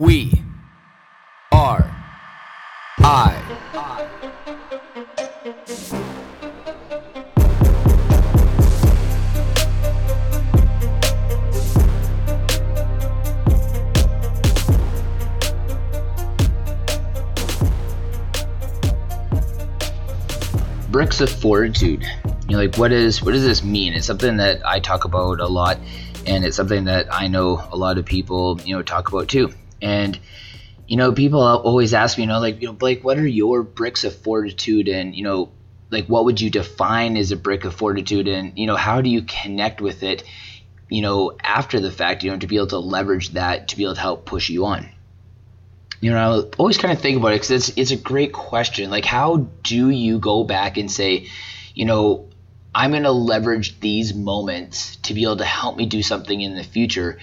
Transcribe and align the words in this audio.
We 0.00 0.30
are 1.50 1.90
I. 3.00 3.34
bricks 20.90 21.20
of 21.20 21.28
fortitude. 21.28 22.02
You 22.02 22.50
know 22.50 22.58
like 22.58 22.76
what 22.76 22.92
is 22.92 23.20
what 23.20 23.32
does 23.32 23.42
this 23.42 23.64
mean? 23.64 23.94
It's 23.94 24.06
something 24.06 24.36
that 24.36 24.64
i 24.64 24.78
talk 24.78 25.06
about 25.06 25.40
a 25.40 25.48
lot 25.48 25.78
and 26.24 26.44
it's 26.44 26.56
something 26.56 26.84
that 26.84 27.12
i 27.12 27.26
know 27.26 27.66
a 27.72 27.76
lot 27.76 27.98
of 27.98 28.04
people 28.04 28.60
you 28.64 28.76
know 28.76 28.82
talk 28.82 29.08
about 29.08 29.26
too 29.26 29.52
and 29.80 30.18
you 30.86 30.96
know 30.96 31.12
people 31.12 31.40
always 31.40 31.94
ask 31.94 32.18
me 32.18 32.24
you 32.24 32.28
know 32.28 32.40
like 32.40 32.60
you 32.60 32.68
know 32.68 32.72
blake 32.72 33.04
what 33.04 33.18
are 33.18 33.26
your 33.26 33.62
bricks 33.62 34.04
of 34.04 34.14
fortitude? 34.16 34.88
And 34.88 35.14
you 35.14 35.24
know 35.24 35.50
like 35.90 36.06
what 36.06 36.24
would 36.24 36.40
you 36.40 36.50
define 36.50 37.16
as 37.16 37.32
a 37.32 37.36
brick 37.36 37.64
of 37.64 37.74
fortitude? 37.74 38.28
And 38.28 38.58
you 38.58 38.66
know 38.66 38.76
how 38.76 39.00
do 39.00 39.10
you 39.10 39.22
connect 39.22 39.80
with 39.80 40.02
it 40.02 40.24
you 40.88 41.02
know 41.02 41.36
after 41.42 41.80
the 41.80 41.90
fact 41.90 42.22
you 42.22 42.30
know 42.30 42.38
to 42.38 42.46
be 42.46 42.56
able 42.56 42.68
to 42.68 42.78
leverage 42.78 43.30
that 43.30 43.68
to 43.68 43.76
be 43.76 43.84
able 43.84 43.94
to 43.94 44.00
help 44.00 44.24
push 44.24 44.48
you 44.48 44.66
on? 44.66 44.88
You 46.00 46.12
know, 46.12 46.16
I 46.18 46.56
always 46.58 46.78
kind 46.78 46.92
of 46.92 47.00
think 47.00 47.16
about 47.16 47.32
it 47.32 47.40
because 47.42 47.50
it's 47.50 47.76
it's 47.76 47.90
a 47.90 47.96
great 47.96 48.32
question. 48.32 48.88
Like, 48.88 49.04
how 49.04 49.48
do 49.64 49.90
you 49.90 50.20
go 50.20 50.44
back 50.44 50.76
and 50.76 50.90
say, 50.90 51.28
you 51.74 51.84
know, 51.84 52.28
I'm 52.74 52.92
going 52.92 53.02
to 53.02 53.10
leverage 53.10 53.80
these 53.80 54.14
moments 54.14 54.96
to 54.96 55.14
be 55.14 55.24
able 55.24 55.38
to 55.38 55.44
help 55.44 55.76
me 55.76 55.86
do 55.86 56.02
something 56.02 56.40
in 56.40 56.54
the 56.54 56.62
future, 56.62 57.18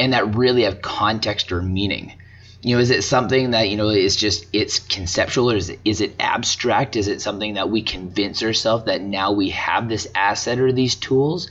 and 0.00 0.12
that 0.14 0.34
really 0.34 0.64
have 0.64 0.82
context 0.82 1.52
or 1.52 1.62
meaning. 1.62 2.14
You 2.62 2.74
know, 2.74 2.82
is 2.82 2.90
it 2.90 3.02
something 3.02 3.52
that 3.52 3.68
you 3.68 3.76
know 3.76 3.88
is 3.88 4.16
just 4.16 4.46
it's 4.52 4.80
conceptual, 4.80 5.52
or 5.52 5.56
is 5.56 5.70
it 5.70 5.78
is 5.84 6.00
it 6.00 6.16
abstract? 6.18 6.96
Is 6.96 7.06
it 7.06 7.22
something 7.22 7.54
that 7.54 7.70
we 7.70 7.82
convince 7.82 8.42
ourselves 8.42 8.86
that 8.86 9.00
now 9.00 9.32
we 9.32 9.50
have 9.50 9.88
this 9.88 10.08
asset 10.14 10.58
or 10.58 10.72
these 10.72 10.96
tools, 10.96 11.48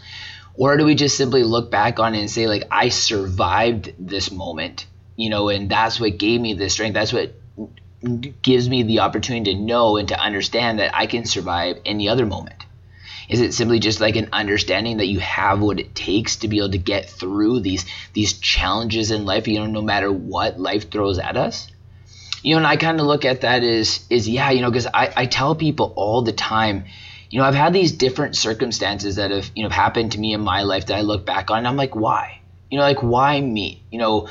or 0.55 0.75
do 0.77 0.83
we 0.83 0.95
just 0.95 1.15
simply 1.15 1.43
look 1.43 1.71
back 1.71 1.99
on 1.99 2.13
it 2.13 2.19
and 2.19 2.29
say 2.29 2.47
like 2.47 2.65
I 2.69 2.89
survived 2.89 3.93
this 3.97 4.29
moment? 4.31 4.85
you 5.19 5.29
know, 5.29 5.49
and 5.49 5.69
that's 5.69 5.99
what 5.99 6.17
gave 6.17 6.39
me 6.39 6.53
the 6.53 6.69
strength. 6.69 6.93
That's 6.93 7.11
what 7.11 7.33
gives 8.41 8.69
me 8.69 8.83
the 8.83 8.99
opportunity 8.99 9.53
to 9.53 9.59
know 9.59 9.97
and 9.97 10.07
to 10.07 10.17
understand 10.17 10.79
that 10.79 10.95
I 10.95 11.07
can 11.07 11.25
survive 11.25 11.75
any 11.85 12.07
other 12.07 12.25
moment. 12.25 12.65
Is 13.29 13.41
it 13.41 13.53
simply 13.53 13.79
just 13.79 14.01
like 14.01 14.15
an 14.15 14.29
understanding 14.33 14.97
that 14.97 15.07
you 15.07 15.19
have 15.19 15.61
what 15.61 15.79
it 15.79 15.93
takes 15.93 16.37
to 16.37 16.47
be 16.47 16.57
able 16.57 16.71
to 16.71 16.79
get 16.79 17.07
through 17.07 17.59
these 17.59 17.85
these 18.13 18.33
challenges 18.33 19.11
in 19.11 19.25
life, 19.25 19.47
you 19.47 19.59
know, 19.59 19.67
no 19.67 19.83
matter 19.83 20.11
what 20.11 20.59
life 20.59 20.89
throws 20.89 21.19
at 21.19 21.37
us? 21.37 21.67
You 22.41 22.55
know, 22.55 22.57
and 22.57 22.67
I 22.67 22.75
kind 22.75 22.99
of 22.99 23.05
look 23.05 23.25
at 23.25 23.41
that 23.41 23.63
as 23.63 24.05
is 24.09 24.27
yeah, 24.27 24.49
you 24.49 24.61
know, 24.61 24.71
because 24.71 24.87
I, 24.87 25.13
I 25.15 25.25
tell 25.27 25.53
people 25.53 25.93
all 25.95 26.23
the 26.23 26.31
time, 26.31 26.85
you 27.29 27.39
know, 27.39 27.45
I've 27.45 27.53
had 27.53 27.71
these 27.71 27.91
different 27.91 28.35
circumstances 28.35 29.17
that 29.17 29.29
have, 29.29 29.51
you 29.55 29.63
know, 29.63 29.69
happened 29.69 30.13
to 30.13 30.19
me 30.19 30.33
in 30.33 30.41
my 30.41 30.63
life 30.63 30.87
that 30.87 30.95
I 30.95 31.01
look 31.01 31.25
back 31.25 31.51
on 31.51 31.59
and 31.59 31.67
I'm 31.67 31.77
like, 31.77 31.95
why? 31.95 32.41
You 32.71 32.79
know, 32.79 32.83
like 32.83 33.03
why 33.03 33.39
me? 33.39 33.83
You 33.91 33.99
know, 33.99 34.29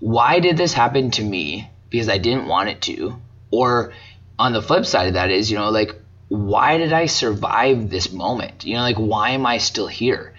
why 0.00 0.40
did 0.40 0.58
this 0.58 0.74
happen 0.74 1.10
to 1.12 1.22
me? 1.22 1.70
Because 1.88 2.10
I 2.10 2.18
didn't 2.18 2.48
want 2.48 2.68
it 2.68 2.82
to. 2.82 3.16
Or 3.50 3.94
on 4.38 4.52
the 4.52 4.60
flip 4.60 4.84
side 4.84 5.08
of 5.08 5.14
that 5.14 5.30
is, 5.30 5.50
you 5.50 5.56
know, 5.56 5.70
like, 5.70 5.94
why 6.28 6.78
did 6.78 6.92
I 6.92 7.06
survive 7.06 7.88
this 7.88 8.12
moment? 8.12 8.64
You 8.64 8.74
know, 8.74 8.82
like, 8.82 8.96
why 8.96 9.30
am 9.30 9.46
I 9.46 9.58
still 9.58 9.86
here? 9.86 10.34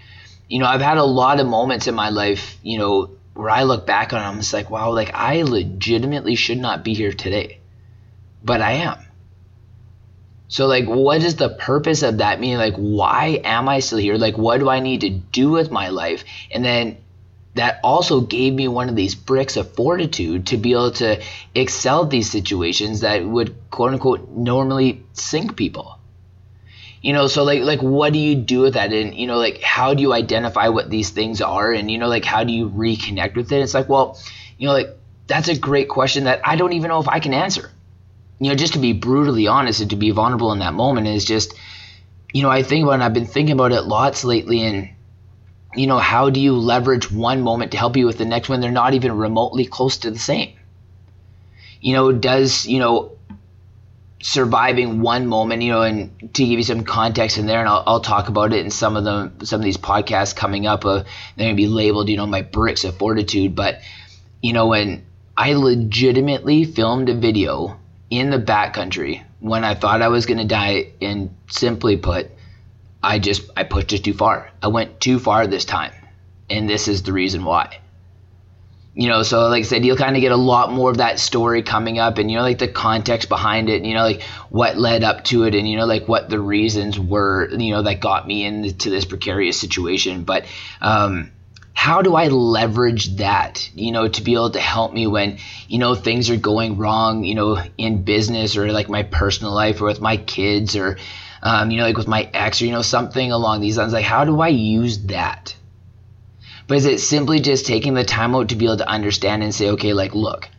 You 0.49 0.59
know, 0.59 0.66
I've 0.66 0.81
had 0.81 0.97
a 0.97 1.03
lot 1.03 1.39
of 1.39 1.47
moments 1.47 1.88
in 1.88 1.95
my 1.95 2.09
life, 2.09 2.57
you 2.61 2.77
know, 2.80 3.11
where 3.33 3.49
I 3.49 3.63
look 3.63 3.85
back 3.85 4.13
on, 4.13 4.21
I'm 4.21 4.38
just 4.38 4.53
like, 4.53 4.69
wow, 4.69 4.91
like, 4.91 5.13
I 5.13 5.43
legitimately 5.43 6.35
should 6.35 6.58
not 6.58 6.83
be 6.83 6.93
here 6.93 7.13
today. 7.13 7.59
But 8.43 8.61
I 8.61 8.73
am. 8.73 8.97
So, 10.49 10.67
like, 10.67 10.85
what 10.85 11.23
is 11.23 11.35
the 11.35 11.49
purpose 11.49 12.03
of 12.03 12.17
that? 12.17 12.39
Meaning, 12.39 12.58
like, 12.58 12.76
why 12.76 13.42
am 13.43 13.67
I 13.67 13.80
still 13.80 13.97
here? 13.97 14.15
Like, 14.15 14.37
what 14.37 14.59
do 14.59 14.70
I 14.70 14.80
need 14.80 15.02
to 15.02 15.09
do 15.09 15.52
with 15.52 15.71
my 15.71 15.89
life? 15.89 16.23
And 16.52 16.64
then 16.64 16.97
that 17.58 17.80
also 17.84 18.22
gave 18.22 18.54
me 18.54 18.68
one 18.68 18.90
of 18.90 18.95
these 18.95 19.16
bricks 19.16 19.58
of 19.58 19.73
fortitude 19.76 20.48
to 20.48 20.58
be 20.58 20.72
able 20.72 20.92
to 20.92 21.22
excel 21.54 22.06
these 22.06 22.30
situations 22.30 23.02
that 23.02 23.26
would 23.26 23.56
quote 23.70 23.94
unquote 23.94 24.30
normally 24.30 25.04
sink 25.14 25.56
people. 25.56 26.00
You 27.02 27.14
know 27.14 27.28
so 27.28 27.44
like 27.44 27.62
like 27.62 27.82
what 27.82 28.14
do 28.14 28.20
you 28.20 28.36
do 28.36 28.62
with 28.62 28.73
that? 28.73 28.92
And 28.92 29.14
you 29.14 29.28
know 29.28 29.38
like 29.38 29.62
how 29.62 29.94
do 29.94 30.02
you 30.02 30.14
identify 30.14 30.70
what 30.70 30.90
these 30.90 31.10
things 31.10 31.42
are? 31.42 31.72
And 31.72 31.92
you 31.92 31.98
know 31.98 32.08
like 32.08 32.26
how 32.26 32.44
do 32.44 32.54
you 32.54 32.70
reconnect 32.70 33.36
with 33.36 33.52
it? 33.52 33.62
It's 33.62 33.74
like 33.74 33.89
well 33.89 34.20
you 34.58 34.68
know 34.68 34.74
like 34.74 34.89
that's 35.28 35.50
a 35.50 35.58
great 35.58 35.89
question 35.89 36.24
that 36.24 36.39
i 36.45 36.56
don't 36.56 36.74
even 36.74 36.88
know 36.88 37.00
if 37.00 37.08
i 37.08 37.20
can 37.20 37.34
answer. 37.34 37.72
You 38.39 38.50
know 38.50 38.56
just 38.56 38.74
to 38.74 38.80
be 38.80 38.94
brutally 38.94 39.48
honest 39.48 39.82
and 39.82 39.89
to 39.89 39.95
be 39.95 40.12
vulnerable 40.12 40.52
in 40.54 40.60
that 40.60 40.74
moment 40.74 41.08
is 41.08 41.26
just 41.26 41.54
you 42.34 42.44
know 42.44 42.50
i 42.50 42.62
think 42.64 42.84
about 42.84 43.00
it 43.00 43.04
i've 43.04 43.14
been 43.14 43.26
thinking 43.26 43.54
about 43.54 43.72
it 43.72 43.82
lots 43.82 44.24
lately 44.24 44.62
and 44.62 44.89
you 45.77 45.88
know, 45.88 45.99
how 45.99 46.30
do 46.30 46.39
you 46.39 46.54
leverage 46.54 47.11
one 47.11 47.42
moment 47.42 47.71
to 47.71 47.77
help 47.77 47.95
you 47.95 48.05
with 48.05 48.17
the 48.17 48.26
next 48.26 48.49
when 48.49 48.61
they're 48.61 48.71
not 48.71 48.93
even 48.93 49.17
remotely 49.17 49.65
close 49.65 49.98
to 49.99 50.11
the 50.11 50.20
same? 50.20 50.54
You 51.80 51.93
know, 51.93 52.11
does, 52.11 52.65
you 52.65 52.80
know, 52.80 53.11
surviving 54.21 55.02
one 55.02 55.27
moment, 55.27 55.61
you 55.61 55.71
know, 55.71 55.83
and 55.83 56.33
to 56.33 56.45
give 56.45 56.58
you 56.58 56.64
some 56.64 56.83
context 56.83 57.38
in 57.38 57.45
there, 57.45 57.60
and 57.60 57.70
I'll, 57.70 57.83
I'll 57.86 58.02
talk 58.02 58.27
about 58.30 58.54
it 58.54 58.65
in 58.65 58.71
some 58.71 58.98
of 58.98 59.04
them, 59.04 59.45
some 59.45 59.61
of 59.61 59.65
these 59.65 59.77
podcasts 59.77 60.36
coming 60.36 60.65
up. 60.65 60.86
Uh, 60.86 61.04
they're 61.36 61.52
to 61.52 61.55
be 61.55 61.67
labeled, 61.67 62.09
you 62.09 62.17
know, 62.17 62.26
my 62.26 62.42
bricks 62.42 62.83
of 62.83 62.98
fortitude. 62.98 63.55
But, 63.55 63.82
you 64.42 64.54
know, 64.54 64.67
when 64.67 65.05
I 65.38 65.54
legitimately 65.54 66.65
filmed 66.65 67.09
a 67.09 67.15
video 67.15 67.80
in 68.09 68.32
the 68.32 68.39
backcountry 68.39 69.23
when 69.39 69.64
I 69.64 69.76
thought 69.76 70.02
I 70.02 70.08
was 70.08 70.26
going 70.26 70.39
to 70.39 70.45
die, 70.45 70.94
and 71.02 71.30
simply 71.48 71.98
put, 71.98 72.32
I 73.02 73.19
just 73.19 73.49
I 73.55 73.63
pushed 73.63 73.93
it 73.93 74.03
too 74.03 74.13
far. 74.13 74.52
I 74.61 74.67
went 74.67 74.99
too 74.99 75.19
far 75.19 75.47
this 75.47 75.65
time, 75.65 75.93
and 76.49 76.69
this 76.69 76.87
is 76.87 77.03
the 77.03 77.13
reason 77.13 77.43
why. 77.43 77.80
You 78.95 79.09
know, 79.09 79.21
so 79.21 79.47
like 79.49 79.59
I 79.59 79.67
said, 79.67 79.85
you'll 79.85 79.95
kind 79.95 80.15
of 80.15 80.21
get 80.21 80.31
a 80.31 80.37
lot 80.37 80.71
more 80.71 80.89
of 80.89 80.97
that 80.97 81.19
story 81.19 81.61
coming 81.61 81.99
up, 81.99 82.17
and 82.17 82.31
you 82.31 82.37
know, 82.37 82.43
like 82.43 82.58
the 82.58 82.67
context 82.67 83.30
behind 83.30 83.69
it, 83.69 83.77
and 83.77 83.85
you 83.85 83.93
know, 83.93 84.03
like 84.03 84.23
what 84.49 84.77
led 84.77 85.03
up 85.03 85.23
to 85.25 85.43
it, 85.43 85.53
and 85.53 85.69
you 85.69 85.77
know, 85.77 85.85
like 85.85 86.08
what 86.08 86.30
the 86.30 86.39
reasons 86.39 86.99
were, 86.99 87.49
you 87.52 87.73
know, 87.73 87.83
that 87.83 87.99
got 87.99 88.27
me 88.27 88.43
into 88.43 88.89
this 88.89 89.05
precarious 89.05 89.59
situation. 89.59 90.23
But 90.23 90.45
um, 90.81 91.31
how 91.77 92.02
do 92.02 92.15
I 92.15 92.27
leverage 92.29 93.17
that, 93.17 93.69
you 93.75 93.91
know, 93.91 94.08
to 94.08 94.23
be 94.23 94.33
able 94.33 94.49
to 94.49 94.59
help 94.59 94.91
me 94.91 95.05
when, 95.05 95.37
you 95.67 95.77
know, 95.77 95.93
things 95.93 96.31
are 96.31 96.35
going 96.35 96.77
wrong, 96.77 97.23
you 97.23 97.35
know, 97.35 97.61
in 97.77 98.02
business 98.02 98.58
or 98.58 98.71
like 98.71 98.89
my 98.89 99.03
personal 99.03 99.53
life 99.53 99.79
or 99.79 99.85
with 99.85 100.02
my 100.02 100.17
kids 100.17 100.75
or 100.75 100.97
um, 101.42 101.71
you 101.71 101.77
know, 101.77 101.83
like 101.83 101.98
with 101.98 102.08
my 102.08 102.30
ex 102.33 102.61
or, 102.61 102.65
you 102.65 102.71
know, 102.71 102.81
something 102.81 103.31
along 103.31 103.61
these 103.61 103.77
lines. 103.77 103.93
Like, 103.93 104.05
how 104.05 104.25
do 104.25 104.42
I 104.42 104.49
use 104.49 104.99
that? 105.05 105.55
But 106.67 106.77
is 106.77 106.86
it 106.86 106.99
simply 106.99 107.39
just 107.39 107.65
taking 107.65 107.93
the 107.93 108.03
time 108.03 108.36
out 108.36 108.49
to 108.49 108.55
be 108.55 108.65
able 108.65 108.77
to 108.77 108.89
understand 108.89 109.43
and 109.43 109.55
say, 109.55 109.70
okay, 109.71 109.93
like, 109.93 110.14
look, 110.14 110.49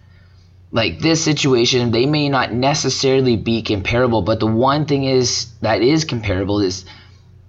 like 0.70 1.00
this 1.00 1.22
situation, 1.22 1.90
they 1.90 2.06
may 2.06 2.28
not 2.28 2.52
necessarily 2.52 3.36
be 3.36 3.62
comparable, 3.62 4.22
but 4.22 4.40
the 4.40 4.46
one 4.46 4.86
thing 4.86 5.04
is 5.04 5.48
that 5.60 5.82
is 5.82 6.04
comparable 6.04 6.60
is 6.60 6.84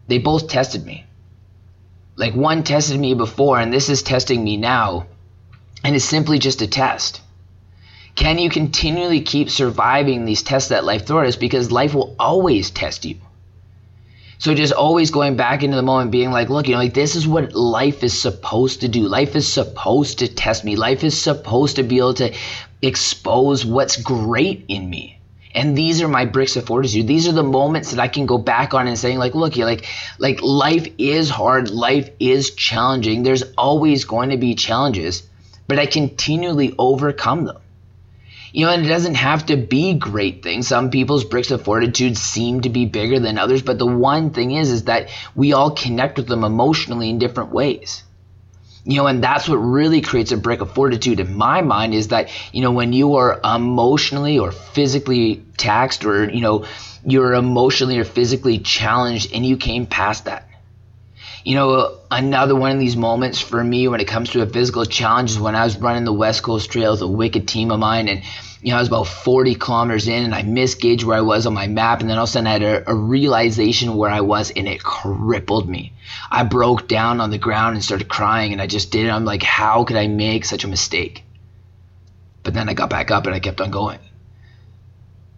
they 0.07 0.17
both 0.17 0.47
tested 0.47 0.85
me. 0.85 1.05
Like 2.15 2.35
one 2.35 2.63
tested 2.63 2.99
me 2.99 3.13
before, 3.13 3.59
and 3.59 3.71
this 3.71 3.89
is 3.89 4.03
testing 4.03 4.43
me 4.43 4.57
now, 4.57 5.05
and 5.83 5.95
it's 5.95 6.05
simply 6.05 6.39
just 6.39 6.61
a 6.61 6.67
test. 6.67 7.21
Can 8.19 8.37
you 8.37 8.49
continually 8.49 9.21
keep 9.21 9.49
surviving 9.49 10.25
these 10.25 10.43
tests 10.43 10.67
that 10.69 10.83
life 10.83 11.07
throws? 11.07 11.23
At 11.23 11.27
us? 11.29 11.35
Because 11.37 11.71
life 11.71 11.93
will 11.93 12.17
always 12.19 12.69
test 12.69 13.05
you. 13.05 13.15
So 14.39 14.53
just 14.53 14.73
always 14.73 15.09
going 15.09 15.37
back 15.37 15.63
into 15.63 15.77
the 15.77 15.83
moment, 15.83 16.11
being 16.11 16.29
like, 16.29 16.49
look, 16.49 16.67
you 16.67 16.73
know, 16.73 16.79
like 16.79 16.93
this 16.93 17.15
is 17.15 17.25
what 17.25 17.53
life 17.53 18.03
is 18.03 18.21
supposed 18.21 18.81
to 18.81 18.89
do. 18.89 19.07
Life 19.07 19.37
is 19.37 19.47
supposed 19.49 20.19
to 20.19 20.27
test 20.27 20.65
me. 20.65 20.75
Life 20.75 21.05
is 21.05 21.17
supposed 21.17 21.77
to 21.77 21.83
be 21.83 21.97
able 21.97 22.13
to 22.15 22.35
expose 22.81 23.65
what's 23.65 23.95
great 23.95 24.65
in 24.67 24.89
me. 24.89 25.17
And 25.55 25.77
these 25.77 26.01
are 26.01 26.09
my 26.09 26.25
bricks 26.25 26.57
of 26.57 26.65
fortitude. 26.65 27.07
These 27.07 27.25
are 27.25 27.31
the 27.31 27.41
moments 27.41 27.91
that 27.91 28.01
I 28.01 28.09
can 28.09 28.25
go 28.25 28.37
back 28.37 28.73
on 28.73 28.89
and 28.89 28.99
saying, 28.99 29.17
like, 29.17 29.33
look, 29.33 29.55
you 29.55 29.63
like, 29.63 29.85
like 30.17 30.41
life 30.41 30.89
is 30.97 31.29
hard. 31.29 31.69
Life 31.69 32.09
is 32.19 32.51
challenging. 32.51 33.23
There's 33.23 33.43
always 33.57 34.03
going 34.03 34.31
to 34.31 34.37
be 34.37 34.55
challenges, 34.55 35.23
but 35.69 35.79
I 35.79 35.85
continually 35.85 36.75
overcome 36.77 37.45
them. 37.45 37.59
You 38.51 38.65
know, 38.65 38.71
and 38.71 38.85
it 38.85 38.89
doesn't 38.89 39.15
have 39.15 39.45
to 39.47 39.57
be 39.57 39.93
great 39.93 40.41
things. 40.41 40.67
Some 40.67 40.89
people's 40.89 41.23
bricks 41.23 41.51
of 41.51 41.63
fortitude 41.63 42.17
seem 42.17 42.61
to 42.61 42.69
be 42.69 42.85
bigger 42.85 43.19
than 43.19 43.37
others, 43.37 43.61
but 43.61 43.77
the 43.77 43.85
one 43.85 44.31
thing 44.31 44.51
is 44.51 44.71
is 44.71 44.85
that 44.85 45.09
we 45.35 45.53
all 45.53 45.71
connect 45.71 46.17
with 46.17 46.27
them 46.27 46.43
emotionally 46.43 47.09
in 47.09 47.19
different 47.19 47.51
ways. 47.51 48.03
You 48.85 48.97
know, 48.97 49.07
and 49.07 49.23
that's 49.23 49.47
what 49.47 49.57
really 49.57 50.01
creates 50.01 50.31
a 50.31 50.37
brick 50.37 50.61
of 50.61 50.73
fortitude 50.73 51.19
in 51.19 51.35
my 51.35 51.61
mind 51.61 51.93
is 51.93 52.07
that, 52.07 52.29
you 52.53 52.61
know, 52.61 52.71
when 52.71 52.91
you 52.91 53.15
are 53.15 53.39
emotionally 53.43 54.39
or 54.39 54.51
physically 54.51 55.43
taxed 55.57 56.05
or, 56.05 56.29
you 56.29 56.41
know, 56.41 56.65
you're 57.05 57.33
emotionally 57.33 57.99
or 57.99 58.03
physically 58.03 58.57
challenged 58.57 59.31
and 59.33 59.45
you 59.45 59.57
came 59.57 59.85
past 59.85 60.25
that 60.25 60.48
you 61.43 61.55
know, 61.55 61.97
another 62.11 62.55
one 62.55 62.71
of 62.71 62.79
these 62.79 62.97
moments 62.97 63.39
for 63.39 63.63
me 63.63 63.87
when 63.87 63.99
it 63.99 64.07
comes 64.07 64.31
to 64.31 64.41
a 64.41 64.47
physical 64.47 64.85
challenge 64.85 65.31
is 65.31 65.39
when 65.39 65.55
I 65.55 65.63
was 65.63 65.77
running 65.77 66.03
the 66.03 66.13
West 66.13 66.43
Coast 66.43 66.71
Trail 66.71 66.91
with 66.91 67.01
a 67.01 67.07
wicked 67.07 67.47
team 67.47 67.71
of 67.71 67.79
mine. 67.79 68.07
And, 68.07 68.23
you 68.61 68.71
know, 68.71 68.77
I 68.77 68.79
was 68.79 68.89
about 68.89 69.07
40 69.07 69.55
kilometers 69.55 70.07
in 70.07 70.25
and 70.25 70.35
I 70.35 70.43
misgauged 70.43 71.03
where 71.03 71.17
I 71.17 71.21
was 71.21 71.45
on 71.45 71.53
my 71.53 71.67
map. 71.67 72.01
And 72.01 72.09
then 72.09 72.17
all 72.17 72.25
of 72.25 72.29
a 72.29 72.31
sudden 72.33 72.47
I 72.47 72.51
had 72.51 72.63
a, 72.63 72.91
a 72.91 72.95
realization 72.95 73.95
where 73.95 74.09
I 74.09 74.21
was 74.21 74.51
and 74.51 74.67
it 74.67 74.83
crippled 74.83 75.69
me. 75.69 75.93
I 76.29 76.43
broke 76.43 76.87
down 76.87 77.21
on 77.21 77.29
the 77.29 77.37
ground 77.37 77.75
and 77.75 77.83
started 77.83 78.09
crying 78.09 78.51
and 78.51 78.61
I 78.61 78.67
just 78.67 78.91
did 78.91 79.05
it. 79.05 79.09
I'm 79.09 79.25
like, 79.25 79.43
how 79.43 79.85
could 79.85 79.97
I 79.97 80.07
make 80.07 80.45
such 80.45 80.65
a 80.65 80.67
mistake? 80.67 81.23
But 82.43 82.53
then 82.53 82.67
I 82.67 82.73
got 82.73 82.89
back 82.89 83.11
up 83.11 83.25
and 83.25 83.35
I 83.35 83.39
kept 83.39 83.61
on 83.61 83.71
going. 83.71 83.99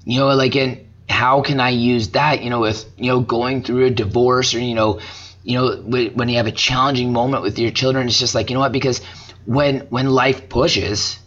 You 0.04 0.19
know, 0.19 0.27
like, 0.30 0.56
and 0.56 0.88
how 1.07 1.42
can 1.42 1.59
I 1.59 1.69
use 1.69 2.09
that, 2.09 2.42
you 2.42 2.50
know, 2.50 2.62
with, 2.62 2.86
you 2.97 3.12
know, 3.12 3.19
going 3.19 3.63
through 3.63 3.86
a 3.86 3.89
divorce 3.92 4.56
or, 4.56 4.59
you 4.59 4.74
know, 4.74 5.00
you 5.44 5.58
know, 5.58 5.76
when 5.82 6.30
you 6.30 6.38
have 6.38 6.48
a 6.48 6.52
challenging 6.52 7.14
moment 7.14 7.44
with 7.44 7.58
your 7.58 7.72
children, 7.72 8.08
it's 8.08 8.20
just 8.20 8.36
like, 8.36 8.50
you 8.50 8.54
know 8.54 8.60
what, 8.60 8.72
because 8.72 9.02
when, 9.46 9.80
when 9.90 10.10
life 10.10 10.50
pushes, 10.50 11.20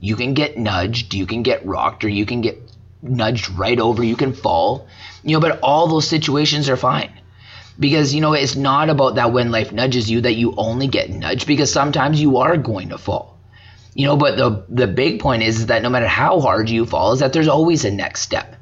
you 0.00 0.16
can 0.16 0.34
get 0.34 0.56
nudged, 0.56 1.14
you 1.14 1.26
can 1.26 1.42
get 1.42 1.64
rocked, 1.64 2.04
or 2.04 2.08
you 2.08 2.26
can 2.26 2.40
get 2.40 2.58
nudged 3.02 3.48
right 3.50 3.78
over, 3.78 4.02
you 4.02 4.16
can 4.16 4.32
fall, 4.32 4.86
you 5.22 5.34
know, 5.34 5.40
but 5.40 5.60
all 5.62 5.86
those 5.86 6.08
situations 6.08 6.68
are 6.68 6.76
fine. 6.76 7.12
Because 7.78 8.14
you 8.14 8.20
know 8.20 8.34
it's 8.34 8.56
not 8.56 8.90
about 8.90 9.14
that 9.14 9.32
when 9.32 9.50
life 9.50 9.72
nudges 9.72 10.10
you 10.10 10.20
that 10.20 10.34
you 10.34 10.52
only 10.58 10.86
get 10.86 11.08
nudged 11.08 11.46
because 11.46 11.72
sometimes 11.72 12.20
you 12.20 12.36
are 12.36 12.58
going 12.58 12.90
to 12.90 12.98
fall. 12.98 13.38
You 13.94 14.06
know 14.06 14.16
but 14.18 14.36
the 14.36 14.66
the 14.68 14.86
big 14.86 15.18
point 15.20 15.42
is, 15.42 15.60
is 15.60 15.66
that 15.66 15.82
no 15.82 15.88
matter 15.88 16.06
how 16.06 16.40
hard 16.40 16.68
you 16.68 16.84
fall 16.84 17.12
is 17.12 17.20
that 17.20 17.32
there's 17.32 17.48
always 17.48 17.86
a 17.86 17.90
next 17.90 18.20
step 18.20 18.56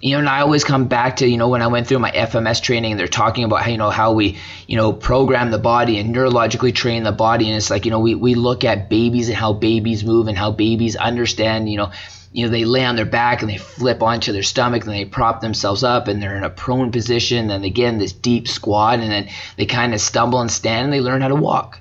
you 0.00 0.12
know, 0.12 0.20
and 0.20 0.28
I 0.28 0.40
always 0.40 0.62
come 0.62 0.86
back 0.86 1.16
to, 1.16 1.28
you 1.28 1.36
know, 1.36 1.48
when 1.48 1.62
I 1.62 1.66
went 1.66 1.88
through 1.88 1.98
my 1.98 2.12
FMS 2.12 2.62
training 2.62 2.92
and 2.92 3.00
they're 3.00 3.08
talking 3.08 3.44
about 3.44 3.62
how, 3.62 3.70
you 3.70 3.78
know, 3.78 3.90
how 3.90 4.12
we, 4.12 4.38
you 4.68 4.76
know, 4.76 4.92
program 4.92 5.50
the 5.50 5.58
body 5.58 5.98
and 5.98 6.14
neurologically 6.14 6.72
train 6.72 7.02
the 7.02 7.12
body. 7.12 7.48
And 7.48 7.56
it's 7.56 7.70
like, 7.70 7.84
you 7.84 7.90
know, 7.90 7.98
we, 7.98 8.14
we 8.14 8.34
look 8.34 8.64
at 8.64 8.88
babies 8.88 9.28
and 9.28 9.36
how 9.36 9.52
babies 9.52 10.04
move 10.04 10.28
and 10.28 10.38
how 10.38 10.52
babies 10.52 10.94
understand, 10.94 11.68
you 11.68 11.78
know, 11.78 11.90
you 12.30 12.44
know, 12.44 12.50
they 12.50 12.64
lay 12.64 12.84
on 12.84 12.94
their 12.94 13.06
back 13.06 13.40
and 13.42 13.50
they 13.50 13.56
flip 13.56 14.02
onto 14.02 14.32
their 14.32 14.42
stomach 14.42 14.84
and 14.84 14.92
they 14.92 15.04
prop 15.04 15.40
themselves 15.40 15.82
up 15.82 16.06
and 16.06 16.22
they're 16.22 16.36
in 16.36 16.44
a 16.44 16.50
prone 16.50 16.92
position. 16.92 17.50
And 17.50 17.64
again, 17.64 17.98
this 17.98 18.12
deep 18.12 18.46
squat 18.46 19.00
and 19.00 19.10
then 19.10 19.28
they 19.56 19.66
kind 19.66 19.94
of 19.94 20.00
stumble 20.00 20.40
and 20.40 20.50
stand 20.50 20.84
and 20.84 20.92
they 20.92 21.00
learn 21.00 21.22
how 21.22 21.28
to 21.28 21.34
walk. 21.34 21.80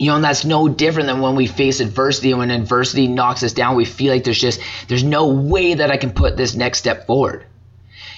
You 0.00 0.06
know, 0.06 0.14
and 0.14 0.24
that's 0.24 0.46
no 0.46 0.66
different 0.66 1.08
than 1.08 1.20
when 1.20 1.34
we 1.34 1.46
face 1.46 1.78
adversity. 1.78 2.30
And 2.30 2.38
when 2.38 2.50
adversity 2.50 3.06
knocks 3.06 3.42
us 3.42 3.52
down, 3.52 3.76
we 3.76 3.84
feel 3.84 4.10
like 4.10 4.24
there's 4.24 4.40
just, 4.40 4.58
there's 4.88 5.04
no 5.04 5.28
way 5.28 5.74
that 5.74 5.90
I 5.90 5.98
can 5.98 6.12
put 6.12 6.38
this 6.38 6.54
next 6.54 6.78
step 6.78 7.06
forward. 7.06 7.44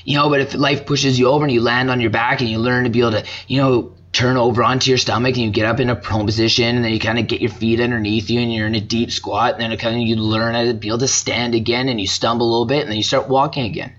You 0.04 0.16
know, 0.16 0.30
but 0.30 0.40
if 0.40 0.54
life 0.54 0.86
pushes 0.86 1.18
you 1.18 1.26
over 1.26 1.44
and 1.44 1.52
you 1.52 1.60
land 1.60 1.90
on 1.90 2.00
your 2.00 2.10
back 2.10 2.40
and 2.40 2.48
you 2.48 2.60
learn 2.60 2.84
to 2.84 2.90
be 2.90 3.00
able 3.00 3.10
to, 3.10 3.26
you 3.48 3.60
know, 3.60 3.94
turn 4.12 4.36
over 4.36 4.62
onto 4.62 4.92
your 4.92 4.98
stomach 4.98 5.34
and 5.34 5.44
you 5.44 5.50
get 5.50 5.66
up 5.66 5.80
in 5.80 5.90
a 5.90 5.96
prone 5.96 6.24
position 6.24 6.76
and 6.76 6.84
then 6.84 6.92
you 6.92 7.00
kind 7.00 7.18
of 7.18 7.26
get 7.26 7.40
your 7.40 7.50
feet 7.50 7.80
underneath 7.80 8.30
you 8.30 8.38
and 8.38 8.54
you're 8.54 8.68
in 8.68 8.76
a 8.76 8.80
deep 8.80 9.10
squat 9.10 9.54
and 9.54 9.62
then 9.72 9.76
kind 9.76 9.96
of 9.96 10.02
you 10.02 10.14
learn 10.14 10.54
how 10.54 10.62
to 10.62 10.74
be 10.74 10.86
able 10.86 10.98
to 10.98 11.08
stand 11.08 11.56
again 11.56 11.88
and 11.88 12.00
you 12.00 12.06
stumble 12.06 12.46
a 12.46 12.50
little 12.50 12.64
bit 12.64 12.82
and 12.82 12.90
then 12.90 12.96
you 12.96 13.02
start 13.02 13.28
walking 13.28 13.64
again. 13.64 13.92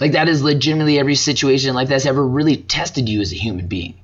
Like 0.00 0.12
that 0.12 0.30
is 0.30 0.42
legitimately 0.42 0.98
every 0.98 1.16
situation 1.16 1.68
in 1.68 1.74
life 1.74 1.90
that's 1.90 2.06
ever 2.06 2.26
really 2.26 2.56
tested 2.56 3.10
you 3.10 3.20
as 3.20 3.30
a 3.30 3.36
human 3.36 3.66
being. 3.66 4.00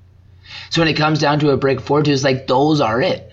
So 0.73 0.81
when 0.81 0.89
it 0.89 0.95
comes 0.95 1.19
down 1.19 1.39
to 1.41 1.51
a 1.51 1.59
brick 1.59 1.83
fortitude, 1.83 2.15
it's 2.15 2.25
like 2.25 2.47
those 2.47 2.81
are 2.81 2.99
it. 3.03 3.31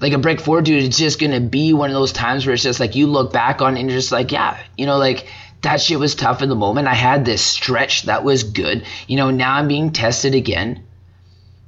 Like 0.00 0.14
a 0.14 0.18
brick 0.18 0.40
fortitude, 0.40 0.84
it's 0.84 0.96
just 0.96 1.20
gonna 1.20 1.38
be 1.38 1.74
one 1.74 1.90
of 1.90 1.94
those 1.94 2.12
times 2.12 2.46
where 2.46 2.54
it's 2.54 2.62
just 2.62 2.80
like 2.80 2.96
you 2.96 3.08
look 3.08 3.30
back 3.30 3.60
on 3.60 3.76
and 3.76 3.90
you're 3.90 3.98
just 3.98 4.10
like, 4.10 4.32
yeah, 4.32 4.58
you 4.78 4.86
know, 4.86 4.96
like 4.96 5.26
that 5.60 5.82
shit 5.82 6.00
was 6.00 6.14
tough 6.14 6.40
in 6.40 6.48
the 6.48 6.54
moment. 6.54 6.88
I 6.88 6.94
had 6.94 7.26
this 7.26 7.42
stretch 7.42 8.04
that 8.04 8.24
was 8.24 8.44
good. 8.44 8.86
You 9.06 9.18
know, 9.18 9.30
now 9.30 9.56
I'm 9.56 9.68
being 9.68 9.92
tested 9.92 10.34
again. 10.34 10.82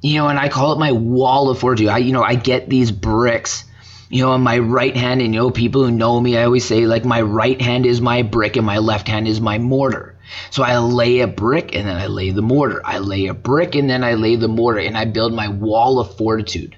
You 0.00 0.14
know, 0.14 0.28
and 0.28 0.38
I 0.38 0.48
call 0.48 0.72
it 0.72 0.78
my 0.78 0.92
wall 0.92 1.50
of 1.50 1.58
fortitude. 1.58 1.90
I, 1.90 1.98
you 1.98 2.12
know, 2.12 2.22
I 2.22 2.36
get 2.36 2.70
these 2.70 2.90
bricks 2.90 3.64
you 4.08 4.22
know, 4.22 4.30
on 4.30 4.42
my 4.42 4.58
right 4.58 4.96
hand, 4.96 5.20
and 5.20 5.34
you 5.34 5.40
know, 5.40 5.50
people 5.50 5.84
who 5.84 5.90
know 5.90 6.18
me, 6.18 6.38
I 6.38 6.44
always 6.44 6.64
say, 6.64 6.86
like, 6.86 7.04
my 7.04 7.20
right 7.20 7.60
hand 7.60 7.84
is 7.84 8.00
my 8.00 8.22
brick 8.22 8.56
and 8.56 8.64
my 8.64 8.78
left 8.78 9.08
hand 9.08 9.26
is 9.26 9.40
my 9.40 9.58
mortar. 9.58 10.13
So 10.50 10.62
I 10.62 10.78
lay 10.78 11.20
a 11.20 11.26
brick 11.26 11.74
and 11.74 11.86
then 11.86 11.96
I 11.96 12.06
lay 12.06 12.30
the 12.30 12.42
mortar. 12.42 12.80
I 12.84 12.98
lay 12.98 13.26
a 13.26 13.34
brick 13.34 13.74
and 13.74 13.88
then 13.88 14.04
I 14.04 14.14
lay 14.14 14.36
the 14.36 14.48
mortar 14.48 14.80
and 14.80 14.96
I 14.96 15.04
build 15.04 15.32
my 15.32 15.48
wall 15.48 15.98
of 15.98 16.16
fortitude. 16.16 16.76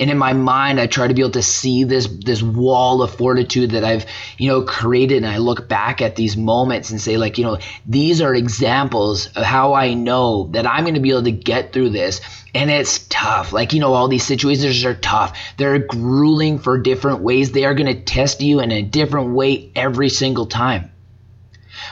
And 0.00 0.10
in 0.10 0.18
my 0.18 0.32
mind 0.32 0.80
i 0.80 0.86
try 0.86 1.06
to 1.06 1.14
be 1.14 1.22
able 1.22 1.30
to 1.32 1.42
see 1.42 1.84
this 1.84 2.08
this 2.08 2.42
wall 2.42 3.00
of 3.02 3.14
fortitude 3.14 3.70
that 3.70 3.84
i've 3.84 4.06
you 4.38 4.48
know 4.48 4.62
created. 4.62 5.18
And 5.18 5.26
i 5.26 5.38
look 5.38 5.68
back 5.68 6.02
at 6.02 6.16
these 6.16 6.36
moments 6.36 6.90
and 6.90 7.00
say 7.00 7.16
like 7.16 7.38
you 7.38 7.44
know 7.44 7.58
these 7.86 8.20
are 8.20 8.34
examples 8.34 9.28
of 9.28 9.44
how 9.44 9.74
i 9.74 9.94
know 9.94 10.48
that 10.52 10.66
i'm 10.66 10.82
going 10.82 10.94
to 10.94 11.00
be 11.00 11.10
able 11.10 11.22
to 11.24 11.32
get 11.32 11.72
through 11.72 11.90
this. 11.90 12.20
And 12.56 12.70
it's 12.70 13.04
tough. 13.08 13.52
Like 13.52 13.72
you 13.72 13.80
know 13.80 13.94
all 13.94 14.08
these 14.08 14.24
situations 14.24 14.84
are 14.84 14.94
tough. 14.94 15.38
They're 15.56 15.78
grueling 15.78 16.58
for 16.58 16.78
different 16.78 17.20
ways. 17.20 17.52
They 17.52 17.64
are 17.64 17.74
going 17.74 17.92
to 17.92 18.00
test 18.00 18.40
you 18.40 18.60
in 18.60 18.70
a 18.70 18.82
different 18.82 19.34
way 19.34 19.70
every 19.74 20.08
single 20.08 20.46
time 20.46 20.90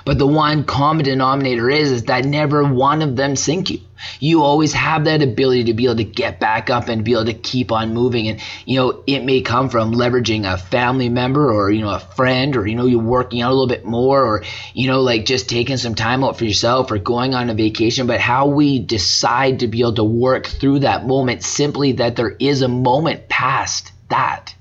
but 0.04 0.18
the 0.18 0.26
one 0.26 0.64
common 0.64 1.04
denominator 1.04 1.70
is, 1.70 1.90
is 1.90 2.04
that 2.04 2.24
never 2.24 2.64
one 2.64 3.02
of 3.02 3.16
them 3.16 3.36
sink 3.36 3.70
you. 3.70 3.80
You 4.18 4.42
always 4.42 4.72
have 4.72 5.04
that 5.04 5.22
ability 5.22 5.64
to 5.64 5.74
be 5.74 5.84
able 5.84 5.96
to 5.96 6.04
get 6.04 6.40
back 6.40 6.70
up 6.70 6.88
and 6.88 7.04
be 7.04 7.12
able 7.12 7.26
to 7.26 7.34
keep 7.34 7.70
on 7.70 7.94
moving. 7.94 8.28
And, 8.28 8.40
you 8.64 8.78
know, 8.78 9.04
it 9.06 9.20
may 9.20 9.42
come 9.42 9.70
from 9.70 9.94
leveraging 9.94 10.50
a 10.50 10.56
family 10.56 11.08
member 11.08 11.52
or, 11.52 11.70
you 11.70 11.82
know, 11.82 11.90
a 11.90 12.00
friend 12.00 12.56
or, 12.56 12.66
you 12.66 12.74
know, 12.74 12.86
you're 12.86 13.00
working 13.00 13.42
out 13.42 13.50
a 13.50 13.54
little 13.54 13.68
bit 13.68 13.84
more 13.84 14.24
or, 14.24 14.44
you 14.74 14.88
know, 14.88 15.02
like 15.02 15.24
just 15.24 15.48
taking 15.48 15.76
some 15.76 15.94
time 15.94 16.24
out 16.24 16.36
for 16.36 16.44
yourself 16.44 16.90
or 16.90 16.98
going 16.98 17.34
on 17.34 17.50
a 17.50 17.54
vacation. 17.54 18.06
But 18.06 18.20
how 18.20 18.48
we 18.48 18.80
decide 18.80 19.60
to 19.60 19.68
be 19.68 19.80
able 19.80 19.94
to 19.94 20.04
work 20.04 20.46
through 20.46 20.80
that 20.80 21.06
moment 21.06 21.44
simply 21.44 21.92
that 21.92 22.16
there 22.16 22.36
is 22.40 22.62
a 22.62 22.68
moment 22.68 23.28
past 23.28 23.92
that 24.08 24.54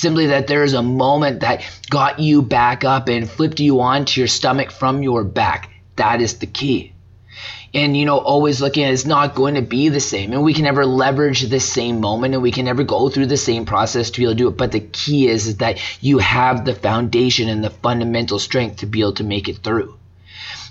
Simply 0.00 0.28
that 0.28 0.46
there 0.46 0.64
is 0.64 0.72
a 0.72 0.82
moment 0.82 1.40
that 1.40 1.62
got 1.90 2.20
you 2.20 2.40
back 2.40 2.84
up 2.84 3.10
and 3.10 3.28
flipped 3.28 3.60
you 3.60 3.82
onto 3.82 4.18
your 4.18 4.28
stomach 4.28 4.70
from 4.70 5.02
your 5.02 5.24
back. 5.24 5.68
That 5.96 6.22
is 6.22 6.38
the 6.38 6.46
key. 6.46 6.94
And, 7.74 7.94
you 7.94 8.06
know, 8.06 8.16
always 8.16 8.62
looking 8.62 8.84
at 8.84 8.94
it's 8.94 9.04
not 9.04 9.34
going 9.34 9.56
to 9.56 9.60
be 9.60 9.90
the 9.90 10.00
same. 10.00 10.32
And 10.32 10.42
we 10.42 10.54
can 10.54 10.64
never 10.64 10.86
leverage 10.86 11.42
the 11.42 11.60
same 11.60 12.00
moment 12.00 12.32
and 12.32 12.42
we 12.42 12.50
can 12.50 12.64
never 12.64 12.82
go 12.82 13.10
through 13.10 13.26
the 13.26 13.36
same 13.36 13.66
process 13.66 14.10
to 14.10 14.20
be 14.20 14.24
able 14.24 14.32
to 14.32 14.38
do 14.38 14.48
it. 14.48 14.56
But 14.56 14.72
the 14.72 14.80
key 14.80 15.28
is, 15.28 15.46
is 15.46 15.58
that 15.58 15.78
you 16.02 16.16
have 16.16 16.64
the 16.64 16.74
foundation 16.74 17.50
and 17.50 17.62
the 17.62 17.68
fundamental 17.68 18.38
strength 18.38 18.78
to 18.78 18.86
be 18.86 19.02
able 19.02 19.12
to 19.16 19.24
make 19.24 19.50
it 19.50 19.58
through 19.58 19.99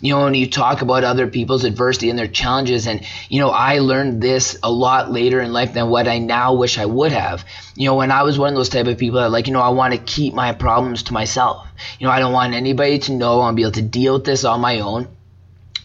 you 0.02 0.14
know, 0.14 0.24
when 0.24 0.34
you 0.34 0.50
talk 0.50 0.82
about 0.82 1.04
other 1.04 1.28
people's 1.28 1.66
adversity 1.66 2.10
and 2.10 2.18
their 2.18 2.28
challenges, 2.28 2.88
and, 2.88 3.06
you 3.28 3.40
know, 3.40 3.50
I 3.50 3.80
learned 3.80 4.22
this 4.22 4.58
a 4.64 4.72
lot 4.72 5.12
later 5.12 5.42
in 5.42 5.52
life 5.52 5.74
than 5.74 5.90
what 5.90 6.08
I 6.08 6.20
now 6.20 6.54
wish 6.54 6.78
I 6.78 6.86
would 6.86 7.12
have. 7.12 7.46
You 7.76 7.86
know, 7.86 7.96
when 7.96 8.12
I 8.12 8.24
was 8.24 8.40
one 8.40 8.50
of 8.50 8.56
those 8.56 8.70
type 8.70 8.88
of 8.88 8.98
people 8.98 9.20
that, 9.20 9.32
like, 9.32 9.48
you 9.48 9.54
know, 9.54 9.62
I 9.62 9.70
want 9.70 9.94
to 9.94 10.00
keep 10.00 10.34
my 10.34 10.54
problems 10.54 11.04
to 11.04 11.14
myself. 11.14 11.68
You 12.00 12.08
know, 12.08 12.14
I 12.14 12.20
don't 12.20 12.34
want 12.34 12.54
anybody 12.54 13.00
to 13.00 13.14
know. 13.14 13.34
I 13.34 13.38
want 13.38 13.54
to 13.54 13.56
be 13.56 13.64
able 13.64 13.74
to 13.74 13.82
deal 13.82 14.14
with 14.14 14.26
this 14.26 14.46
on 14.46 14.62
my 14.62 14.80
own. 14.80 15.08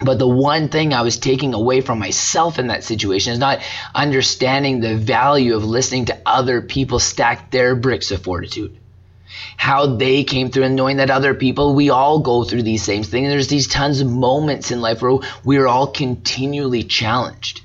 But 0.01 0.19
the 0.19 0.29
one 0.29 0.69
thing 0.69 0.93
I 0.93 1.03
was 1.03 1.19
taking 1.19 1.55
away 1.55 1.81
from 1.81 1.99
myself 1.99 2.59
in 2.59 2.67
that 2.67 2.85
situation 2.85 3.33
is 3.33 3.39
not 3.39 3.61
understanding 3.95 4.81
the 4.81 4.97
value 4.97 5.55
of 5.57 5.65
listening 5.65 6.07
to 6.07 6.21
other 6.27 6.61
people 6.61 6.99
stack 6.99 7.51
their 7.51 7.75
bricks 7.77 8.11
of 8.11 8.23
fortitude 8.23 8.77
how 9.57 9.87
they 9.97 10.25
came 10.25 10.51
through 10.51 10.65
and 10.65 10.77
knowing 10.77 10.99
that 10.99 11.11
other 11.11 11.35
people, 11.35 11.75
we 11.75 11.91
all 11.91 12.21
go 12.21 12.45
through 12.45 12.63
these 12.63 12.83
same 12.83 13.03
things. 13.03 13.29
There's 13.29 13.49
these 13.49 13.67
tons 13.67 14.01
of 14.01 14.11
moments 14.11 14.71
in 14.71 14.81
life 14.81 15.03
where 15.03 15.19
we're 15.45 15.67
all 15.67 15.87
continually 15.87 16.83
challenged. 16.83 17.63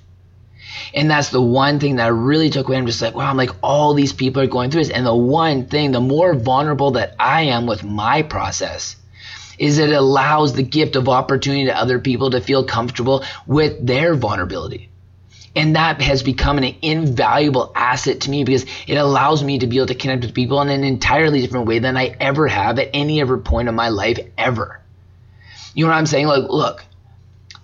And 0.93 1.09
that's 1.09 1.29
the 1.29 1.41
one 1.41 1.79
thing 1.79 1.97
that 1.97 2.05
I 2.05 2.09
really 2.09 2.49
took 2.49 2.67
away. 2.67 2.77
I'm 2.77 2.87
just 2.87 3.01
like, 3.01 3.15
wow, 3.15 3.29
I'm 3.29 3.37
like, 3.37 3.51
all 3.61 3.93
these 3.93 4.13
people 4.13 4.41
are 4.41 4.47
going 4.47 4.71
through 4.71 4.81
this. 4.81 4.91
And 4.91 5.05
the 5.05 5.15
one 5.15 5.67
thing, 5.67 5.91
the 5.91 6.01
more 6.01 6.33
vulnerable 6.33 6.91
that 6.91 7.15
I 7.19 7.43
am 7.43 7.67
with 7.67 7.83
my 7.83 8.23
process, 8.23 8.95
is 9.57 9.77
it 9.77 9.91
allows 9.91 10.53
the 10.53 10.63
gift 10.63 10.95
of 10.95 11.09
opportunity 11.09 11.65
to 11.65 11.77
other 11.77 11.99
people 11.99 12.31
to 12.31 12.41
feel 12.41 12.63
comfortable 12.63 13.23
with 13.45 13.85
their 13.85 14.15
vulnerability. 14.15 14.89
And 15.55 15.75
that 15.75 16.01
has 16.01 16.21
become 16.21 16.57
an 16.57 16.75
invaluable 16.81 17.71
asset 17.75 18.21
to 18.21 18.29
me 18.29 18.43
because 18.43 18.65
it 18.87 18.95
allows 18.95 19.43
me 19.43 19.59
to 19.59 19.67
be 19.67 19.77
able 19.77 19.87
to 19.87 19.95
connect 19.95 20.23
with 20.23 20.33
people 20.33 20.61
in 20.61 20.69
an 20.69 20.83
entirely 20.83 21.41
different 21.41 21.67
way 21.67 21.79
than 21.79 21.97
I 21.97 22.15
ever 22.19 22.47
have 22.47 22.77
at 22.77 22.89
any 22.93 23.21
other 23.21 23.37
point 23.37 23.67
in 23.67 23.75
my 23.75 23.89
life 23.89 24.19
ever. 24.37 24.79
You 25.73 25.85
know 25.85 25.91
what 25.91 25.97
I'm 25.97 26.05
saying? 26.05 26.27
Like, 26.27 26.49
look, 26.49 26.85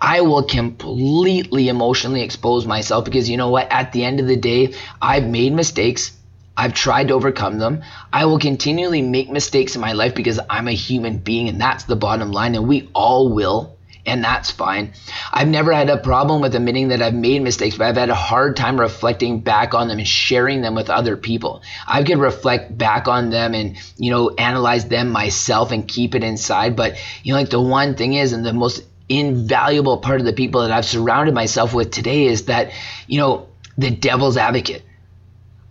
I 0.01 0.21
will 0.21 0.43
completely 0.43 1.69
emotionally 1.69 2.21
expose 2.21 2.65
myself 2.65 3.05
because 3.05 3.29
you 3.29 3.37
know 3.37 3.49
what? 3.49 3.71
At 3.71 3.91
the 3.91 4.03
end 4.03 4.19
of 4.19 4.27
the 4.27 4.35
day, 4.35 4.73
I've 5.01 5.25
made 5.25 5.53
mistakes. 5.53 6.11
I've 6.57 6.73
tried 6.73 7.09
to 7.09 7.13
overcome 7.13 7.59
them. 7.59 7.83
I 8.11 8.25
will 8.25 8.39
continually 8.39 9.01
make 9.01 9.29
mistakes 9.29 9.75
in 9.75 9.81
my 9.81 9.93
life 9.93 10.15
because 10.15 10.39
I'm 10.49 10.67
a 10.67 10.73
human 10.73 11.17
being 11.17 11.49
and 11.49 11.59
that's 11.59 11.83
the 11.83 11.95
bottom 11.95 12.31
line 12.31 12.55
and 12.55 12.67
we 12.67 12.89
all 12.93 13.33
will 13.33 13.74
and 14.05 14.23
that's 14.23 14.51
fine. 14.51 14.93
I've 15.31 15.47
never 15.47 15.73
had 15.73 15.89
a 15.89 15.97
problem 15.97 16.41
with 16.41 16.55
admitting 16.55 16.89
that 16.89 17.01
I've 17.01 17.13
made 17.13 17.41
mistakes, 17.41 17.77
but 17.77 17.87
I've 17.87 17.97
had 17.97 18.09
a 18.09 18.15
hard 18.15 18.55
time 18.55 18.79
reflecting 18.79 19.39
back 19.39 19.73
on 19.73 19.87
them 19.87 19.97
and 19.97 20.07
sharing 20.07 20.61
them 20.61 20.75
with 20.75 20.89
other 20.89 21.17
people. 21.17 21.63
I 21.87 22.03
could 22.03 22.19
reflect 22.19 22.77
back 22.77 23.07
on 23.07 23.29
them 23.29 23.53
and, 23.53 23.77
you 23.97 24.11
know, 24.11 24.29
analyze 24.29 24.85
them 24.85 25.09
myself 25.09 25.71
and 25.71 25.87
keep 25.87 26.13
it 26.15 26.23
inside. 26.23 26.75
But, 26.75 26.97
you 27.23 27.33
know, 27.33 27.39
like 27.39 27.49
the 27.49 27.61
one 27.61 27.95
thing 27.95 28.13
is, 28.13 28.33
and 28.33 28.45
the 28.45 28.53
most 28.53 28.83
invaluable 29.09 29.97
part 29.97 30.19
of 30.19 30.25
the 30.25 30.33
people 30.33 30.61
that 30.61 30.71
I've 30.71 30.85
surrounded 30.85 31.33
myself 31.33 31.73
with 31.73 31.91
today 31.91 32.25
is 32.25 32.45
that, 32.45 32.71
you 33.07 33.19
know, 33.19 33.47
the 33.77 33.91
devil's 33.91 34.37
advocate. 34.37 34.83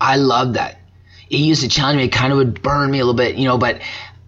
I 0.01 0.17
love 0.17 0.55
that. 0.55 0.79
It 1.31 1.39
used 1.39 1.63
to 1.63 1.69
challenge 1.69 1.97
me, 1.97 2.05
it 2.05 2.13
kind 2.13 2.33
of 2.33 2.39
would 2.39 2.63
burn 2.63 2.91
me 2.91 2.99
a 2.99 3.05
little 3.05 3.17
bit, 3.17 3.37
you 3.37 3.47
know, 3.47 3.59
but 3.59 3.81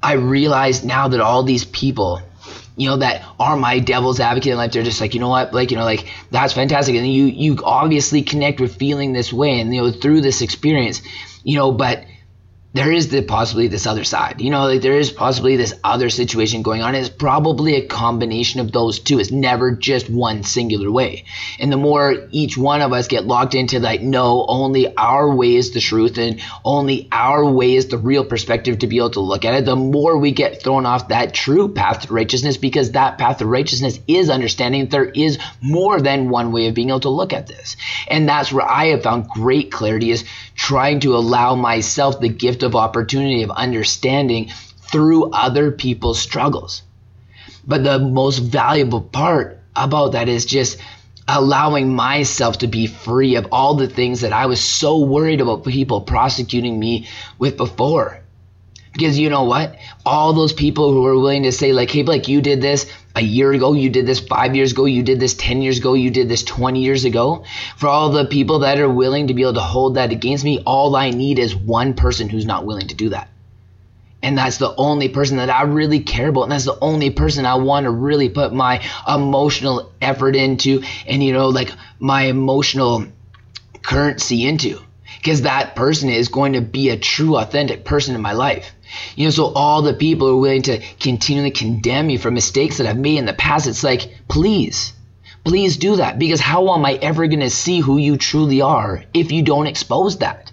I 0.02 0.14
realize 0.14 0.84
now 0.84 1.08
that 1.08 1.20
all 1.20 1.42
these 1.42 1.64
people, 1.64 2.22
you 2.76 2.88
know, 2.88 2.97
that 2.99 3.25
are 3.40 3.56
my 3.56 3.78
devil's 3.78 4.21
advocate 4.21 4.52
in 4.52 4.59
life, 4.59 4.73
they're 4.73 4.83
just 4.83 5.00
like, 5.00 5.14
you 5.14 5.21
know 5.21 5.28
what, 5.28 5.52
like, 5.52 5.71
you 5.71 5.76
know, 5.76 5.85
like 5.85 6.06
that's 6.30 6.52
fantastic. 6.52 6.95
And 6.95 7.06
you 7.06 7.25
you 7.26 7.59
obviously 7.64 8.23
connect 8.23 8.61
with 8.61 8.76
feeling 8.76 9.12
this 9.12 9.33
way 9.33 9.61
and 9.61 9.75
you 9.75 9.83
know, 9.83 9.90
through 9.90 10.21
this 10.21 10.42
experience, 10.42 11.02
you 11.42 11.56
know, 11.56 11.73
but 11.73 12.04
there 12.76 12.92
is 12.92 13.09
the 13.09 13.23
possibly 13.23 13.68
this 13.68 13.87
other 13.87 14.04
side. 14.04 14.40
You 14.40 14.50
know, 14.50 14.66
like 14.66 14.83
there 14.83 14.99
is 14.99 15.11
possibly 15.11 15.56
this 15.56 15.73
other 15.83 16.11
situation 16.11 16.62
going 16.62 16.83
on. 16.83 16.95
It's 16.95 17.09
probably 17.09 17.76
a 17.76 17.87
combination 17.87 18.61
of 18.61 18.71
those 18.71 18.99
two. 18.99 19.18
It's 19.18 19.30
never 19.30 19.73
just 19.73 20.11
one 20.11 20.42
singular 20.42 20.90
way. 20.90 21.25
And 21.59 21.73
the 21.73 21.78
more 21.78 22.28
each 22.33 22.59
one 22.59 22.83
of 22.83 22.92
us 22.92 23.09
get 23.09 23.25
locked 23.25 23.54
into 23.54 23.80
like, 23.80 24.02
no, 24.02 24.45
only 24.47 24.95
our 24.97 25.35
way 25.35 25.54
is 25.54 25.71
the 25.71 25.80
truth 25.80 26.18
and 26.18 26.42
only 26.64 27.09
our 27.12 27.50
way 27.50 27.75
is 27.75 27.88
the 27.88 27.99
real 27.99 28.25
perspective 28.25 28.80
to 28.80 28.87
be 28.87 28.99
able 28.99 29.11
to 29.11 29.21
look 29.21 29.45
at 29.45 29.54
it, 29.54 29.64
the 29.64 29.76
more 29.76 30.18
we 30.18 30.33
get 30.33 30.62
thrown 30.62 30.85
off 30.85 31.09
that 31.09 31.33
true 31.33 31.73
path 31.73 32.02
to 32.02 32.12
righteousness 32.12 32.59
because 32.59 32.92
that 32.92 33.16
path 33.16 33.38
to 33.38 33.47
righteousness 33.47 33.99
is 34.06 34.28
understanding 34.28 34.83
that 34.83 34.90
there 34.90 35.04
is 35.06 35.38
more 35.62 36.00
than 36.00 36.28
one 36.28 36.52
way 36.52 36.66
of 36.66 36.75
being 36.75 36.90
able 36.90 37.00
to 37.00 37.09
look 37.09 37.33
at 37.33 37.47
this. 37.47 37.76
And 38.09 38.28
that's 38.28 38.52
where 38.52 38.68
I 38.68 38.87
have 38.88 39.02
found 39.02 39.28
great 39.28 39.73
clarity 39.73 40.11
is 40.11 40.25
trying 40.54 41.00
to 41.00 41.16
allow 41.16 41.54
myself 41.54 42.21
the 42.21 42.28
gift 42.28 42.62
of 42.62 42.65
opportunity 42.75 43.42
of 43.42 43.50
understanding 43.50 44.50
through 44.90 45.30
other 45.30 45.70
people's 45.70 46.18
struggles. 46.18 46.82
But 47.66 47.85
the 47.85 47.99
most 47.99 48.38
valuable 48.38 49.00
part 49.00 49.61
about 49.75 50.12
that 50.12 50.28
is 50.28 50.46
just 50.46 50.78
allowing 51.28 51.94
myself 51.94 52.58
to 52.58 52.66
be 52.66 52.87
free 52.87 53.35
of 53.35 53.49
all 53.50 53.75
the 53.75 53.88
things 53.88 54.20
that 54.20 54.32
I 54.32 54.46
was 54.46 54.61
so 54.61 55.00
worried 55.00 55.40
about 55.40 55.64
people 55.64 56.02
prosecuting 56.02 56.78
me 56.78 57.08
with 57.38 57.56
before. 57.56 58.20
Because 58.97 59.19
you 59.19 59.29
know 59.29 59.45
what? 59.45 59.76
All 60.07 60.33
those 60.33 60.55
people 60.55 60.91
who 60.91 61.05
are 61.05 61.19
willing 61.19 61.43
to 61.43 61.53
say, 61.53 61.75
like, 61.75 61.91
hey, 61.91 62.03
like, 62.03 62.29
you 62.29 62.41
did 62.41 62.62
this 62.62 62.91
a 63.15 63.21
year 63.21 63.53
ago, 63.53 63.75
you 63.75 63.91
did 63.91 64.07
this 64.07 64.21
five 64.21 64.57
years 64.57 64.73
ago, 64.73 64.87
you 64.87 65.03
did 65.03 65.21
this 65.21 65.35
10 65.35 65.61
years 65.61 65.76
ago, 65.79 65.93
you 65.93 66.11
did 66.11 66.31
this 66.31 66.43
20 66.43 66.81
years 66.81 67.05
ago. 67.05 67.45
For 67.76 67.88
all 67.88 68.09
the 68.09 68.25
people 68.25 68.61
that 68.61 68.79
are 68.79 68.88
willing 68.88 69.26
to 69.26 69.35
be 69.35 69.43
able 69.43 69.53
to 69.53 69.61
hold 69.61 69.97
that 69.97 70.12
against 70.12 70.45
me, 70.45 70.62
all 70.65 70.97
I 70.97 71.11
need 71.11 71.38
is 71.38 71.55
one 71.55 71.93
person 71.93 72.31
who's 72.31 72.47
not 72.47 72.65
willing 72.65 72.88
to 72.88 72.95
do 72.95 73.11
that. 73.11 73.29
And 74.23 74.38
that's 74.38 74.57
the 74.57 74.75
only 74.76 75.11
person 75.11 75.37
that 75.37 75.50
I 75.50 75.65
really 75.65 76.00
care 76.00 76.29
about. 76.29 76.45
And 76.45 76.53
that's 76.53 76.65
the 76.65 76.79
only 76.81 77.11
person 77.11 77.45
I 77.45 77.57
want 77.57 77.85
to 77.85 77.91
really 77.91 78.31
put 78.31 78.55
my 78.55 78.83
emotional 79.07 79.93
effort 80.00 80.35
into 80.35 80.83
and, 81.07 81.23
you 81.23 81.35
know, 81.35 81.50
like 81.50 81.71
my 81.99 82.23
emotional 82.23 83.05
currency 83.83 84.47
into 84.47 84.81
because 85.16 85.42
that 85.42 85.76
person 85.76 86.08
is 86.08 86.28
going 86.28 86.54
to 86.54 86.61
be 86.61 86.90
a 86.90 86.96
true, 86.96 87.37
authentic 87.37 87.85
person 87.85 88.14
in 88.14 88.20
my 88.20 88.32
life. 88.32 88.73
You 89.16 89.25
know, 89.25 89.30
so 89.30 89.46
all 89.46 89.82
the 89.82 89.94
people 89.94 90.28
are 90.28 90.37
willing 90.37 90.62
to 90.62 90.80
continually 91.00 91.50
condemn 91.50 92.06
me 92.06 92.16
for 92.16 92.30
mistakes 92.30 92.78
that 92.78 92.87
I've 92.87 92.99
made 92.99 93.18
in 93.18 93.26
the 93.26 93.32
past, 93.32 93.66
it's 93.66 93.85
like, 93.85 94.14
please, 94.28 94.92
please 95.44 95.76
do 95.76 95.96
that 95.96 96.18
because 96.18 96.40
how 96.40 96.75
am 96.75 96.85
I 96.85 96.94
ever 96.94 97.26
going 97.26 97.40
to 97.40 97.50
see 97.50 97.80
who 97.80 97.99
you 97.99 98.16
truly 98.16 98.61
are 98.61 99.04
if 99.12 99.32
you 99.32 99.42
don't 99.42 99.66
expose 99.66 100.18
that? 100.18 100.52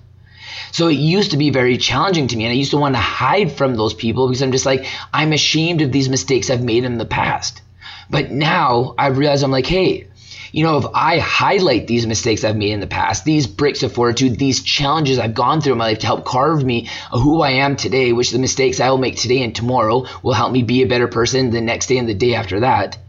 So 0.72 0.88
it 0.88 0.93
used 0.93 1.32
to 1.32 1.38
be 1.38 1.51
very 1.51 1.77
challenging 1.77 2.27
to 2.27 2.36
me, 2.36 2.46
and 2.46 2.51
I 2.51 2.55
used 2.55 2.72
to 2.72 2.77
want 2.77 2.96
to 2.96 3.00
hide 3.00 3.51
from 3.51 3.75
those 3.75 3.93
people 3.93 4.27
because 4.27 4.41
I'm 4.41 4.51
just 4.51 4.65
like, 4.65 4.88
I'm 5.13 5.32
ashamed 5.32 5.82
of 5.82 5.91
these 5.91 6.10
mistakes 6.10 6.50
I've 6.50 6.63
made 6.63 6.84
in 6.84 6.98
the 6.98 7.05
past. 7.05 7.62
But 8.10 8.32
now 8.32 8.96
I 8.98 9.08
realize 9.08 9.43
I'm 9.43 9.51
like, 9.51 9.67
hey, 9.67 10.08
you 10.53 10.63
know, 10.63 10.77
if 10.77 10.86
I 10.93 11.17
highlight 11.17 11.88
these 11.88 12.05
mistakes 12.05 12.43
I've 12.43 12.55
made 12.55 12.74
in 12.74 12.79
the 12.79 12.86
past, 12.86 13.25
these 13.25 13.48
bricks 13.48 13.81
of 13.81 13.91
fortitude, 13.91 14.38
these 14.38 14.62
challenges 14.62 15.17
I've 15.17 15.33
gone 15.33 15.62
through 15.62 15.72
in 15.72 15.79
my 15.79 15.86
life 15.86 16.00
to 16.00 16.05
help 16.05 16.25
carve 16.25 16.63
me 16.63 16.88
who 17.12 17.41
I 17.41 17.50
am 17.50 17.75
today, 17.75 18.13
which 18.13 18.29
the 18.29 18.38
mistakes 18.38 18.79
I 18.79 18.91
will 18.91 19.00
make 19.00 19.17
today 19.17 19.41
and 19.41 19.55
tomorrow 19.55 20.05
will 20.22 20.33
help 20.33 20.51
me 20.51 20.62
be 20.62 20.83
a 20.83 20.88
better 20.88 21.07
person 21.07 21.50
the 21.50 21.60
next 21.60 21.88
day 21.88 21.98
and 21.98 22.07
the 22.07 22.13
day 22.13 22.36
after 22.36 22.60
that. 22.60 23.00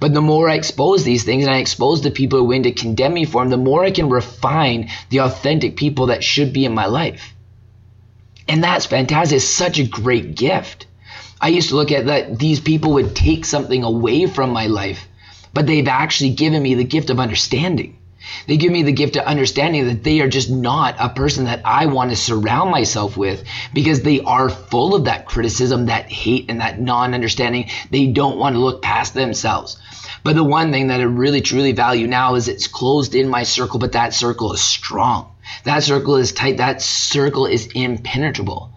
But 0.00 0.14
the 0.14 0.22
more 0.22 0.48
I 0.48 0.54
expose 0.54 1.04
these 1.04 1.24
things 1.24 1.44
and 1.44 1.54
I 1.54 1.58
expose 1.58 2.00
the 2.00 2.10
people 2.10 2.38
who 2.38 2.46
win 2.46 2.62
to 2.62 2.72
condemn 2.72 3.12
me 3.12 3.26
for 3.26 3.42
them, 3.42 3.50
the 3.50 3.58
more 3.58 3.84
I 3.84 3.90
can 3.90 4.08
refine 4.08 4.88
the 5.10 5.20
authentic 5.20 5.76
people 5.76 6.06
that 6.06 6.24
should 6.24 6.54
be 6.54 6.64
in 6.64 6.72
my 6.72 6.86
life. 6.86 7.34
And 8.48 8.64
that's 8.64 8.86
fantastic. 8.86 9.36
It's 9.36 9.44
such 9.44 9.78
a 9.78 9.86
great 9.86 10.36
gift. 10.36 10.86
I 11.38 11.48
used 11.48 11.68
to 11.68 11.76
look 11.76 11.92
at 11.92 12.06
that 12.06 12.38
these 12.38 12.60
people 12.60 12.94
would 12.94 13.14
take 13.14 13.44
something 13.44 13.84
away 13.84 14.24
from 14.24 14.54
my 14.54 14.68
life 14.68 15.06
but 15.52 15.66
they've 15.66 15.88
actually 15.88 16.30
given 16.30 16.62
me 16.62 16.74
the 16.74 16.84
gift 16.84 17.10
of 17.10 17.20
understanding. 17.20 17.98
They 18.46 18.56
give 18.56 18.72
me 18.72 18.82
the 18.82 18.92
gift 18.92 19.16
of 19.16 19.24
understanding 19.24 19.86
that 19.86 20.04
they 20.04 20.20
are 20.20 20.28
just 20.28 20.50
not 20.50 20.96
a 20.98 21.08
person 21.08 21.44
that 21.44 21.62
I 21.64 21.86
want 21.86 22.10
to 22.10 22.16
surround 22.16 22.70
myself 22.70 23.16
with 23.16 23.44
because 23.72 24.02
they 24.02 24.20
are 24.20 24.50
full 24.50 24.94
of 24.94 25.04
that 25.04 25.24
criticism, 25.24 25.86
that 25.86 26.10
hate, 26.10 26.46
and 26.50 26.60
that 26.60 26.80
non 26.80 27.14
understanding. 27.14 27.70
They 27.90 28.06
don't 28.06 28.38
want 28.38 28.54
to 28.54 28.60
look 28.60 28.82
past 28.82 29.14
themselves. 29.14 29.78
But 30.24 30.34
the 30.34 30.44
one 30.44 30.72
thing 30.72 30.88
that 30.88 31.00
I 31.00 31.04
really 31.04 31.40
truly 31.40 31.72
value 31.72 32.06
now 32.06 32.34
is 32.34 32.48
it's 32.48 32.66
closed 32.66 33.14
in 33.14 33.28
my 33.28 33.44
circle, 33.44 33.78
but 33.78 33.92
that 33.92 34.12
circle 34.12 34.52
is 34.52 34.60
strong. 34.60 35.32
That 35.64 35.82
circle 35.82 36.16
is 36.16 36.32
tight. 36.32 36.58
That 36.58 36.82
circle 36.82 37.46
is 37.46 37.68
impenetrable. 37.74 38.72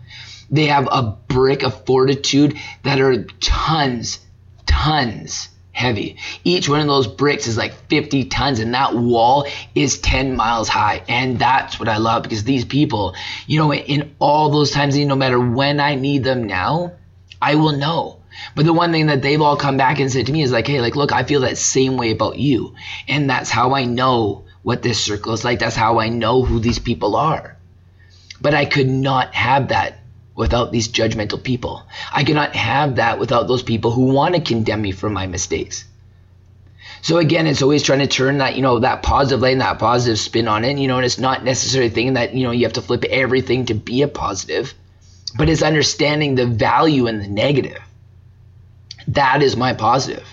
They 0.49 0.67
have 0.67 0.87
a 0.91 1.17
brick 1.27 1.63
of 1.63 1.85
fortitude 1.85 2.57
that 2.83 3.01
are 3.01 3.23
tons, 3.39 4.19
tons 4.65 5.49
heavy. 5.71 6.17
Each 6.43 6.67
one 6.67 6.81
of 6.81 6.87
those 6.87 7.07
bricks 7.07 7.47
is 7.47 7.57
like 7.57 7.73
50 7.89 8.25
tons, 8.25 8.59
and 8.59 8.73
that 8.73 8.95
wall 8.95 9.47
is 9.75 9.99
10 9.99 10.35
miles 10.35 10.69
high. 10.69 11.03
And 11.07 11.39
that's 11.39 11.79
what 11.79 11.89
I 11.89 11.97
love 11.97 12.23
because 12.23 12.43
these 12.43 12.65
people, 12.65 13.15
you 13.47 13.59
know, 13.59 13.73
in 13.73 14.15
all 14.19 14.49
those 14.49 14.71
times, 14.71 14.97
no 14.97 15.15
matter 15.15 15.39
when 15.39 15.79
I 15.79 15.95
need 15.95 16.23
them 16.23 16.43
now, 16.43 16.93
I 17.41 17.55
will 17.55 17.71
know. 17.71 18.17
But 18.55 18.65
the 18.65 18.73
one 18.73 18.91
thing 18.91 19.07
that 19.07 19.21
they've 19.21 19.41
all 19.41 19.57
come 19.57 19.77
back 19.77 19.99
and 19.99 20.11
said 20.11 20.25
to 20.27 20.31
me 20.31 20.41
is 20.41 20.51
like, 20.51 20.67
hey, 20.67 20.81
like, 20.81 20.95
look, 20.95 21.11
I 21.11 21.23
feel 21.23 21.41
that 21.41 21.57
same 21.57 21.97
way 21.97 22.11
about 22.11 22.37
you. 22.37 22.75
And 23.07 23.29
that's 23.29 23.49
how 23.49 23.73
I 23.73 23.85
know 23.85 24.45
what 24.63 24.81
this 24.81 25.03
circle 25.03 25.33
is 25.33 25.43
like. 25.43 25.59
That's 25.59 25.75
how 25.75 25.99
I 25.99 26.09
know 26.09 26.43
who 26.43 26.59
these 26.59 26.79
people 26.79 27.15
are. 27.15 27.57
But 28.39 28.53
I 28.53 28.65
could 28.65 28.89
not 28.89 29.33
have 29.35 29.69
that 29.69 30.00
without 30.41 30.71
these 30.71 30.88
judgmental 30.88 31.41
people. 31.41 31.83
I 32.12 32.24
cannot 32.24 32.55
have 32.55 32.95
that 32.95 33.19
without 33.19 33.48
those 33.48 33.62
people 33.62 33.91
who 33.91 34.05
want 34.05 34.33
to 34.33 34.41
condemn 34.41 34.81
me 34.81 34.91
for 34.91 35.07
my 35.07 35.27
mistakes. 35.27 35.86
So 37.03 37.19
again, 37.19 37.45
it's 37.45 37.62
always 37.62 37.83
trying 37.83 38.00
to 38.00 38.07
turn 38.07 38.39
that, 38.39 38.55
you 38.55 38.63
know, 38.63 38.79
that 38.79 39.03
positive 39.03 39.41
light 39.41 39.51
and 39.51 39.62
that 39.62 39.77
positive 39.77 40.17
spin 40.17 40.48
on 40.48 40.65
it, 40.65 40.79
you 40.79 40.88
know, 40.88 40.98
and 40.98 41.05
it's 41.05 41.19
not 41.19 41.43
necessarily 41.43 41.91
thinking 41.91 42.15
that, 42.15 42.33
you 42.33 42.43
know, 42.43 42.50
you 42.50 42.65
have 42.65 42.74
to 42.74 42.81
flip 42.81 43.03
everything 43.03 43.67
to 43.67 43.75
be 43.75 44.01
a 44.01 44.07
positive, 44.07 44.74
but 45.38 45.48
it's 45.48 45.62
understanding 45.62 46.33
the 46.33 46.48
value 46.48 47.05
in 47.05 47.19
the 47.19 47.27
negative. 47.27 47.79
That 49.10 49.43
is 49.43 49.55
my 49.55 49.74
positive 49.74 50.25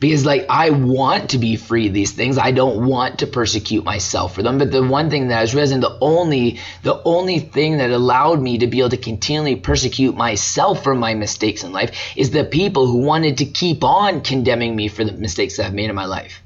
because 0.00 0.24
like 0.24 0.46
I 0.48 0.70
want 0.70 1.30
to 1.30 1.38
be 1.38 1.56
free 1.56 1.86
of 1.86 1.92
these 1.92 2.12
things. 2.12 2.38
I 2.38 2.52
don't 2.52 2.86
want 2.86 3.18
to 3.18 3.26
persecute 3.26 3.84
myself 3.84 4.34
for 4.34 4.42
them. 4.42 4.56
But 4.56 4.72
the 4.72 4.82
one 4.82 5.10
thing 5.10 5.28
that 5.28 5.38
I 5.38 5.42
was 5.42 5.54
realizing, 5.54 5.80
the 5.80 5.98
only 6.00 6.58
the 6.82 7.00
only 7.04 7.38
thing 7.38 7.76
that 7.76 7.90
allowed 7.90 8.40
me 8.40 8.58
to 8.58 8.66
be 8.66 8.80
able 8.80 8.88
to 8.90 8.96
continually 8.96 9.56
persecute 9.56 10.16
myself 10.16 10.82
for 10.82 10.94
my 10.94 11.14
mistakes 11.14 11.62
in 11.62 11.72
life 11.72 12.16
is 12.16 12.30
the 12.30 12.44
people 12.44 12.86
who 12.86 12.98
wanted 12.98 13.36
to 13.38 13.44
keep 13.44 13.84
on 13.84 14.22
condemning 14.22 14.74
me 14.74 14.88
for 14.88 15.04
the 15.04 15.12
mistakes 15.12 15.58
that 15.58 15.66
I've 15.66 15.74
made 15.74 15.90
in 15.90 15.96
my 15.96 16.06
life. 16.06 16.42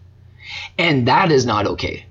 And 0.77 1.07
that 1.07 1.31
is 1.31 1.47
not 1.47 1.67
okay. 1.69 2.07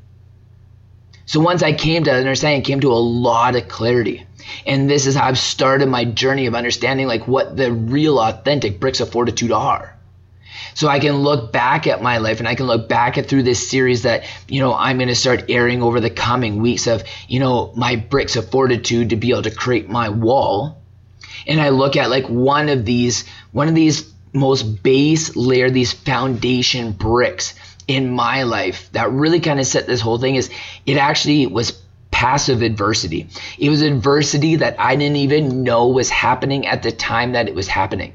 So 1.25 1.41
once 1.41 1.61
I 1.61 1.73
came 1.73 2.05
to 2.05 2.11
understand, 2.13 2.61
I 2.61 2.65
came 2.65 2.79
to 2.81 2.91
a 2.91 2.95
lot 2.95 3.55
of 3.57 3.67
clarity. 3.67 4.25
And 4.65 4.89
this 4.89 5.07
is 5.07 5.15
how 5.15 5.27
I've 5.27 5.37
started 5.37 5.87
my 5.87 6.05
journey 6.05 6.45
of 6.45 6.55
understanding 6.55 7.07
like 7.07 7.27
what 7.27 7.57
the 7.57 7.71
real 7.71 8.19
authentic 8.19 8.79
bricks 8.79 9.01
of 9.01 9.11
fortitude 9.11 9.51
are 9.51 9.92
so 10.73 10.87
I 10.87 10.99
can 10.99 11.17
look 11.17 11.51
back 11.51 11.87
at 11.87 12.01
my 12.01 12.17
life 12.17 12.39
and 12.39 12.47
I 12.47 12.55
can 12.55 12.65
look 12.65 12.87
back 12.89 13.17
at 13.17 13.27
through 13.27 13.43
this 13.43 13.69
series 13.69 14.03
that, 14.03 14.23
you 14.47 14.59
know, 14.59 14.73
I'm 14.73 14.97
going 14.97 15.09
to 15.09 15.15
start 15.15 15.45
airing 15.49 15.81
over 15.81 15.99
the 15.99 16.09
coming 16.09 16.61
weeks 16.61 16.87
of, 16.87 17.03
you 17.27 17.39
know, 17.39 17.71
my 17.75 17.95
bricks 17.95 18.35
of 18.35 18.49
fortitude 18.49 19.09
to 19.09 19.15
be 19.15 19.31
able 19.31 19.43
to 19.43 19.51
create 19.51 19.89
my 19.89 20.09
wall. 20.09 20.81
And 21.47 21.59
I 21.59 21.69
look 21.69 21.95
at 21.95 22.09
like 22.09 22.25
one 22.27 22.69
of 22.69 22.85
these, 22.85 23.25
one 23.51 23.67
of 23.67 23.75
these 23.75 24.11
most 24.33 24.83
base 24.83 25.35
layer, 25.35 25.69
these 25.69 25.93
foundation 25.93 26.91
bricks 26.91 27.53
in 27.87 28.09
my 28.09 28.43
life 28.43 28.89
that 28.93 29.11
really 29.11 29.39
kind 29.39 29.59
of 29.59 29.67
set 29.67 29.87
this 29.87 30.01
whole 30.01 30.17
thing 30.17 30.35
is 30.35 30.49
it 30.85 30.97
actually 30.97 31.47
was 31.47 31.79
passive 32.11 32.61
adversity. 32.61 33.27
It 33.57 33.69
was 33.69 33.81
adversity 33.81 34.57
that 34.57 34.79
I 34.79 34.95
didn't 34.95 35.17
even 35.17 35.63
know 35.63 35.89
was 35.89 36.09
happening 36.09 36.65
at 36.67 36.83
the 36.83 36.91
time 36.91 37.33
that 37.33 37.47
it 37.47 37.55
was 37.55 37.67
happening. 37.67 38.13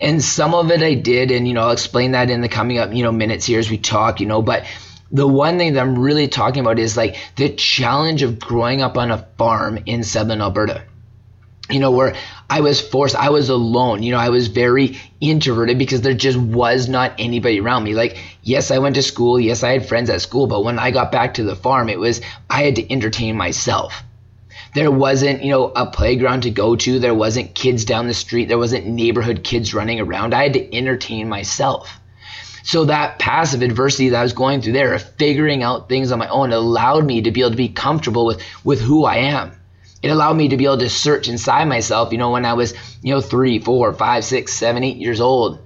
And 0.00 0.22
some 0.22 0.54
of 0.54 0.70
it 0.70 0.82
I 0.82 0.94
did, 0.94 1.30
and 1.30 1.46
you 1.48 1.54
know, 1.54 1.62
I'll 1.62 1.70
explain 1.72 2.12
that 2.12 2.30
in 2.30 2.40
the 2.40 2.48
coming 2.48 2.78
up, 2.78 2.92
you 2.94 3.02
know, 3.02 3.12
minutes 3.12 3.46
here 3.46 3.58
as 3.58 3.70
we 3.70 3.78
talk, 3.78 4.20
you 4.20 4.26
know, 4.26 4.42
but 4.42 4.64
the 5.12 5.26
one 5.26 5.58
thing 5.58 5.74
that 5.74 5.80
I'm 5.80 5.98
really 5.98 6.28
talking 6.28 6.60
about 6.60 6.78
is 6.78 6.96
like 6.96 7.16
the 7.36 7.48
challenge 7.50 8.22
of 8.22 8.38
growing 8.38 8.80
up 8.80 8.96
on 8.96 9.10
a 9.10 9.26
farm 9.38 9.78
in 9.86 10.04
southern 10.04 10.40
Alberta. 10.40 10.84
you 11.70 11.78
know, 11.80 11.90
where 11.90 12.14
I 12.48 12.60
was 12.60 12.80
forced, 12.80 13.14
I 13.16 13.30
was 13.30 13.48
alone. 13.48 14.02
You 14.02 14.12
know, 14.12 14.18
I 14.18 14.30
was 14.30 14.48
very 14.48 14.98
introverted 15.20 15.78
because 15.78 16.00
there 16.02 16.14
just 16.14 16.38
was 16.38 16.88
not 16.88 17.12
anybody 17.18 17.60
around 17.60 17.84
me. 17.84 17.94
Like, 17.94 18.18
yes, 18.42 18.70
I 18.70 18.78
went 18.78 18.96
to 18.96 19.02
school. 19.02 19.38
Yes, 19.38 19.62
I 19.62 19.72
had 19.72 19.86
friends 19.86 20.10
at 20.10 20.20
school. 20.20 20.46
But 20.46 20.64
when 20.64 20.78
I 20.78 20.90
got 20.90 21.12
back 21.12 21.34
to 21.34 21.44
the 21.44 21.56
farm, 21.56 21.88
it 21.88 21.98
was, 21.98 22.20
I 22.48 22.62
had 22.64 22.76
to 22.76 22.92
entertain 22.92 23.36
myself. 23.36 24.02
There 24.74 24.90
wasn't, 24.90 25.42
you 25.42 25.50
know, 25.50 25.72
a 25.74 25.86
playground 25.86 26.42
to 26.42 26.50
go 26.50 26.76
to. 26.76 26.98
There 26.98 27.14
wasn't 27.14 27.54
kids 27.54 27.84
down 27.84 28.06
the 28.06 28.14
street. 28.14 28.48
There 28.48 28.58
wasn't 28.58 28.86
neighborhood 28.86 29.42
kids 29.42 29.74
running 29.74 30.00
around. 30.00 30.34
I 30.34 30.44
had 30.44 30.52
to 30.54 30.76
entertain 30.76 31.28
myself. 31.28 31.98
So 32.62 32.84
that 32.84 33.18
passive 33.18 33.62
adversity 33.62 34.10
that 34.10 34.20
I 34.20 34.22
was 34.22 34.32
going 34.32 34.60
through 34.60 34.74
there, 34.74 34.94
of 34.94 35.02
figuring 35.02 35.62
out 35.62 35.88
things 35.88 36.12
on 36.12 36.18
my 36.18 36.28
own, 36.28 36.52
allowed 36.52 37.06
me 37.06 37.22
to 37.22 37.30
be 37.30 37.40
able 37.40 37.50
to 37.50 37.56
be 37.56 37.68
comfortable 37.68 38.26
with, 38.26 38.42
with 38.64 38.80
who 38.80 39.04
I 39.04 39.16
am 39.16 39.52
it 40.02 40.08
allowed 40.08 40.36
me 40.36 40.48
to 40.48 40.56
be 40.56 40.64
able 40.64 40.78
to 40.78 40.88
search 40.88 41.28
inside 41.28 41.66
myself, 41.66 42.12
you 42.12 42.18
know, 42.18 42.30
when 42.30 42.46
I 42.46 42.54
was, 42.54 42.72
you 43.02 43.14
know, 43.14 43.20
three, 43.20 43.58
four, 43.58 43.92
five, 43.92 44.24
six, 44.24 44.52
seven, 44.54 44.82
eight 44.82 44.96
years 44.96 45.20
old, 45.20 45.58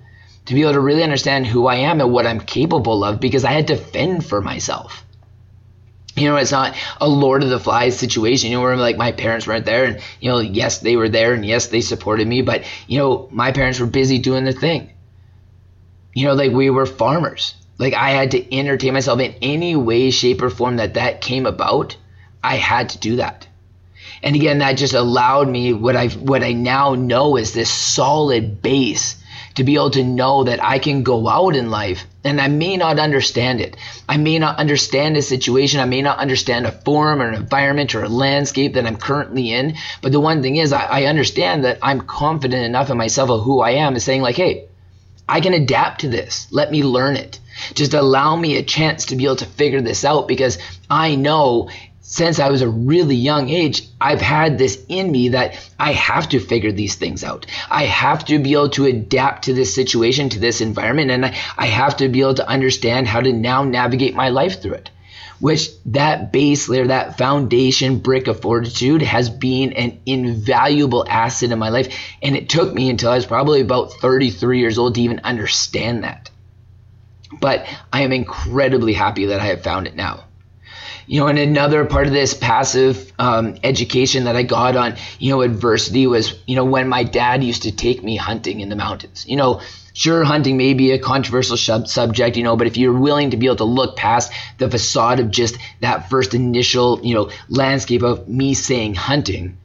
to 0.46 0.54
be 0.54 0.62
able 0.62 0.72
to 0.72 0.80
really 0.80 1.04
understand 1.04 1.46
who 1.46 1.66
I 1.66 1.76
am 1.76 2.00
and 2.00 2.12
what 2.12 2.26
I'm 2.26 2.40
capable 2.40 3.04
of 3.04 3.20
because 3.20 3.44
I 3.44 3.52
had 3.52 3.68
to 3.68 3.76
fend 3.76 4.26
for 4.26 4.40
myself. 4.40 5.03
You 6.16 6.28
know, 6.28 6.36
it's 6.36 6.52
not 6.52 6.76
a 7.00 7.08
Lord 7.08 7.42
of 7.42 7.50
the 7.50 7.58
Flies 7.58 7.98
situation, 7.98 8.50
you 8.50 8.56
know, 8.56 8.62
where 8.62 8.76
like 8.76 8.96
my 8.96 9.12
parents 9.12 9.46
weren't 9.46 9.66
there 9.66 9.84
and, 9.84 10.00
you 10.20 10.30
know, 10.30 10.38
yes, 10.38 10.78
they 10.78 10.96
were 10.96 11.08
there 11.08 11.34
and 11.34 11.44
yes, 11.44 11.66
they 11.66 11.80
supported 11.80 12.26
me, 12.28 12.42
but, 12.42 12.64
you 12.86 12.98
know, 12.98 13.28
my 13.32 13.50
parents 13.50 13.80
were 13.80 13.86
busy 13.86 14.18
doing 14.18 14.44
their 14.44 14.52
thing. 14.52 14.90
You 16.14 16.26
know, 16.26 16.34
like 16.34 16.52
we 16.52 16.70
were 16.70 16.86
farmers. 16.86 17.54
Like 17.78 17.94
I 17.94 18.10
had 18.10 18.30
to 18.32 18.56
entertain 18.56 18.92
myself 18.92 19.18
in 19.18 19.34
any 19.42 19.74
way, 19.74 20.10
shape, 20.10 20.40
or 20.42 20.50
form 20.50 20.76
that 20.76 20.94
that 20.94 21.20
came 21.20 21.46
about. 21.46 21.96
I 22.44 22.56
had 22.56 22.90
to 22.90 22.98
do 22.98 23.16
that 23.16 23.48
and 24.24 24.34
again, 24.36 24.58
that 24.58 24.78
just 24.78 24.94
allowed 24.94 25.48
me 25.48 25.74
what 25.74 25.96
I 25.96 26.08
what 26.08 26.42
I 26.42 26.52
now 26.52 26.94
know 26.94 27.36
is 27.36 27.52
this 27.52 27.70
solid 27.70 28.62
base 28.62 29.16
to 29.54 29.64
be 29.64 29.74
able 29.74 29.90
to 29.90 30.02
know 30.02 30.44
that 30.44 30.62
I 30.62 30.78
can 30.78 31.02
go 31.02 31.28
out 31.28 31.54
in 31.54 31.70
life 31.70 32.04
and 32.24 32.40
I 32.40 32.48
may 32.48 32.76
not 32.76 32.98
understand 32.98 33.60
it. 33.60 33.76
I 34.08 34.16
may 34.16 34.38
not 34.38 34.58
understand 34.58 35.16
a 35.16 35.22
situation. 35.22 35.80
I 35.80 35.84
may 35.84 36.02
not 36.02 36.18
understand 36.18 36.66
a 36.66 36.72
form 36.72 37.22
or 37.22 37.28
an 37.28 37.34
environment 37.34 37.94
or 37.94 38.02
a 38.02 38.08
landscape 38.08 38.74
that 38.74 38.86
I'm 38.86 38.96
currently 38.96 39.52
in. 39.52 39.76
But 40.02 40.12
the 40.12 40.20
one 40.20 40.42
thing 40.42 40.56
is, 40.56 40.72
I, 40.72 40.84
I 40.84 41.04
understand 41.04 41.64
that 41.64 41.78
I'm 41.82 42.00
confident 42.00 42.64
enough 42.64 42.90
in 42.90 42.96
myself 42.96 43.30
of 43.30 43.44
who 43.44 43.60
I 43.60 43.72
am 43.72 43.94
is 43.94 44.04
saying, 44.04 44.22
like, 44.22 44.36
hey, 44.36 44.66
I 45.28 45.40
can 45.40 45.54
adapt 45.54 46.00
to 46.00 46.08
this. 46.08 46.48
Let 46.50 46.70
me 46.70 46.82
learn 46.82 47.16
it. 47.16 47.38
Just 47.74 47.94
allow 47.94 48.36
me 48.36 48.56
a 48.56 48.62
chance 48.62 49.06
to 49.06 49.16
be 49.16 49.24
able 49.24 49.36
to 49.36 49.46
figure 49.46 49.80
this 49.80 50.04
out 50.04 50.26
because 50.26 50.58
I 50.90 51.14
know 51.14 51.70
since 52.06 52.38
I 52.38 52.50
was 52.50 52.60
a 52.60 52.68
really 52.68 53.16
young 53.16 53.48
age, 53.48 53.88
I've 53.98 54.20
had 54.20 54.58
this 54.58 54.84
in 54.88 55.10
me 55.10 55.30
that 55.30 55.56
I 55.80 55.92
have 55.92 56.28
to 56.28 56.38
figure 56.38 56.70
these 56.70 56.96
things 56.96 57.24
out. 57.24 57.46
I 57.70 57.84
have 57.84 58.26
to 58.26 58.38
be 58.38 58.52
able 58.52 58.68
to 58.70 58.84
adapt 58.84 59.44
to 59.44 59.54
this 59.54 59.74
situation, 59.74 60.28
to 60.28 60.38
this 60.38 60.60
environment, 60.60 61.10
and 61.10 61.24
I, 61.24 61.34
I 61.56 61.66
have 61.66 61.96
to 61.96 62.10
be 62.10 62.20
able 62.20 62.34
to 62.34 62.46
understand 62.46 63.08
how 63.08 63.22
to 63.22 63.32
now 63.32 63.64
navigate 63.64 64.14
my 64.14 64.28
life 64.28 64.60
through 64.60 64.74
it. 64.74 64.90
Which 65.40 65.70
that 65.86 66.30
base 66.30 66.68
layer, 66.68 66.88
that 66.88 67.16
foundation 67.16 68.00
brick 68.00 68.28
of 68.28 68.40
fortitude 68.42 69.00
has 69.00 69.30
been 69.30 69.72
an 69.72 69.98
invaluable 70.04 71.06
asset 71.08 71.52
in 71.52 71.58
my 71.58 71.70
life. 71.70 71.98
And 72.22 72.36
it 72.36 72.50
took 72.50 72.72
me 72.74 72.90
until 72.90 73.12
I 73.12 73.16
was 73.16 73.26
probably 73.26 73.62
about 73.62 73.94
33 73.94 74.58
years 74.58 74.76
old 74.76 74.94
to 74.96 75.00
even 75.00 75.20
understand 75.24 76.04
that. 76.04 76.30
But 77.40 77.66
I 77.92 78.02
am 78.02 78.12
incredibly 78.12 78.92
happy 78.92 79.26
that 79.26 79.40
I 79.40 79.46
have 79.46 79.62
found 79.62 79.86
it 79.86 79.96
now 79.96 80.23
you 81.06 81.20
know, 81.20 81.26
and 81.26 81.38
another 81.38 81.84
part 81.84 82.06
of 82.06 82.12
this 82.12 82.34
passive 82.34 83.12
um, 83.18 83.56
education 83.62 84.24
that 84.24 84.36
I 84.36 84.42
got 84.42 84.76
on, 84.76 84.96
you 85.18 85.30
know, 85.30 85.42
adversity 85.42 86.06
was, 86.06 86.38
you 86.46 86.56
know, 86.56 86.64
when 86.64 86.88
my 86.88 87.04
dad 87.04 87.44
used 87.44 87.62
to 87.62 87.72
take 87.72 88.02
me 88.02 88.16
hunting 88.16 88.60
in 88.60 88.68
the 88.68 88.76
mountains. 88.76 89.24
You 89.26 89.36
know, 89.36 89.60
sure, 89.92 90.24
hunting 90.24 90.56
may 90.56 90.74
be 90.74 90.92
a 90.92 90.98
controversial 90.98 91.56
sub- 91.56 91.88
subject, 91.88 92.36
you 92.36 92.42
know, 92.42 92.56
but 92.56 92.66
if 92.66 92.76
you're 92.76 92.98
willing 92.98 93.30
to 93.30 93.36
be 93.36 93.46
able 93.46 93.56
to 93.56 93.64
look 93.64 93.96
past 93.96 94.32
the 94.58 94.70
facade 94.70 95.20
of 95.20 95.30
just 95.30 95.56
that 95.80 96.10
first 96.10 96.34
initial, 96.34 97.00
you 97.02 97.14
know, 97.14 97.30
landscape 97.48 98.02
of 98.02 98.28
me 98.28 98.54
saying 98.54 98.94
hunting, 98.94 99.56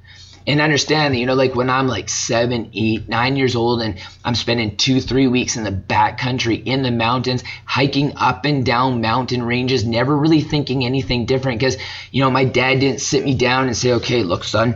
and 0.49 0.61
understand 0.61 1.13
that 1.13 1.19
you 1.19 1.27
know 1.27 1.35
like 1.35 1.53
when 1.53 1.69
i'm 1.69 1.87
like 1.87 2.09
seven 2.09 2.71
eight 2.73 3.07
nine 3.07 3.35
years 3.35 3.55
old 3.55 3.81
and 3.81 4.01
i'm 4.25 4.33
spending 4.33 4.75
two 4.75 4.99
three 4.99 5.27
weeks 5.27 5.55
in 5.55 5.63
the 5.63 5.71
back 5.71 6.17
country 6.17 6.55
in 6.55 6.81
the 6.81 6.89
mountains 6.89 7.43
hiking 7.65 8.12
up 8.17 8.45
and 8.45 8.65
down 8.65 8.99
mountain 8.99 9.43
ranges 9.43 9.85
never 9.85 10.17
really 10.17 10.41
thinking 10.41 10.83
anything 10.83 11.27
different 11.27 11.59
because 11.59 11.77
you 12.12 12.21
know 12.23 12.31
my 12.31 12.43
dad 12.43 12.79
didn't 12.79 12.99
sit 12.99 13.23
me 13.23 13.35
down 13.35 13.67
and 13.67 13.77
say 13.77 13.93
okay 13.93 14.23
look 14.23 14.43
son 14.43 14.75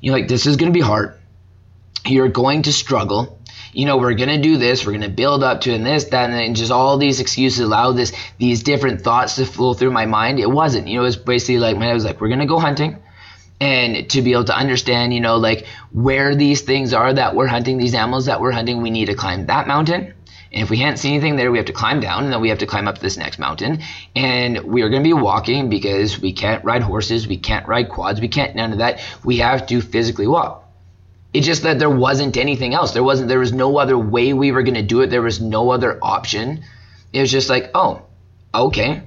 you 0.00 0.10
know 0.10 0.16
like 0.16 0.26
this 0.26 0.46
is 0.46 0.56
going 0.56 0.72
to 0.72 0.76
be 0.76 0.84
hard 0.84 1.14
you're 2.06 2.28
going 2.28 2.62
to 2.62 2.72
struggle 2.72 3.36
you 3.72 3.86
know, 3.86 3.98
we're 3.98 4.14
gonna 4.14 4.42
do 4.42 4.56
this, 4.56 4.84
we're 4.84 4.94
gonna 4.94 5.08
build 5.08 5.44
up 5.44 5.60
to 5.60 5.72
and 5.72 5.86
this, 5.86 6.06
that, 6.06 6.28
and 6.30 6.56
just 6.56 6.72
all 6.72 6.98
these 6.98 7.20
excuses 7.20 7.60
allow 7.60 7.92
this 7.92 8.12
these 8.36 8.64
different 8.64 9.02
thoughts 9.02 9.36
to 9.36 9.46
flow 9.46 9.74
through 9.74 9.92
my 9.92 10.06
mind. 10.06 10.40
It 10.40 10.50
wasn't. 10.50 10.88
You 10.88 10.96
know, 10.96 11.02
it 11.02 11.04
was 11.04 11.16
basically 11.16 11.58
like 11.58 11.76
my 11.76 11.86
dad 11.86 11.94
was 11.94 12.04
like, 12.04 12.20
We're 12.20 12.30
gonna 12.30 12.46
go 12.46 12.58
hunting 12.58 12.98
and 13.60 14.08
to 14.10 14.22
be 14.22 14.32
able 14.32 14.44
to 14.44 14.56
understand, 14.56 15.12
you 15.12 15.20
know, 15.20 15.36
like 15.36 15.66
where 15.92 16.34
these 16.34 16.62
things 16.62 16.94
are 16.94 17.12
that 17.12 17.36
we're 17.36 17.46
hunting, 17.46 17.76
these 17.76 17.94
animals 17.94 18.26
that 18.26 18.40
we're 18.40 18.52
hunting, 18.52 18.80
we 18.80 18.90
need 18.90 19.06
to 19.06 19.14
climb 19.14 19.46
that 19.46 19.68
mountain. 19.68 20.14
And 20.52 20.62
if 20.62 20.70
we 20.70 20.78
can't 20.78 20.98
see 20.98 21.10
anything 21.10 21.36
there, 21.36 21.52
we 21.52 21.58
have 21.58 21.66
to 21.66 21.72
climb 21.72 22.00
down 22.00 22.24
and 22.24 22.32
then 22.32 22.40
we 22.40 22.48
have 22.48 22.58
to 22.58 22.66
climb 22.66 22.88
up 22.88 22.98
this 22.98 23.16
next 23.16 23.38
mountain. 23.38 23.82
And 24.16 24.64
we 24.64 24.82
are 24.82 24.88
going 24.88 25.02
to 25.02 25.06
be 25.06 25.12
walking 25.12 25.68
because 25.68 26.18
we 26.18 26.32
can't 26.32 26.64
ride 26.64 26.82
horses, 26.82 27.28
we 27.28 27.36
can't 27.36 27.68
ride 27.68 27.90
quads, 27.90 28.20
we 28.20 28.28
can't 28.28 28.56
none 28.56 28.72
of 28.72 28.78
that. 28.78 29.00
We 29.24 29.38
have 29.38 29.66
to 29.66 29.80
physically 29.80 30.26
walk. 30.26 30.66
It's 31.32 31.46
just 31.46 31.62
that 31.62 31.78
there 31.78 31.90
wasn't 31.90 32.36
anything 32.36 32.74
else. 32.74 32.92
There 32.92 33.04
wasn't 33.04 33.28
there 33.28 33.38
was 33.38 33.52
no 33.52 33.78
other 33.78 33.96
way 33.96 34.32
we 34.32 34.50
were 34.50 34.64
going 34.64 34.74
to 34.74 34.82
do 34.82 35.02
it. 35.02 35.10
There 35.10 35.22
was 35.22 35.40
no 35.40 35.70
other 35.70 35.98
option. 36.02 36.64
It 37.12 37.20
was 37.20 37.30
just 37.30 37.48
like, 37.48 37.70
"Oh, 37.72 38.02
okay 38.52 39.02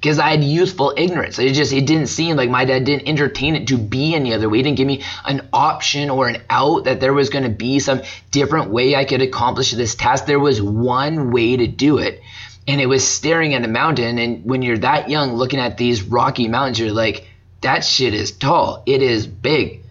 because 0.00 0.18
I 0.18 0.30
had 0.30 0.42
youthful 0.42 0.94
ignorance. 0.96 1.38
It 1.38 1.52
just 1.52 1.72
it 1.72 1.86
didn't 1.86 2.06
seem 2.06 2.36
like 2.36 2.48
my 2.48 2.64
dad 2.64 2.84
didn't 2.84 3.06
entertain 3.06 3.54
it 3.54 3.68
to 3.68 3.76
be 3.76 4.14
any 4.14 4.32
other 4.32 4.48
way. 4.48 4.58
He 4.58 4.62
didn't 4.62 4.78
give 4.78 4.86
me 4.86 5.02
an 5.26 5.48
option 5.52 6.08
or 6.08 6.28
an 6.28 6.42
out 6.48 6.84
that 6.84 7.00
there 7.00 7.12
was 7.12 7.28
going 7.28 7.44
to 7.44 7.50
be 7.50 7.80
some 7.80 8.00
different 8.30 8.70
way 8.70 8.94
I 8.94 9.04
could 9.04 9.20
accomplish 9.20 9.72
this 9.72 9.94
task. 9.94 10.24
There 10.24 10.40
was 10.40 10.62
one 10.62 11.32
way 11.32 11.56
to 11.56 11.66
do 11.66 11.98
it, 11.98 12.22
and 12.66 12.80
it 12.80 12.86
was 12.86 13.06
staring 13.06 13.52
at 13.52 13.64
a 13.64 13.68
mountain. 13.68 14.18
And 14.18 14.44
when 14.44 14.62
you're 14.62 14.78
that 14.78 15.10
young, 15.10 15.34
looking 15.34 15.60
at 15.60 15.76
these 15.76 16.02
rocky 16.02 16.48
mountains, 16.48 16.78
you're 16.78 16.92
like, 16.92 17.26
that 17.60 17.84
shit 17.84 18.14
is 18.14 18.32
tall. 18.32 18.82
It 18.86 19.02
is 19.02 19.26
big. 19.26 19.82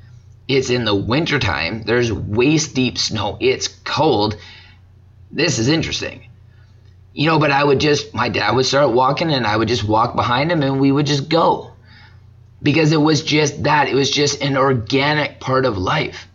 It's 0.48 0.72
in 0.72 0.86
the 0.86 0.96
wintertime. 0.96 1.84
There's 1.84 2.12
waist 2.12 2.74
deep 2.74 2.98
snow. 2.98 3.38
It's 3.40 3.68
cold. 3.68 4.38
This 5.32 5.60
is 5.60 5.68
interesting 5.68 6.29
you 7.14 7.28
know, 7.28 7.40
but 7.40 7.52
I 7.52 7.64
would 7.64 7.80
just, 7.80 8.14
my 8.14 8.30
dad 8.30 8.56
would 8.56 8.66
start 8.66 8.94
walking 8.94 9.32
and 9.32 9.46
I 9.46 9.58
would 9.58 9.68
just 9.68 9.84
walk 9.84 10.16
behind 10.16 10.52
him 10.52 10.62
and 10.62 10.80
we 10.80 10.92
would 10.92 11.06
just 11.06 11.30
go 11.30 11.72
because 12.62 12.92
it 12.92 13.02
was 13.02 13.24
just 13.24 13.64
that. 13.64 13.90
It 13.90 13.96
was 13.96 14.12
just 14.12 14.42
an 14.42 14.58
organic 14.58 15.40
part 15.40 15.66
of 15.66 15.78
life. 15.78 16.28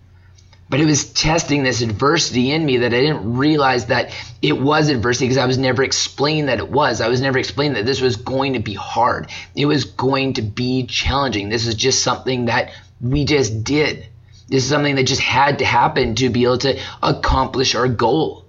But 0.69 0.81
it 0.81 0.87
was 0.87 1.13
testing 1.13 1.63
this 1.63 1.83
adversity 1.83 2.51
in 2.51 2.65
me 2.65 2.79
that 2.79 2.95
I 2.95 3.01
didn't 3.01 3.37
realize 3.37 3.87
that 3.87 4.13
it 4.41 4.59
was 4.59 4.89
adversity 4.89 5.27
because 5.27 5.37
I 5.37 5.47
was 5.47 5.59
never 5.59 5.85
explained 5.85 6.49
that 6.49 6.59
it 6.59 6.71
was. 6.71 7.01
I 7.01 7.09
was 7.09 7.21
never 7.21 7.39
explained 7.39 7.77
that 7.77 7.85
this 7.87 8.01
was 8.01 8.17
going 8.17 8.55
to 8.55 8.59
be 8.59 8.75
hard. 8.75 9.31
It 9.55 9.67
was 9.67 9.85
going 9.85 10.33
to 10.35 10.43
be 10.43 10.87
challenging. 10.87 11.49
This 11.49 11.67
is 11.67 11.75
just 11.75 12.03
something 12.03 12.47
that 12.47 12.73
we 13.01 13.25
just 13.25 13.63
did. 13.63 14.07
This 14.49 14.65
is 14.65 14.71
something 14.71 14.97
that 14.97 15.05
just 15.05 15.21
had 15.21 15.59
to 15.59 15.65
happen 15.65 16.15
to 16.17 16.31
be 16.31 16.45
able 16.45 16.59
to 16.59 16.81
accomplish 17.03 17.75
our 17.75 17.89
goal. 17.89 18.44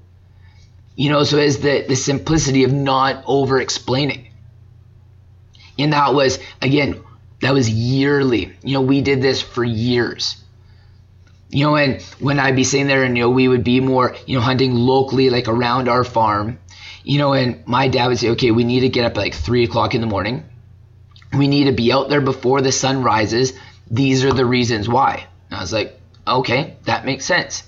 You 0.95 1.09
know, 1.09 1.23
so 1.23 1.37
it's 1.37 1.57
the, 1.57 1.85
the 1.87 1.95
simplicity 1.95 2.63
of 2.63 2.71
not 2.71 3.23
over 3.27 3.59
explaining. 3.59 4.29
And 5.77 5.91
that 5.91 6.13
was, 6.13 6.39
again, 6.61 7.03
that 7.41 7.53
was 7.53 7.69
yearly. 7.69 8.53
You 8.63 8.75
know, 8.75 8.81
we 8.81 9.01
did 9.01 9.21
this 9.21 9.41
for 9.41 9.63
years. 9.63 10.37
You 11.49 11.65
know, 11.65 11.75
and 11.75 12.01
when 12.19 12.39
I'd 12.39 12.55
be 12.55 12.63
sitting 12.63 12.87
there 12.87 13.03
and, 13.03 13.17
you 13.17 13.23
know, 13.23 13.29
we 13.29 13.47
would 13.47 13.63
be 13.63 13.81
more, 13.81 14.15
you 14.25 14.37
know, 14.37 14.41
hunting 14.41 14.73
locally, 14.73 15.29
like 15.29 15.47
around 15.47 15.89
our 15.89 16.03
farm, 16.03 16.59
you 17.03 17.17
know, 17.17 17.33
and 17.33 17.65
my 17.67 17.87
dad 17.87 18.07
would 18.07 18.17
say, 18.17 18.29
okay, 18.31 18.51
we 18.51 18.63
need 18.63 18.81
to 18.81 18.89
get 18.89 19.05
up 19.05 19.11
at 19.11 19.17
like 19.17 19.33
three 19.33 19.65
o'clock 19.65 19.95
in 19.95 20.01
the 20.01 20.07
morning. 20.07 20.45
We 21.37 21.47
need 21.47 21.65
to 21.65 21.73
be 21.73 21.91
out 21.91 22.09
there 22.09 22.21
before 22.21 22.61
the 22.61 22.71
sun 22.71 23.03
rises. 23.03 23.53
These 23.91 24.23
are 24.23 24.33
the 24.33 24.45
reasons 24.45 24.87
why. 24.87 25.27
And 25.49 25.57
I 25.57 25.61
was 25.61 25.73
like, 25.73 25.99
okay, 26.25 26.77
that 26.85 27.05
makes 27.05 27.25
sense 27.25 27.63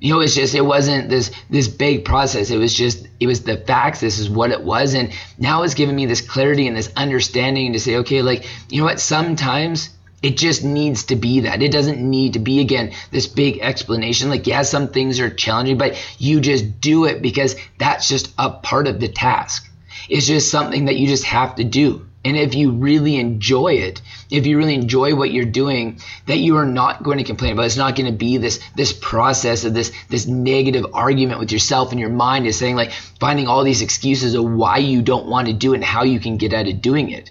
you 0.00 0.12
know 0.12 0.20
it's 0.20 0.34
just 0.34 0.54
it 0.54 0.60
wasn't 0.60 1.08
this 1.08 1.30
this 1.50 1.68
big 1.68 2.04
process. 2.04 2.50
It 2.50 2.58
was 2.58 2.74
just 2.74 3.06
it 3.20 3.26
was 3.26 3.42
the 3.42 3.56
facts. 3.56 4.00
This 4.00 4.18
is 4.18 4.28
what 4.28 4.50
it 4.50 4.62
was. 4.62 4.94
And 4.94 5.12
now 5.38 5.62
it's 5.62 5.74
given 5.74 5.96
me 5.96 6.06
this 6.06 6.20
clarity 6.20 6.66
and 6.66 6.76
this 6.76 6.92
understanding 6.96 7.72
to 7.72 7.80
say 7.80 7.96
okay 7.96 8.22
like 8.22 8.46
you 8.70 8.80
know 8.80 8.84
what? 8.84 9.00
Sometimes 9.00 9.90
it 10.22 10.36
just 10.36 10.64
needs 10.64 11.04
to 11.04 11.16
be 11.16 11.40
that. 11.40 11.62
It 11.62 11.70
doesn't 11.72 11.98
need 11.98 12.32
to 12.32 12.38
be 12.38 12.60
again 12.60 12.92
this 13.10 13.26
big 13.26 13.60
explanation. 13.60 14.30
Like 14.30 14.46
yeah 14.46 14.62
some 14.62 14.88
things 14.88 15.20
are 15.20 15.30
challenging 15.30 15.78
but 15.78 15.96
you 16.18 16.40
just 16.40 16.80
do 16.80 17.04
it 17.04 17.22
because 17.22 17.56
that's 17.78 18.08
just 18.08 18.32
a 18.38 18.50
part 18.50 18.86
of 18.86 19.00
the 19.00 19.08
task. 19.08 19.70
It's 20.08 20.26
just 20.26 20.50
something 20.50 20.86
that 20.86 20.96
you 20.96 21.06
just 21.06 21.24
have 21.24 21.54
to 21.56 21.64
do 21.64 22.06
And 22.24 22.38
if 22.38 22.54
you 22.54 22.70
really 22.72 23.16
enjoy 23.16 23.74
it, 23.74 24.00
if 24.30 24.46
you 24.46 24.56
really 24.56 24.74
enjoy 24.74 25.14
what 25.14 25.30
you're 25.30 25.44
doing, 25.44 26.00
that 26.26 26.38
you 26.38 26.56
are 26.56 26.64
not 26.64 27.02
going 27.02 27.18
to 27.18 27.24
complain 27.24 27.52
about. 27.52 27.66
It's 27.66 27.76
not 27.76 27.96
going 27.96 28.10
to 28.10 28.16
be 28.16 28.38
this 28.38 28.60
this 28.74 28.94
process 28.94 29.64
of 29.64 29.74
this 29.74 29.92
this 30.08 30.26
negative 30.26 30.86
argument 30.94 31.38
with 31.38 31.52
yourself 31.52 31.90
and 31.90 32.00
your 32.00 32.08
mind 32.08 32.46
is 32.46 32.56
saying 32.56 32.76
like 32.76 32.92
finding 33.20 33.46
all 33.46 33.62
these 33.62 33.82
excuses 33.82 34.34
of 34.34 34.44
why 34.44 34.78
you 34.78 35.02
don't 35.02 35.26
want 35.26 35.48
to 35.48 35.52
do 35.52 35.72
it 35.74 35.76
and 35.76 35.84
how 35.84 36.04
you 36.04 36.18
can 36.18 36.38
get 36.38 36.54
out 36.54 36.66
of 36.66 36.80
doing 36.80 37.10
it. 37.10 37.30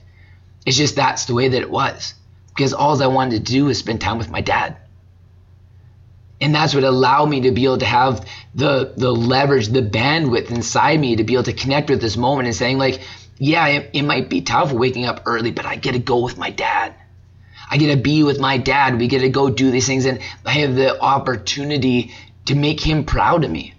It's 0.66 0.78
just 0.78 0.96
that's 0.96 1.26
the 1.26 1.34
way 1.34 1.48
that 1.50 1.62
it 1.62 1.72
was. 1.72 2.14
Because 2.50 2.74
all 2.74 3.02
I 3.02 3.08
wanted 3.08 3.44
to 3.44 3.52
do 3.52 3.66
was 3.66 3.80
spend 3.80 4.00
time 4.00 4.20
with 4.20 4.30
my 4.30 4.42
dad. 4.42 4.78
And 6.40 6.54
that's 6.54 6.76
what 6.76 6.84
allowed 6.84 7.30
me 7.30 7.42
to 7.42 7.52
be 7.52 7.64
able 7.64 7.80
to 7.80 7.86
have 7.86 8.28
the 8.54 8.94
the 8.96 9.12
leverage, 9.12 9.70
the 9.70 9.82
bandwidth 9.82 10.52
inside 10.52 11.00
me 11.00 11.16
to 11.16 11.24
be 11.24 11.34
able 11.34 11.44
to 11.44 11.54
connect 11.54 11.90
with 11.90 12.02
this 12.02 12.18
moment 12.18 12.48
and 12.48 12.56
saying 12.56 12.78
like, 12.78 13.02
yeah, 13.38 13.68
it, 13.68 13.90
it 13.94 14.02
might 14.04 14.30
be 14.30 14.42
tough 14.42 14.72
waking 14.72 15.06
up 15.06 15.24
early, 15.26 15.52
but 15.52 15.66
I 15.66 15.76
get 15.76 15.94
to 15.94 16.00
go 16.00 16.20
with 16.20 16.38
my 16.38 16.50
dad. 16.50 16.94
I 17.70 17.78
get 17.78 17.96
to 17.96 18.02
be 18.02 18.24
with 18.24 18.40
my 18.40 18.58
dad. 18.58 19.00
We 19.00 19.08
get 19.08 19.20
to 19.20 19.30
go 19.30 19.50
do 19.50 19.72
these 19.72 19.88
things, 19.88 20.06
and 20.06 20.20
I 20.46 20.52
have 20.52 20.76
the 20.76 21.00
opportunity 21.00 22.14
to 22.46 22.56
make 22.56 22.80
him 22.80 23.06
proud 23.06 23.44
of 23.44 23.52
me. 23.52 23.74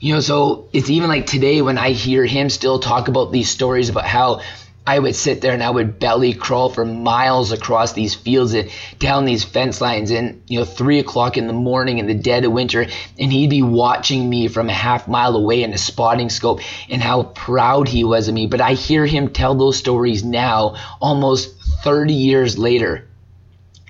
You 0.00 0.14
know, 0.14 0.20
so 0.20 0.68
it's 0.72 0.90
even 0.90 1.08
like 1.08 1.26
today 1.26 1.62
when 1.62 1.78
I 1.78 1.90
hear 1.90 2.26
him 2.26 2.50
still 2.50 2.78
talk 2.78 3.08
about 3.08 3.32
these 3.32 3.48
stories 3.48 3.88
about 3.88 4.04
how 4.04 4.42
I 4.86 4.98
would 4.98 5.16
sit 5.16 5.40
there 5.40 5.52
and 5.52 5.62
I 5.62 5.70
would 5.70 5.98
belly 5.98 6.34
crawl 6.34 6.68
for 6.68 6.84
miles 6.84 7.52
across 7.52 7.94
these 7.94 8.14
fields 8.14 8.52
and 8.52 8.70
down 8.98 9.24
these 9.24 9.42
fence 9.42 9.80
lines 9.80 10.10
and 10.10 10.42
you 10.46 10.58
know 10.58 10.66
three 10.66 10.98
o'clock 10.98 11.38
in 11.38 11.46
the 11.46 11.54
morning 11.54 11.98
in 11.98 12.06
the 12.06 12.14
dead 12.14 12.44
of 12.44 12.52
winter 12.52 12.86
and 13.18 13.32
he'd 13.32 13.48
be 13.48 13.62
watching 13.62 14.28
me 14.28 14.48
from 14.48 14.68
a 14.68 14.74
half 14.74 15.08
mile 15.08 15.36
away 15.36 15.62
in 15.62 15.72
a 15.72 15.78
spotting 15.78 16.28
scope 16.28 16.60
and 16.90 17.02
how 17.02 17.22
proud 17.22 17.88
he 17.88 18.04
was 18.04 18.28
of 18.28 18.34
me. 18.34 18.46
But 18.46 18.60
I 18.60 18.74
hear 18.74 19.06
him 19.06 19.30
tell 19.30 19.54
those 19.54 19.78
stories 19.78 20.22
now 20.22 20.76
almost 21.00 21.54
30 21.82 22.12
years 22.12 22.58
later. 22.58 23.08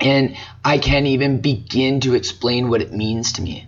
And 0.00 0.36
I 0.64 0.78
can't 0.78 1.06
even 1.06 1.40
begin 1.40 2.00
to 2.00 2.14
explain 2.14 2.68
what 2.68 2.82
it 2.82 2.92
means 2.92 3.32
to 3.32 3.42
me. 3.42 3.66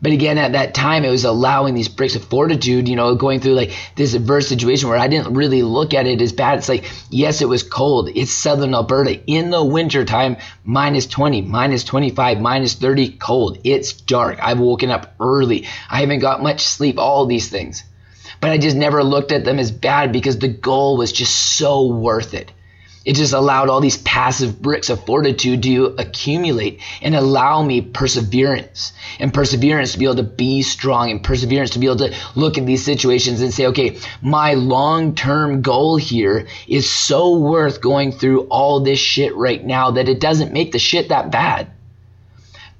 But 0.00 0.12
again, 0.12 0.38
at 0.38 0.52
that 0.52 0.74
time, 0.74 1.04
it 1.04 1.10
was 1.10 1.24
allowing 1.24 1.74
these 1.74 1.88
bricks 1.88 2.14
of 2.14 2.24
fortitude, 2.24 2.88
you 2.88 2.94
know, 2.94 3.16
going 3.16 3.40
through 3.40 3.54
like 3.54 3.72
this 3.96 4.14
adverse 4.14 4.46
situation 4.46 4.88
where 4.88 4.98
I 4.98 5.08
didn't 5.08 5.34
really 5.34 5.62
look 5.62 5.92
at 5.92 6.06
it 6.06 6.22
as 6.22 6.32
bad. 6.32 6.58
It's 6.58 6.68
like, 6.68 6.88
yes, 7.10 7.42
it 7.42 7.48
was 7.48 7.64
cold. 7.64 8.08
It's 8.14 8.30
southern 8.30 8.74
Alberta 8.74 9.20
in 9.26 9.50
the 9.50 9.64
wintertime, 9.64 10.36
minus 10.64 11.06
20, 11.06 11.42
minus 11.42 11.82
25, 11.82 12.40
minus 12.40 12.74
30, 12.74 13.16
cold. 13.18 13.58
It's 13.64 13.92
dark. 13.92 14.38
I've 14.40 14.60
woken 14.60 14.90
up 14.90 15.14
early. 15.18 15.66
I 15.90 16.00
haven't 16.00 16.20
got 16.20 16.42
much 16.42 16.60
sleep, 16.60 16.98
all 16.98 17.26
these 17.26 17.48
things. 17.48 17.82
But 18.40 18.50
I 18.50 18.58
just 18.58 18.76
never 18.76 19.02
looked 19.02 19.32
at 19.32 19.44
them 19.44 19.58
as 19.58 19.72
bad 19.72 20.12
because 20.12 20.38
the 20.38 20.46
goal 20.46 20.96
was 20.96 21.10
just 21.10 21.56
so 21.56 21.88
worth 21.88 22.34
it. 22.34 22.52
It 23.04 23.16
just 23.16 23.32
allowed 23.32 23.68
all 23.68 23.80
these 23.80 23.96
passive 23.98 24.60
bricks 24.60 24.90
of 24.90 25.04
fortitude 25.06 25.62
to 25.62 25.94
accumulate 25.98 26.80
and 27.00 27.14
allow 27.14 27.62
me 27.62 27.80
perseverance 27.80 28.92
and 29.18 29.32
perseverance 29.32 29.92
to 29.92 29.98
be 29.98 30.04
able 30.04 30.16
to 30.16 30.22
be 30.22 30.62
strong 30.62 31.10
and 31.10 31.22
perseverance 31.22 31.70
to 31.70 31.78
be 31.78 31.86
able 31.86 31.98
to 31.98 32.14
look 32.34 32.58
at 32.58 32.66
these 32.66 32.84
situations 32.84 33.40
and 33.40 33.54
say, 33.54 33.66
okay, 33.66 33.98
my 34.20 34.54
long 34.54 35.14
term 35.14 35.62
goal 35.62 35.96
here 35.96 36.46
is 36.66 36.90
so 36.90 37.38
worth 37.38 37.80
going 37.80 38.12
through 38.12 38.42
all 38.48 38.80
this 38.80 38.98
shit 38.98 39.34
right 39.36 39.64
now 39.64 39.92
that 39.92 40.08
it 40.08 40.20
doesn't 40.20 40.52
make 40.52 40.72
the 40.72 40.78
shit 40.78 41.08
that 41.08 41.30
bad 41.30 41.68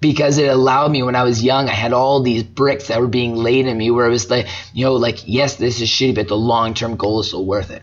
because 0.00 0.38
it 0.38 0.48
allowed 0.48 0.90
me 0.90 1.02
when 1.02 1.16
I 1.16 1.24
was 1.24 1.42
young, 1.42 1.68
I 1.68 1.72
had 1.72 1.92
all 1.92 2.22
these 2.22 2.42
bricks 2.42 2.88
that 2.88 3.00
were 3.00 3.09
being 3.09 3.35
laid 3.35 3.66
in 3.66 3.76
me 3.76 3.90
where 3.90 4.07
it 4.07 4.11
was 4.11 4.31
like, 4.31 4.46
you 4.72 4.85
know, 4.85 4.94
like, 4.94 5.26
yes, 5.26 5.57
this 5.57 5.81
is 5.81 5.88
shitty, 5.88 6.14
but 6.14 6.28
the 6.28 6.37
long 6.37 6.74
term 6.74 6.96
goal 6.96 7.20
is 7.20 7.31
so 7.31 7.40
worth 7.40 7.70
it. 7.70 7.83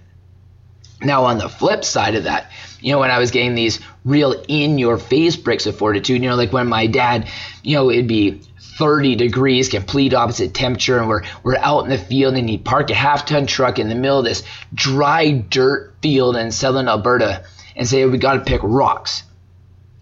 Now, 1.05 1.25
on 1.25 1.37
the 1.37 1.49
flip 1.49 1.85
side 1.85 2.15
of 2.15 2.23
that, 2.23 2.51
you 2.81 2.91
know, 2.91 2.99
when 2.99 3.11
I 3.11 3.19
was 3.19 3.31
getting 3.31 3.55
these 3.55 3.79
real 4.03 4.43
in 4.47 4.77
your 4.77 4.97
face 4.97 5.35
bricks 5.35 5.65
of 5.65 5.77
fortitude, 5.77 6.21
you 6.21 6.29
know, 6.29 6.35
like 6.35 6.53
when 6.53 6.67
my 6.67 6.87
dad, 6.87 7.29
you 7.63 7.75
know, 7.75 7.89
it'd 7.89 8.07
be 8.07 8.41
30 8.77 9.15
degrees, 9.15 9.69
complete 9.69 10.13
opposite 10.13 10.53
temperature, 10.53 10.99
and 10.99 11.07
we're, 11.07 11.23
we're 11.43 11.57
out 11.57 11.85
in 11.85 11.89
the 11.89 11.97
field, 11.97 12.35
and 12.35 12.49
he'd 12.49 12.65
park 12.65 12.89
a 12.89 12.93
half 12.93 13.25
ton 13.25 13.47
truck 13.47 13.79
in 13.79 13.87
the 13.87 13.95
middle 13.95 14.19
of 14.19 14.25
this 14.25 14.43
dry 14.73 15.31
dirt 15.31 15.95
field 16.01 16.35
in 16.35 16.51
southern 16.51 16.87
Alberta 16.87 17.45
and 17.75 17.87
say, 17.87 18.05
We 18.05 18.17
got 18.17 18.33
to 18.33 18.41
pick 18.41 18.61
rocks. 18.63 19.23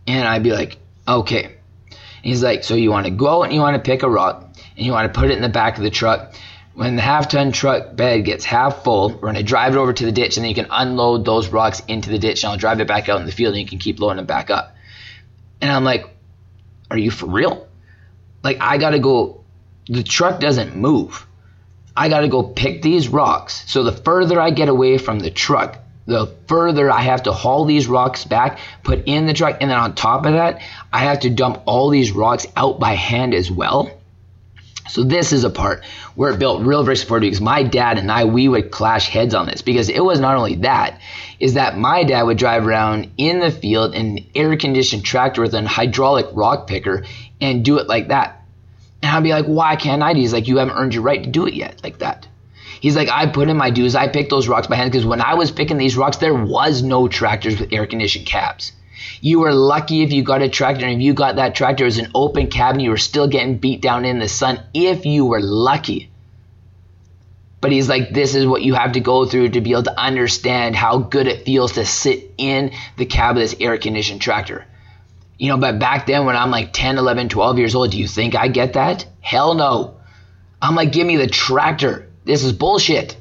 And 0.07 0.27
I'd 0.27 0.43
be 0.43 0.51
like, 0.51 0.77
Okay. 1.07 1.43
And 1.43 1.95
he's 2.21 2.43
like, 2.43 2.63
So 2.63 2.75
you 2.75 2.89
want 2.89 3.05
to 3.05 3.11
go 3.11 3.41
out 3.41 3.43
and 3.43 3.53
you 3.53 3.59
want 3.59 3.75
to 3.75 3.81
pick 3.81 4.03
a 4.03 4.09
rock, 4.09 4.49
and 4.75 4.85
you 4.85 4.91
want 4.91 5.13
to 5.13 5.19
put 5.19 5.29
it 5.29 5.35
in 5.35 5.41
the 5.41 5.49
back 5.49 5.77
of 5.77 5.83
the 5.83 5.91
truck, 5.91 6.33
when 6.73 6.95
the 6.95 7.01
half 7.01 7.29
ton 7.29 7.51
truck 7.51 7.95
bed 7.95 8.25
gets 8.25 8.43
half 8.45 8.83
full, 8.83 9.09
we're 9.09 9.19
going 9.19 9.35
to 9.35 9.43
drive 9.43 9.75
it 9.75 9.77
over 9.77 9.93
to 9.93 10.05
the 10.05 10.11
ditch 10.11 10.37
and 10.37 10.43
then 10.43 10.49
you 10.49 10.55
can 10.55 10.67
unload 10.71 11.23
those 11.23 11.49
rocks 11.49 11.81
into 11.87 12.09
the 12.09 12.17
ditch 12.17 12.43
and 12.43 12.51
I'll 12.51 12.57
drive 12.57 12.79
it 12.79 12.87
back 12.87 13.09
out 13.09 13.19
in 13.19 13.25
the 13.25 13.31
field 13.31 13.53
and 13.53 13.61
you 13.61 13.67
can 13.67 13.79
keep 13.79 13.99
loading 13.99 14.17
them 14.17 14.25
back 14.25 14.49
up. 14.49 14.75
And 15.61 15.71
I'm 15.71 15.83
like, 15.83 16.09
are 16.89 16.97
you 16.97 17.11
for 17.11 17.27
real? 17.27 17.67
Like, 18.43 18.57
I 18.59 18.77
got 18.77 18.91
to 18.91 18.99
go, 18.99 19.43
the 19.87 20.03
truck 20.03 20.39
doesn't 20.39 20.75
move. 20.75 21.25
I 21.95 22.09
got 22.09 22.21
to 22.21 22.27
go 22.27 22.43
pick 22.43 22.81
these 22.81 23.07
rocks. 23.07 23.63
So 23.67 23.83
the 23.83 23.91
further 23.91 24.41
I 24.41 24.49
get 24.49 24.67
away 24.67 24.97
from 24.97 25.19
the 25.19 25.29
truck, 25.29 25.77
the 26.05 26.35
further 26.47 26.91
I 26.91 27.01
have 27.01 27.23
to 27.23 27.31
haul 27.31 27.65
these 27.65 27.87
rocks 27.87 28.25
back, 28.25 28.59
put 28.83 29.03
in 29.05 29.27
the 29.27 29.33
truck, 29.33 29.57
and 29.61 29.69
then 29.69 29.77
on 29.77 29.95
top 29.95 30.25
of 30.25 30.33
that, 30.33 30.61
I 30.91 31.03
have 31.03 31.21
to 31.21 31.29
dump 31.29 31.61
all 31.65 31.89
these 31.89 32.11
rocks 32.11 32.47
out 32.57 32.79
by 32.79 32.93
hand 32.93 33.33
as 33.33 33.49
well. 33.49 33.91
So 34.89 35.03
this 35.03 35.31
is 35.31 35.43
a 35.43 35.49
part 35.49 35.83
where 36.15 36.31
it 36.31 36.39
built 36.39 36.61
real 36.61 36.83
bricks 36.83 37.03
for 37.03 37.19
because 37.19 37.39
my 37.39 37.63
dad 37.63 37.97
and 37.97 38.11
I 38.11 38.25
we 38.25 38.47
would 38.47 38.69
clash 38.69 39.07
heads 39.07 39.33
on 39.33 39.45
this 39.45 39.61
because 39.61 39.89
it 39.89 40.01
was 40.03 40.19
not 40.19 40.35
only 40.35 40.55
that 40.55 40.99
is 41.39 41.53
that 41.53 41.77
my 41.77 42.03
dad 42.03 42.23
would 42.23 42.37
drive 42.37 42.67
around 42.67 43.11
in 43.17 43.39
the 43.39 43.51
field 43.51 43.95
in 43.95 44.17
an 44.17 44.25
air 44.35 44.55
conditioned 44.57 45.05
tractor 45.05 45.41
with 45.41 45.53
an 45.53 45.65
hydraulic 45.65 46.27
rock 46.33 46.67
picker 46.67 47.05
and 47.39 47.63
do 47.63 47.77
it 47.77 47.87
like 47.87 48.09
that. 48.09 48.41
And 49.01 49.11
I'd 49.11 49.23
be 49.23 49.31
like, 49.31 49.45
why 49.45 49.75
can't 49.75 50.01
I? 50.01 50.13
He's 50.13 50.33
like, 50.33 50.47
you 50.47 50.57
haven't 50.57 50.75
earned 50.75 50.93
your 50.93 51.03
right 51.03 51.23
to 51.23 51.29
do 51.29 51.45
it 51.45 51.53
yet, 51.53 51.83
like 51.83 51.99
that. 51.99 52.27
He's 52.79 52.95
like, 52.95 53.09
I 53.09 53.27
put 53.27 53.49
in 53.49 53.57
my 53.57 53.69
dues. 53.69 53.95
I 53.95 54.07
picked 54.09 54.29
those 54.29 54.47
rocks 54.47 54.67
by 54.67 54.75
hand 54.75 54.91
because 54.91 55.05
when 55.05 55.21
I 55.21 55.35
was 55.35 55.51
picking 55.51 55.77
these 55.77 55.95
rocks, 55.95 56.17
there 56.17 56.33
was 56.33 56.83
no 56.83 57.07
tractors 57.07 57.59
with 57.59 57.71
air 57.71 57.85
conditioned 57.85 58.25
cabs. 58.25 58.73
You 59.21 59.39
were 59.39 59.53
lucky 59.53 60.03
if 60.03 60.11
you 60.11 60.23
got 60.23 60.41
a 60.41 60.49
tractor, 60.49 60.85
and 60.85 60.95
if 60.95 61.01
you 61.01 61.13
got 61.13 61.37
that 61.37 61.55
tractor 61.55 61.85
as 61.85 61.97
an 61.97 62.11
open 62.13 62.47
cabin, 62.47 62.79
you 62.79 62.89
were 62.89 62.97
still 62.97 63.27
getting 63.27 63.57
beat 63.57 63.81
down 63.81 64.05
in 64.05 64.19
the 64.19 64.27
sun, 64.27 64.59
if 64.73 65.05
you 65.05 65.25
were 65.25 65.41
lucky. 65.41 66.09
But 67.61 67.71
he's 67.71 67.87
like, 67.87 68.09
this 68.09 68.35
is 68.35 68.45
what 68.45 68.61
you 68.61 68.73
have 68.73 68.91
to 68.91 68.99
go 68.99 69.25
through 69.25 69.49
to 69.49 69.61
be 69.61 69.71
able 69.71 69.83
to 69.83 69.99
understand 69.99 70.75
how 70.75 70.97
good 70.97 71.27
it 71.27 71.45
feels 71.45 71.73
to 71.73 71.85
sit 71.85 72.33
in 72.37 72.71
the 72.97 73.05
cab 73.05 73.37
of 73.37 73.41
this 73.41 73.55
air 73.59 73.77
conditioned 73.77 74.21
tractor. 74.21 74.65
You 75.39 75.49
know, 75.49 75.57
but 75.57 75.79
back 75.79 76.05
then 76.05 76.25
when 76.25 76.35
I'm 76.35 76.51
like 76.51 76.73
10, 76.73 76.97
11, 76.97 77.29
12 77.29 77.57
years 77.57 77.75
old, 77.75 77.91
do 77.91 77.99
you 77.99 78.07
think 78.07 78.35
I 78.35 78.49
get 78.49 78.73
that? 78.73 79.05
Hell 79.21 79.53
no. 79.55 79.95
I'm 80.61 80.75
like, 80.75 80.91
give 80.91 81.07
me 81.07 81.17
the 81.17 81.27
tractor. 81.27 82.09
This 82.25 82.43
is 82.43 82.53
bullshit. 82.53 83.15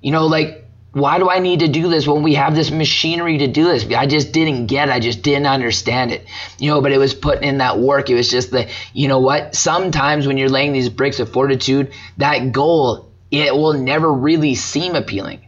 You 0.00 0.12
know, 0.12 0.26
like 0.26 0.64
why 1.00 1.18
do 1.18 1.28
I 1.28 1.38
need 1.38 1.60
to 1.60 1.68
do 1.68 1.88
this 1.88 2.06
when 2.06 2.22
we 2.22 2.34
have 2.34 2.54
this 2.54 2.70
machinery 2.70 3.38
to 3.38 3.46
do 3.46 3.64
this? 3.64 3.86
I 3.92 4.06
just 4.06 4.32
didn't 4.32 4.66
get 4.66 4.88
it. 4.88 4.92
I 4.92 5.00
just 5.00 5.22
didn't 5.22 5.46
understand 5.46 6.12
it. 6.12 6.26
You 6.58 6.70
know, 6.70 6.80
but 6.80 6.92
it 6.92 6.98
was 6.98 7.14
putting 7.14 7.48
in 7.48 7.58
that 7.58 7.78
work. 7.78 8.10
It 8.10 8.14
was 8.14 8.30
just 8.30 8.50
the, 8.50 8.68
you 8.92 9.08
know 9.08 9.18
what? 9.18 9.54
Sometimes 9.54 10.26
when 10.26 10.38
you're 10.38 10.48
laying 10.48 10.72
these 10.72 10.88
bricks 10.88 11.20
of 11.20 11.32
fortitude, 11.32 11.92
that 12.18 12.52
goal, 12.52 13.10
it 13.30 13.54
will 13.54 13.74
never 13.74 14.12
really 14.12 14.54
seem 14.54 14.94
appealing. 14.94 15.40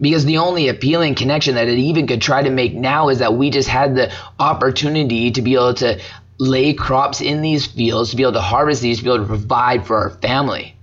Because 0.00 0.24
the 0.24 0.38
only 0.38 0.68
appealing 0.68 1.14
connection 1.14 1.56
that 1.56 1.68
it 1.68 1.78
even 1.78 2.06
could 2.06 2.22
try 2.22 2.42
to 2.42 2.50
make 2.50 2.74
now 2.74 3.10
is 3.10 3.18
that 3.18 3.34
we 3.34 3.50
just 3.50 3.68
had 3.68 3.94
the 3.94 4.10
opportunity 4.38 5.30
to 5.32 5.42
be 5.42 5.54
able 5.54 5.74
to 5.74 6.00
lay 6.38 6.72
crops 6.72 7.20
in 7.20 7.42
these 7.42 7.66
fields, 7.66 8.10
to 8.10 8.16
be 8.16 8.22
able 8.22 8.32
to 8.32 8.40
harvest 8.40 8.80
these, 8.80 8.98
to 8.98 9.04
be 9.04 9.10
able 9.10 9.24
to 9.24 9.28
provide 9.28 9.86
for 9.86 9.98
our 9.98 10.10
family. 10.10 10.74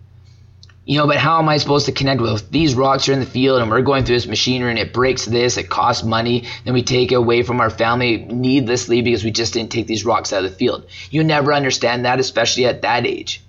You 0.87 0.97
know, 0.97 1.05
but 1.05 1.17
how 1.17 1.39
am 1.39 1.49
I 1.49 1.57
supposed 1.57 1.87
to 1.87 1.91
connect 1.91 2.21
with 2.21 2.49
these 2.49 2.73
rocks 2.73 3.09
are 3.09 3.11
in 3.11 3.19
the 3.19 3.25
field 3.25 3.61
and 3.61 3.69
we're 3.69 3.81
going 3.81 4.05
through 4.05 4.15
this 4.15 4.25
machinery 4.25 4.69
and 4.69 4.79
it 4.79 4.93
breaks 4.93 5.25
this, 5.25 5.57
it 5.57 5.69
costs 5.69 6.01
money, 6.01 6.45
then 6.63 6.73
we 6.73 6.81
take 6.81 7.11
it 7.11 7.15
away 7.15 7.43
from 7.43 7.59
our 7.59 7.69
family 7.69 8.15
needlessly 8.15 9.01
because 9.01 9.21
we 9.21 9.31
just 9.31 9.53
didn't 9.53 9.69
take 9.73 9.85
these 9.85 10.05
rocks 10.05 10.31
out 10.31 10.45
of 10.45 10.49
the 10.49 10.57
field. 10.57 10.87
You 11.11 11.25
never 11.25 11.53
understand 11.53 12.05
that, 12.05 12.21
especially 12.21 12.67
at 12.67 12.83
that 12.83 13.05
age. 13.05 13.43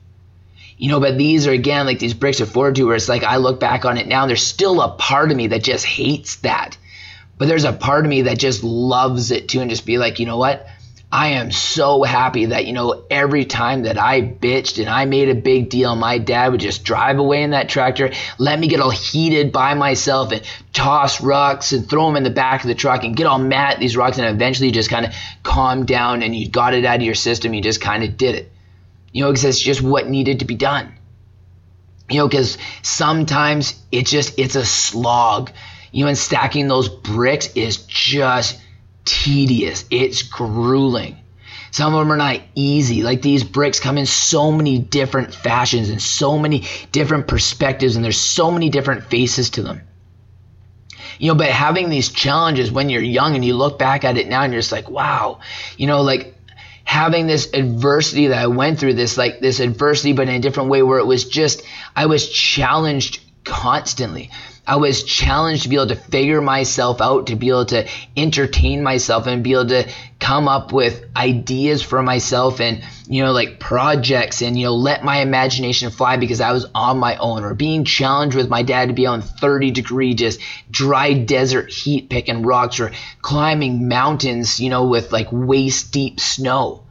You 0.79 0.89
know, 0.89 0.99
but 0.99 1.17
these 1.17 1.47
are 1.47 1.53
again 1.53 1.87
like 1.87 2.01
these 2.01 2.13
bricks 2.13 2.41
of 2.41 2.51
fortitude 2.51 2.89
where 2.89 2.97
it's 2.97 3.09
like 3.09 3.23
I 3.23 3.37
look 3.37 3.61
back 3.61 3.85
on 3.85 3.99
it 3.99 4.09
now, 4.09 4.27
there's 4.27 4.45
still 4.45 4.81
a 4.81 4.97
part 4.97 5.31
of 5.31 5.37
me 5.37 5.47
that 5.47 5.63
just 5.63 5.87
hates 5.87 6.37
that. 6.39 6.77
But 7.37 7.47
there's 7.47 7.63
a 7.63 7.73
part 7.73 8.05
of 8.05 8.11
me 8.11 8.23
that 8.23 8.39
just 8.39 8.65
loves 8.65 9.31
it 9.31 9.49
too 9.49 9.61
and 9.61 9.71
just 9.71 9.87
be 9.87 9.97
like, 9.97 10.19
you 10.19 10.27
know 10.27 10.39
what? 10.39 10.67
I 11.11 11.29
am 11.29 11.51
so 11.51 12.03
happy 12.03 12.47
that, 12.47 12.67
you 12.67 12.75
know, 12.75 13.05
every 13.09 13.47
time 13.47 13.85
that 13.85 13.97
I 13.97 14.21
bitched 14.21 14.79
and 14.79 14.91
I 14.91 15.07
made 15.07 15.31
a 15.31 15.35
big 15.35 15.71
deal, 15.71 15.97
my 15.97 16.19
dad 16.19 16.53
would 16.53 16.61
just 16.61 16.85
drive 16.85 17.19
away 17.19 17.43
in 17.43 17.53
that 17.53 17.71
tractor, 17.71 18.13
let 18.37 18.59
me 18.59 18.69
get 18.69 18.81
all 18.81 18.91
heated 18.91 19.51
by 19.51 19.73
myself 19.73 20.33
and 20.33 20.43
toss 20.75 21.23
rocks 21.23 21.73
and 21.73 21.89
throw 21.89 22.07
them 22.07 22.17
in 22.17 22.25
the 22.25 22.31
back 22.31 22.63
of 22.63 22.69
the 22.69 22.75
truck 22.75 23.05
and 23.05 23.17
get 23.17 23.27
all 23.27 23.39
mad 23.39 23.75
at 23.75 23.81
these 23.81 23.97
rocks. 23.97 24.19
And 24.19 24.27
eventually 24.27 24.71
just 24.71 24.91
kind 24.91 25.07
of 25.07 25.15
calm 25.43 25.87
down 25.87 26.23
and 26.23 26.37
you 26.37 26.51
got 26.51 26.75
it 26.75 26.85
out 26.85 26.97
of 26.97 27.03
your 27.03 27.15
system. 27.15 27.55
You 27.55 27.63
just 27.63 27.81
kind 27.81 28.05
of 28.05 28.19
did 28.19 28.35
it, 28.35 28.53
you 29.11 29.25
know, 29.25 29.31
because 29.31 29.45
it's 29.45 29.61
just 29.61 29.81
what 29.81 30.11
needed 30.11 30.41
to 30.41 30.45
be 30.45 30.57
done. 30.57 30.93
You 32.11 32.19
know, 32.19 32.29
because 32.29 32.59
sometimes 32.83 33.83
it 33.91 34.07
just, 34.07 34.39
it's 34.39 34.57
a 34.57 34.65
slog 34.65 35.53
You 35.91 36.05
know, 36.05 36.09
and 36.09 36.19
stacking 36.19 36.69
those 36.69 36.89
bricks 36.89 37.49
is 37.55 37.79
just 37.79 38.61
tedious. 39.09 39.87
It's 39.91 40.23
grueling. 40.23 41.17
Some 41.71 41.95
of 41.95 42.01
them 42.01 42.13
are 42.13 42.17
not 42.17 42.41
easy. 42.55 43.03
Like 43.03 43.23
these 43.23 43.45
bricks 43.45 43.81
come 43.81 43.99
in 43.99 44.07
so 44.07 44.53
many 44.53 44.79
different 44.79 45.35
fashions 45.35 45.89
and 45.91 46.01
so 46.01 46.39
many 46.39 46.65
different 46.93 47.27
perspectives, 47.27 47.97
and 47.97 48.05
there's 48.05 48.21
so 48.21 48.51
many 48.51 48.71
different 48.71 49.05
faces 49.05 49.51
to 49.51 49.63
them. 49.63 49.83
You 51.19 51.29
know, 51.29 51.35
but 51.35 51.49
having 51.49 51.89
these 51.89 52.11
challenges 52.11 52.71
when 52.71 52.91
you're 52.91 53.03
young 53.03 53.35
and 53.35 53.45
you 53.45 53.55
look 53.55 53.79
back 53.79 54.05
at 54.05 54.17
it 54.17 54.29
now 54.29 54.43
and 54.43 54.53
you're 54.53 54.63
just 54.63 54.73
like, 54.73 54.89
wow, 54.89 55.41
you 55.77 55.87
know, 55.87 56.03
like 56.03 56.35
having 56.85 57.27
this 57.27 57.53
adversity 57.53 58.29
that 58.29 58.39
I 58.39 58.47
went 58.47 58.79
through, 58.79 58.95
this 58.95 59.19
like 59.19 59.41
this 59.41 59.61
adversity, 59.61 60.13
but 60.13 60.29
in 60.29 60.37
a 60.37 60.41
different 60.41 60.71
way 60.71 60.83
where 60.83 60.99
it 60.99 61.07
was 61.07 61.25
just, 61.25 61.63
I 61.97 62.07
was 62.07 62.29
challenged 62.29 63.21
constantly. 63.45 64.31
I 64.69 64.77
was 64.77 65.03
challenged 65.03 65.63
to 65.63 65.71
be 65.71 65.77
able 65.77 65.87
to 65.87 65.97
figure 65.97 66.43
myself 66.43 67.01
out, 67.01 67.29
to 67.29 67.37
be 67.37 67.49
able 67.49 67.65
to 67.67 67.89
entertain 68.15 68.83
myself 68.83 69.27
and 69.27 69.43
be 69.43 69.53
able 69.53 69.69
to 69.69 69.89
come 70.21 70.47
up 70.47 70.73
with 70.75 71.07
ideas 71.17 71.83
for 71.83 72.03
myself 72.03 72.61
and, 72.61 72.85
you 73.09 73.25
know, 73.25 73.33
like 73.33 73.59
projects 73.59 74.43
and, 74.43 74.59
you 74.59 74.67
know, 74.67 74.75
let 74.75 75.03
my 75.03 75.21
imagination 75.21 75.91
fly 75.91 76.19
because 76.19 76.43
I 76.43 76.53
was 76.53 76.67
on 76.75 76.99
my 76.99 77.17
own 77.17 77.45
or 77.45 77.55
being 77.55 77.87
challenged 77.87 78.37
with 78.37 78.51
my 78.51 78.63
dad 78.63 78.89
to 78.89 78.95
be 78.95 79.07
on 79.07 79.23
30 79.23 79.71
degree, 79.71 80.13
just 80.13 80.39
dry 80.71 81.15
desert 81.15 81.71
heat 81.71 82.11
picking 82.11 82.43
rocks 82.43 82.79
or 82.79 82.93
climbing 83.23 83.89
mountains, 83.89 84.61
you 84.61 84.69
know, 84.69 84.87
with 84.87 85.13
like 85.13 85.29
waist 85.33 85.95
deep 85.95 86.21
snow, 86.21 86.85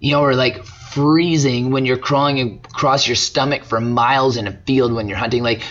you 0.00 0.10
know, 0.10 0.20
or 0.20 0.34
like 0.34 0.64
freezing 0.64 1.70
when 1.70 1.86
you're 1.86 1.96
crawling 1.96 2.60
across 2.64 3.06
your 3.06 3.16
stomach 3.16 3.62
for 3.64 3.80
miles 3.80 4.36
in 4.36 4.48
a 4.48 4.52
field 4.52 4.92
when 4.92 5.08
you're 5.08 5.18
hunting. 5.18 5.44
Like, 5.44 5.62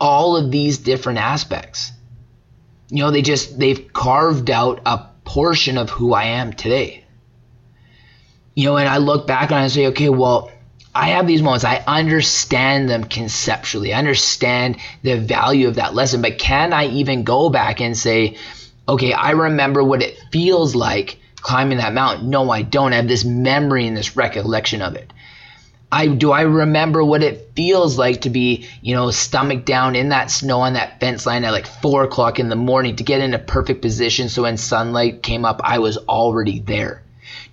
all 0.00 0.36
of 0.36 0.50
these 0.50 0.78
different 0.78 1.18
aspects. 1.18 1.92
You 2.88 3.02
know, 3.02 3.10
they 3.10 3.22
just, 3.22 3.58
they've 3.58 3.92
carved 3.92 4.50
out 4.50 4.80
a 4.86 5.06
portion 5.24 5.78
of 5.78 5.90
who 5.90 6.14
I 6.14 6.24
am 6.24 6.52
today. 6.52 7.04
You 8.54 8.66
know, 8.66 8.76
and 8.76 8.88
I 8.88 8.98
look 8.98 9.26
back 9.26 9.50
and 9.50 9.70
say, 9.70 9.88
okay, 9.88 10.08
well, 10.08 10.50
I 10.94 11.08
have 11.08 11.26
these 11.26 11.42
moments. 11.42 11.64
I 11.64 11.84
understand 11.86 12.88
them 12.88 13.04
conceptually. 13.04 13.92
I 13.92 13.98
understand 13.98 14.78
the 15.02 15.18
value 15.18 15.68
of 15.68 15.74
that 15.74 15.94
lesson. 15.94 16.22
But 16.22 16.38
can 16.38 16.72
I 16.72 16.86
even 16.86 17.22
go 17.22 17.50
back 17.50 17.82
and 17.82 17.96
say, 17.96 18.38
okay, 18.88 19.12
I 19.12 19.32
remember 19.32 19.84
what 19.84 20.02
it 20.02 20.18
feels 20.32 20.74
like 20.74 21.18
climbing 21.36 21.78
that 21.78 21.92
mountain? 21.92 22.30
No, 22.30 22.50
I 22.50 22.62
don't. 22.62 22.94
I 22.94 22.96
have 22.96 23.08
this 23.08 23.26
memory 23.26 23.86
and 23.86 23.96
this 23.96 24.16
recollection 24.16 24.80
of 24.80 24.94
it. 24.94 25.12
I 25.96 26.08
do 26.08 26.30
I 26.30 26.42
remember 26.42 27.02
what 27.02 27.22
it 27.22 27.52
feels 27.56 27.96
like 27.96 28.20
to 28.20 28.30
be, 28.30 28.68
you 28.82 28.94
know, 28.94 29.10
stomach 29.10 29.64
down 29.64 29.96
in 29.96 30.10
that 30.10 30.30
snow 30.30 30.60
on 30.60 30.74
that 30.74 31.00
fence 31.00 31.24
line 31.24 31.42
at 31.42 31.52
like 31.52 31.66
four 31.66 32.04
o'clock 32.04 32.38
in 32.38 32.50
the 32.50 32.54
morning 32.54 32.96
to 32.96 33.02
get 33.02 33.22
in 33.22 33.32
a 33.32 33.38
perfect 33.38 33.80
position 33.80 34.28
so 34.28 34.42
when 34.42 34.58
sunlight 34.58 35.22
came 35.22 35.46
up, 35.46 35.62
I 35.64 35.78
was 35.78 35.96
already 35.96 36.60
there. 36.60 37.02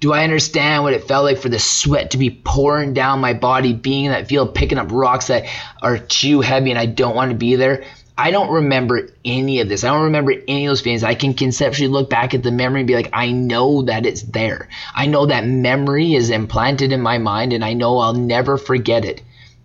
Do 0.01 0.12
I 0.12 0.25
understand 0.25 0.84
what 0.84 0.91
it 0.91 1.08
felt 1.08 1.23
like 1.23 1.38
for 1.38 1.47
the 1.47 1.58
sweat 1.58 2.12
to 2.12 2.17
be 2.17 2.32
pouring 2.32 2.93
down 2.93 3.21
my 3.21 3.34
body, 3.34 3.71
being 3.71 4.06
in 4.06 4.12
that 4.12 4.27
field, 4.27 4.53
picking 4.53 4.77
up 4.77 4.91
rocks 4.91 5.27
that 5.27 5.45
are 5.82 5.97
too 5.97 6.41
heavy 6.41 6.69
and 6.69 6.77
I 6.77 6.86
don't 6.86 7.15
want 7.15 7.32
to 7.32 7.38
be 7.38 7.56
there? 7.56 7.86
I 8.17 8.30
don't 8.30 8.52
remember 8.52 9.10
any 9.26 9.60
of 9.62 9.69
this. 9.69 9.84
I 9.84 9.88
don't 9.88 10.04
remember 10.04 10.34
any 10.47 10.65
of 10.65 10.71
those 10.71 10.82
feelings. 10.82 11.04
I 11.04 11.15
can 11.15 11.34
conceptually 11.34 11.88
look 11.88 12.10
back 12.10 12.34
at 12.34 12.43
the 12.43 12.52
memory 12.52 12.82
and 12.82 12.88
be 12.88 12.95
like, 12.95 13.10
I 13.12 13.32
know 13.32 13.84
that 13.84 14.06
it's 14.06 14.21
there. 14.21 14.69
I 14.93 15.08
know 15.08 15.26
that 15.26 15.47
memory 15.47 16.13
is 16.13 16.30
implanted 16.30 16.91
in 16.91 17.02
my 17.02 17.17
mind 17.17 17.54
and 17.54 17.65
I 17.65 17.73
know 17.73 17.97
I'll 17.97 18.13
never 18.13 18.58
forget 18.58 19.04
it. 19.04 19.21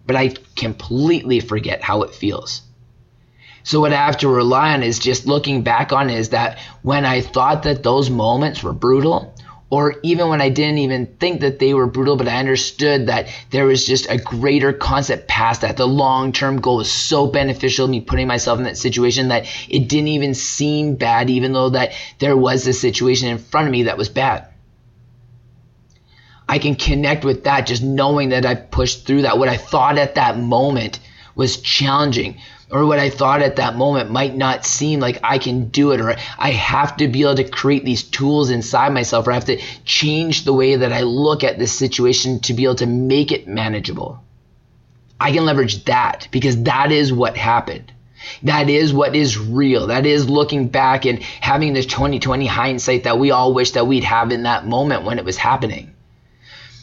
But 0.07 0.17
I 0.17 0.35
completely 0.57 1.41
forget 1.41 1.83
how 1.83 2.03
it 2.03 2.15
feels. 2.15 2.63
So 3.65 3.81
what 3.81 3.93
I 3.93 3.97
have 3.97 4.17
to 4.19 4.29
rely 4.29 4.73
on 4.73 4.83
is 4.83 4.99
just 4.99 5.27
looking 5.27 5.61
back 5.61 5.93
on 5.93 6.09
is 6.09 6.31
that 6.31 6.59
when 6.81 7.05
I 7.05 7.21
thought 7.21 7.65
that 7.65 7.83
those 7.83 8.09
moments 8.09 8.63
were 8.63 8.73
brutal, 8.73 9.35
or 9.71 9.97
even 10.03 10.29
when 10.29 10.41
I 10.41 10.49
didn't 10.49 10.79
even 10.79 11.07
think 11.19 11.43
that 11.43 11.59
they 11.59 11.75
were 11.75 11.87
brutal, 11.87 12.17
but 12.17 12.29
I 12.29 12.39
understood 12.39 13.09
that 13.09 13.29
there 13.51 13.67
was 13.67 13.85
just 13.85 14.09
a 14.09 14.17
greater 14.17 14.73
concept 14.73 15.29
past 15.29 15.61
that. 15.61 15.77
The 15.77 15.87
long 15.87 16.33
term 16.33 16.61
goal 16.61 16.79
was 16.79 16.91
so 16.91 17.27
beneficial, 17.27 17.87
me 17.87 18.01
putting 18.01 18.27
myself 18.27 18.59
in 18.59 18.65
that 18.65 18.79
situation 18.79 19.29
that 19.29 19.47
it 19.69 19.89
didn't 19.89 20.09
even 20.09 20.35
seem 20.35 20.95
bad, 20.95 21.29
even 21.29 21.53
though 21.53 21.71
that 21.71 21.93
there 22.19 22.37
was 22.37 22.67
a 22.67 22.73
situation 22.73 23.29
in 23.29 23.39
front 23.39 23.69
of 23.69 23.73
me 23.73 23.85
that 23.85 23.99
was 23.99 24.09
bad. 24.09 24.47
I 26.49 26.59
can 26.59 26.75
connect 26.75 27.25
with 27.25 27.45
that 27.45 27.67
just 27.67 27.83
knowing 27.83 28.31
that 28.31 28.47
I 28.47 28.55
pushed 28.55 29.07
through 29.07 29.23
that. 29.23 29.37
What 29.37 29.51
I 29.51 29.59
thought 29.59 29.99
at 29.99 30.15
that 30.15 30.39
moment 30.39 30.99
was 31.35 31.59
challenging 31.59 32.41
or 32.71 32.85
what 32.85 32.99
I 32.99 33.11
thought 33.11 33.43
at 33.43 33.57
that 33.57 33.77
moment 33.77 34.11
might 34.11 34.37
not 34.37 34.67
seem 34.67 35.01
like 35.01 35.21
I 35.23 35.39
can 35.39 35.69
do 35.69 35.93
it, 35.93 36.01
or 36.01 36.17
I 36.39 36.51
have 36.51 36.97
to 36.99 37.09
be 37.09 37.23
able 37.23 37.37
to 37.37 37.49
create 37.49 37.85
these 37.85 38.03
tools 38.03 38.51
inside 38.51 38.93
myself, 38.93 39.27
or 39.27 39.33
I 39.33 39.35
have 39.35 39.47
to 39.47 39.61
change 39.85 40.45
the 40.45 40.53
way 40.53 40.77
that 40.77 40.93
I 40.93 41.03
look 41.03 41.45
at 41.45 41.59
this 41.59 41.73
situation 41.73 42.41
to 42.41 42.55
be 42.55 42.65
able 42.65 42.75
to 42.77 42.87
make 42.87 43.33
it 43.33 43.49
manageable. 43.49 44.23
I 45.21 45.33
can 45.33 45.47
leverage 45.47 45.85
that 45.87 46.29
because 46.31 46.63
that 46.65 46.93
is 46.93 47.13
what 47.13 47.37
happened. 47.37 47.93
That 48.43 48.69
is 48.69 48.93
what 48.93 49.17
is 49.17 49.39
real. 49.39 49.87
That 49.87 50.05
is 50.05 50.29
looking 50.29 50.69
back 50.69 51.07
and 51.07 51.23
having 51.23 51.73
this 51.73 51.87
2020 51.87 52.47
hindsight 52.47 53.05
that 53.05 53.19
we 53.19 53.31
all 53.31 53.55
wish 53.55 53.73
that 53.73 53.87
we'd 53.87 54.05
have 54.05 54.31
in 54.31 54.43
that 54.43 54.67
moment 54.67 55.05
when 55.05 55.19
it 55.19 55.25
was 55.25 55.37
happening. 55.37 55.95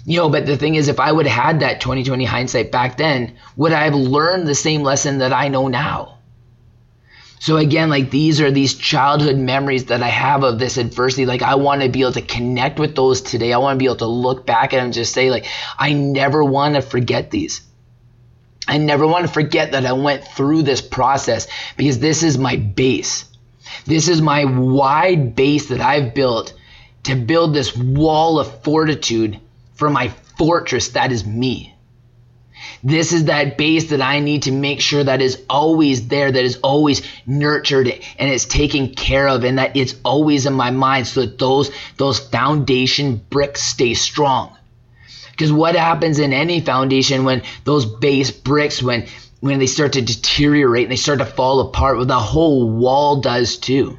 You 0.08 0.20
know, 0.20 0.30
but 0.30 0.46
the 0.46 0.56
thing 0.56 0.76
is, 0.76 0.88
if 0.88 1.00
I 1.00 1.12
would 1.12 1.26
have 1.26 1.46
had 1.46 1.60
that 1.62 1.82
2020 1.82 2.26
hindsight 2.26 2.72
back 2.72 2.98
then, 2.98 3.36
would 3.56 3.72
I 3.72 3.86
have 3.86 3.96
learned 3.96 4.48
the 4.48 4.54
same 4.54 4.84
lesson 4.84 5.18
that 5.18 5.34
I 5.34 5.48
know 5.48 5.68
now? 5.68 6.20
So 7.40 7.58
again, 7.58 7.90
like 7.90 8.12
these 8.12 8.40
are 8.40 8.52
these 8.52 8.76
childhood 8.76 9.38
memories 9.38 9.86
that 9.86 10.04
I 10.04 10.10
have 10.10 10.44
of 10.44 10.60
this 10.60 10.78
adversity. 10.78 11.26
Like 11.26 11.42
I 11.42 11.56
want 11.56 11.82
to 11.82 11.90
be 11.90 12.02
able 12.02 12.14
to 12.14 12.22
connect 12.22 12.80
with 12.80 12.96
those 12.96 13.22
today. 13.22 13.52
I 13.52 13.58
want 13.58 13.76
to 13.76 13.80
be 13.80 13.86
able 13.86 13.98
to 13.98 14.06
look 14.06 14.46
back 14.46 14.74
at 14.74 14.78
them 14.78 14.86
and 14.86 14.94
just 14.94 15.14
say, 15.14 15.32
like, 15.32 15.46
I 15.78 15.94
never 15.94 16.44
want 16.44 16.76
to 16.76 16.82
forget 16.82 17.32
these. 17.32 17.62
I 18.68 18.78
never 18.78 19.06
want 19.06 19.28
to 19.28 19.34
forget 19.34 19.72
that 19.72 19.86
I 19.86 19.94
went 19.94 20.24
through 20.24 20.64
this 20.64 20.82
process 20.82 21.48
because 21.78 22.00
this 22.00 22.24
is 22.24 22.38
my 22.38 22.56
base. 22.56 23.26
This 23.86 24.08
is 24.08 24.22
my 24.22 24.46
wide 24.46 25.36
base 25.36 25.70
that 25.70 25.82
I've 25.82 26.14
built 26.14 26.54
to 27.04 27.16
build 27.16 27.54
this 27.54 27.76
wall 27.76 28.40
of 28.40 28.64
fortitude 28.64 29.40
for 29.76 29.90
my 29.90 30.10
fortress 30.38 30.90
that 30.90 31.12
is 31.12 31.26
me. 31.26 31.76
This 32.84 33.14
is 33.14 33.26
that 33.26 33.58
base 33.58 33.90
that 33.90 34.02
I 34.02 34.20
need 34.20 34.44
to 34.44 34.52
make 34.52 34.80
sure 34.80 35.04
that 35.04 35.22
is 35.22 35.42
always 35.50 36.08
there, 36.08 36.32
that 36.32 36.44
is 36.44 36.58
always 36.64 37.02
nurtured 37.26 37.88
and 37.88 38.30
it's 38.30 38.46
taken 38.46 38.94
care 38.94 39.28
of, 39.28 39.44
and 39.44 39.58
that 39.58 39.76
it's 39.76 39.96
always 40.04 40.46
in 40.46 40.54
my 40.54 40.72
mind 40.72 41.08
so 41.08 41.22
that 41.22 41.38
those, 41.38 41.72
those 41.98 42.20
foundation 42.20 43.22
bricks 43.30 43.62
stay 43.62 43.94
strong. 43.94 44.56
Because 45.32 45.52
what 45.52 45.76
happens 45.76 46.20
in 46.20 46.32
any 46.32 46.62
foundation 46.62 47.26
when 47.26 47.42
those 47.66 47.86
base 47.86 48.32
bricks, 48.32 48.82
when 48.82 49.08
when 49.42 49.60
they 49.60 49.68
start 49.68 49.94
to 49.94 50.02
deteriorate 50.02 50.84
and 50.84 50.92
they 50.92 50.96
start 50.96 51.20
to 51.20 51.26
fall 51.26 51.60
apart, 51.60 51.98
well, 51.98 52.06
the 52.06 52.18
whole 52.18 52.70
wall 52.70 53.18
does 53.18 53.58
too. 53.58 53.98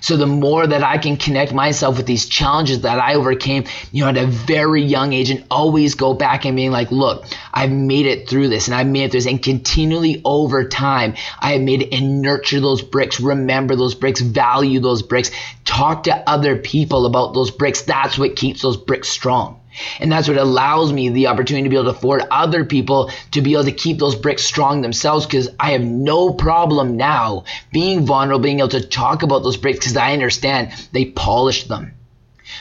So 0.00 0.16
the 0.16 0.26
more 0.26 0.66
that 0.66 0.82
I 0.82 0.98
can 0.98 1.16
connect 1.16 1.52
myself 1.52 1.96
with 1.96 2.06
these 2.06 2.26
challenges 2.26 2.80
that 2.82 2.98
I 2.98 3.14
overcame, 3.14 3.64
you 3.92 4.04
know, 4.04 4.10
at 4.10 4.16
a 4.16 4.26
very 4.26 4.82
young 4.82 5.12
age 5.12 5.30
and 5.30 5.44
always 5.50 5.94
go 5.94 6.14
back 6.14 6.44
and 6.44 6.56
being 6.56 6.70
like, 6.70 6.90
look, 6.90 7.26
I've 7.52 7.70
made 7.70 8.06
it 8.06 8.28
through 8.28 8.48
this 8.48 8.66
and 8.66 8.74
I've 8.74 8.86
made 8.86 9.04
it 9.04 9.10
through 9.10 9.20
this. 9.20 9.30
And 9.30 9.42
continually 9.42 10.22
over 10.24 10.64
time, 10.64 11.14
I 11.38 11.52
have 11.52 11.62
made 11.62 11.82
it 11.82 11.94
and 11.94 12.22
nurture 12.22 12.60
those 12.60 12.82
bricks, 12.82 13.20
remember 13.20 13.76
those 13.76 13.94
bricks, 13.94 14.20
value 14.20 14.80
those 14.80 15.02
bricks, 15.02 15.30
talk 15.64 16.04
to 16.04 16.28
other 16.28 16.56
people 16.56 17.06
about 17.06 17.34
those 17.34 17.50
bricks. 17.50 17.82
That's 17.82 18.18
what 18.18 18.36
keeps 18.36 18.62
those 18.62 18.76
bricks 18.76 19.08
strong. 19.08 19.60
And 20.00 20.10
that's 20.10 20.28
what 20.28 20.36
allows 20.36 20.92
me 20.92 21.08
the 21.08 21.28
opportunity 21.28 21.64
to 21.64 21.70
be 21.70 21.76
able 21.76 21.92
to 21.92 21.98
afford 21.98 22.22
other 22.30 22.64
people 22.64 23.10
to 23.32 23.40
be 23.40 23.52
able 23.52 23.64
to 23.64 23.72
keep 23.72 23.98
those 23.98 24.14
bricks 24.14 24.44
strong 24.44 24.80
themselves 24.80 25.26
because 25.26 25.48
I 25.58 25.72
have 25.72 25.84
no 25.84 26.32
problem 26.32 26.96
now 26.96 27.44
being 27.72 28.06
vulnerable, 28.06 28.42
being 28.42 28.58
able 28.58 28.68
to 28.70 28.86
talk 28.86 29.22
about 29.22 29.42
those 29.42 29.56
bricks 29.56 29.78
because 29.78 29.96
I 29.96 30.12
understand 30.12 30.72
they 30.92 31.06
polished 31.06 31.68
them. 31.68 31.94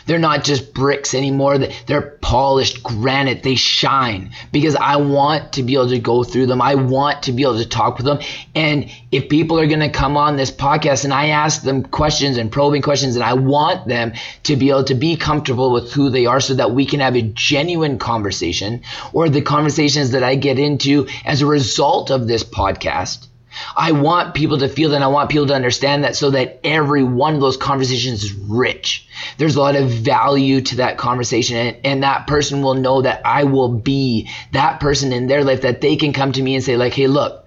They're 0.06 0.20
not 0.20 0.44
just 0.44 0.74
bricks 0.74 1.14
anymore. 1.14 1.58
They're 1.58 2.18
polished 2.22 2.84
granite. 2.84 3.44
They 3.44 3.56
shine 3.56 4.32
because 4.52 4.76
I 4.76 4.98
want 4.98 5.54
to 5.54 5.64
be 5.64 5.76
able 5.76 5.90
to 5.90 6.00
go 6.00 6.24
through 6.24 6.48
them. 6.48 6.62
I 6.62 6.76
want 6.76 7.24
to 7.24 7.32
be 7.32 7.44
able 7.44 7.58
to 7.58 7.68
talk 7.68 7.98
with 7.98 8.06
them. 8.06 8.20
And 8.56 8.90
if 9.12 9.30
people 9.30 9.60
are 9.60 9.68
going 9.68 9.80
to 9.80 9.90
come 9.90 10.18
on 10.18 10.36
this 10.36 10.52
podcast 10.52 11.04
and 11.04 11.14
I 11.14 11.28
ask 11.28 11.64
them 11.64 11.84
questions 11.84 12.38
and 12.38 12.52
probing 12.52 12.82
questions, 12.82 13.16
and 13.16 13.24
I 13.24 13.34
want 13.34 13.88
them 13.88 14.14
to 14.44 14.56
be 14.56 14.70
able 14.70 14.84
to 14.86 14.96
be 14.96 15.16
comfortable 15.16 15.72
with 15.72 15.92
who 15.94 16.10
they 16.10 16.26
are 16.26 16.40
so 16.40 16.54
that 16.56 16.72
we 16.72 16.86
can 16.86 17.00
have 17.00 17.16
a 17.16 17.22
genuine 17.22 17.98
conversation 17.98 18.82
or 19.14 19.30
the 19.30 19.42
conversations 19.42 20.12
that 20.12 20.24
I 20.24 20.36
get 20.36 20.60
into 20.60 21.08
as 21.26 21.42
a 21.42 21.46
result 21.46 22.12
of 22.12 22.28
this 22.28 22.44
podcast 22.44 23.29
I 23.76 23.92
want 23.92 24.36
people 24.36 24.60
to 24.60 24.70
feel 24.70 24.90
that. 24.92 25.02
I 25.02 25.08
want 25.08 25.30
people 25.30 25.48
to 25.48 25.56
understand 25.56 26.04
that 26.04 26.16
so 26.16 26.32
that 26.32 26.60
every 26.64 27.04
one 27.04 27.36
of 27.36 27.42
those 27.42 27.58
conversations 27.58 28.24
is 28.24 28.34
rich. 28.34 29.08
There's 29.38 29.56
a 29.56 29.62
lot 29.62 29.76
of 29.76 29.90
value 29.90 30.62
to 30.62 30.78
that 30.78 30.98
conversation. 30.98 31.58
And, 31.58 31.78
and 31.86 32.04
that 32.04 32.28
person 32.28 32.62
will 32.62 32.76
know 32.76 33.02
that 33.02 33.26
I 33.26 33.46
will 33.46 33.70
be 33.70 34.30
that 34.52 34.80
person 34.80 35.12
in 35.12 35.28
their 35.28 35.44
life 35.44 35.62
that 35.62 35.82
they 35.82 35.96
can 35.96 36.14
come 36.14 36.32
to 36.34 36.42
me 36.42 36.56
and 36.56 36.64
say, 36.64 36.78
like, 36.78 36.94
hey, 36.94 37.08
look, 37.08 37.46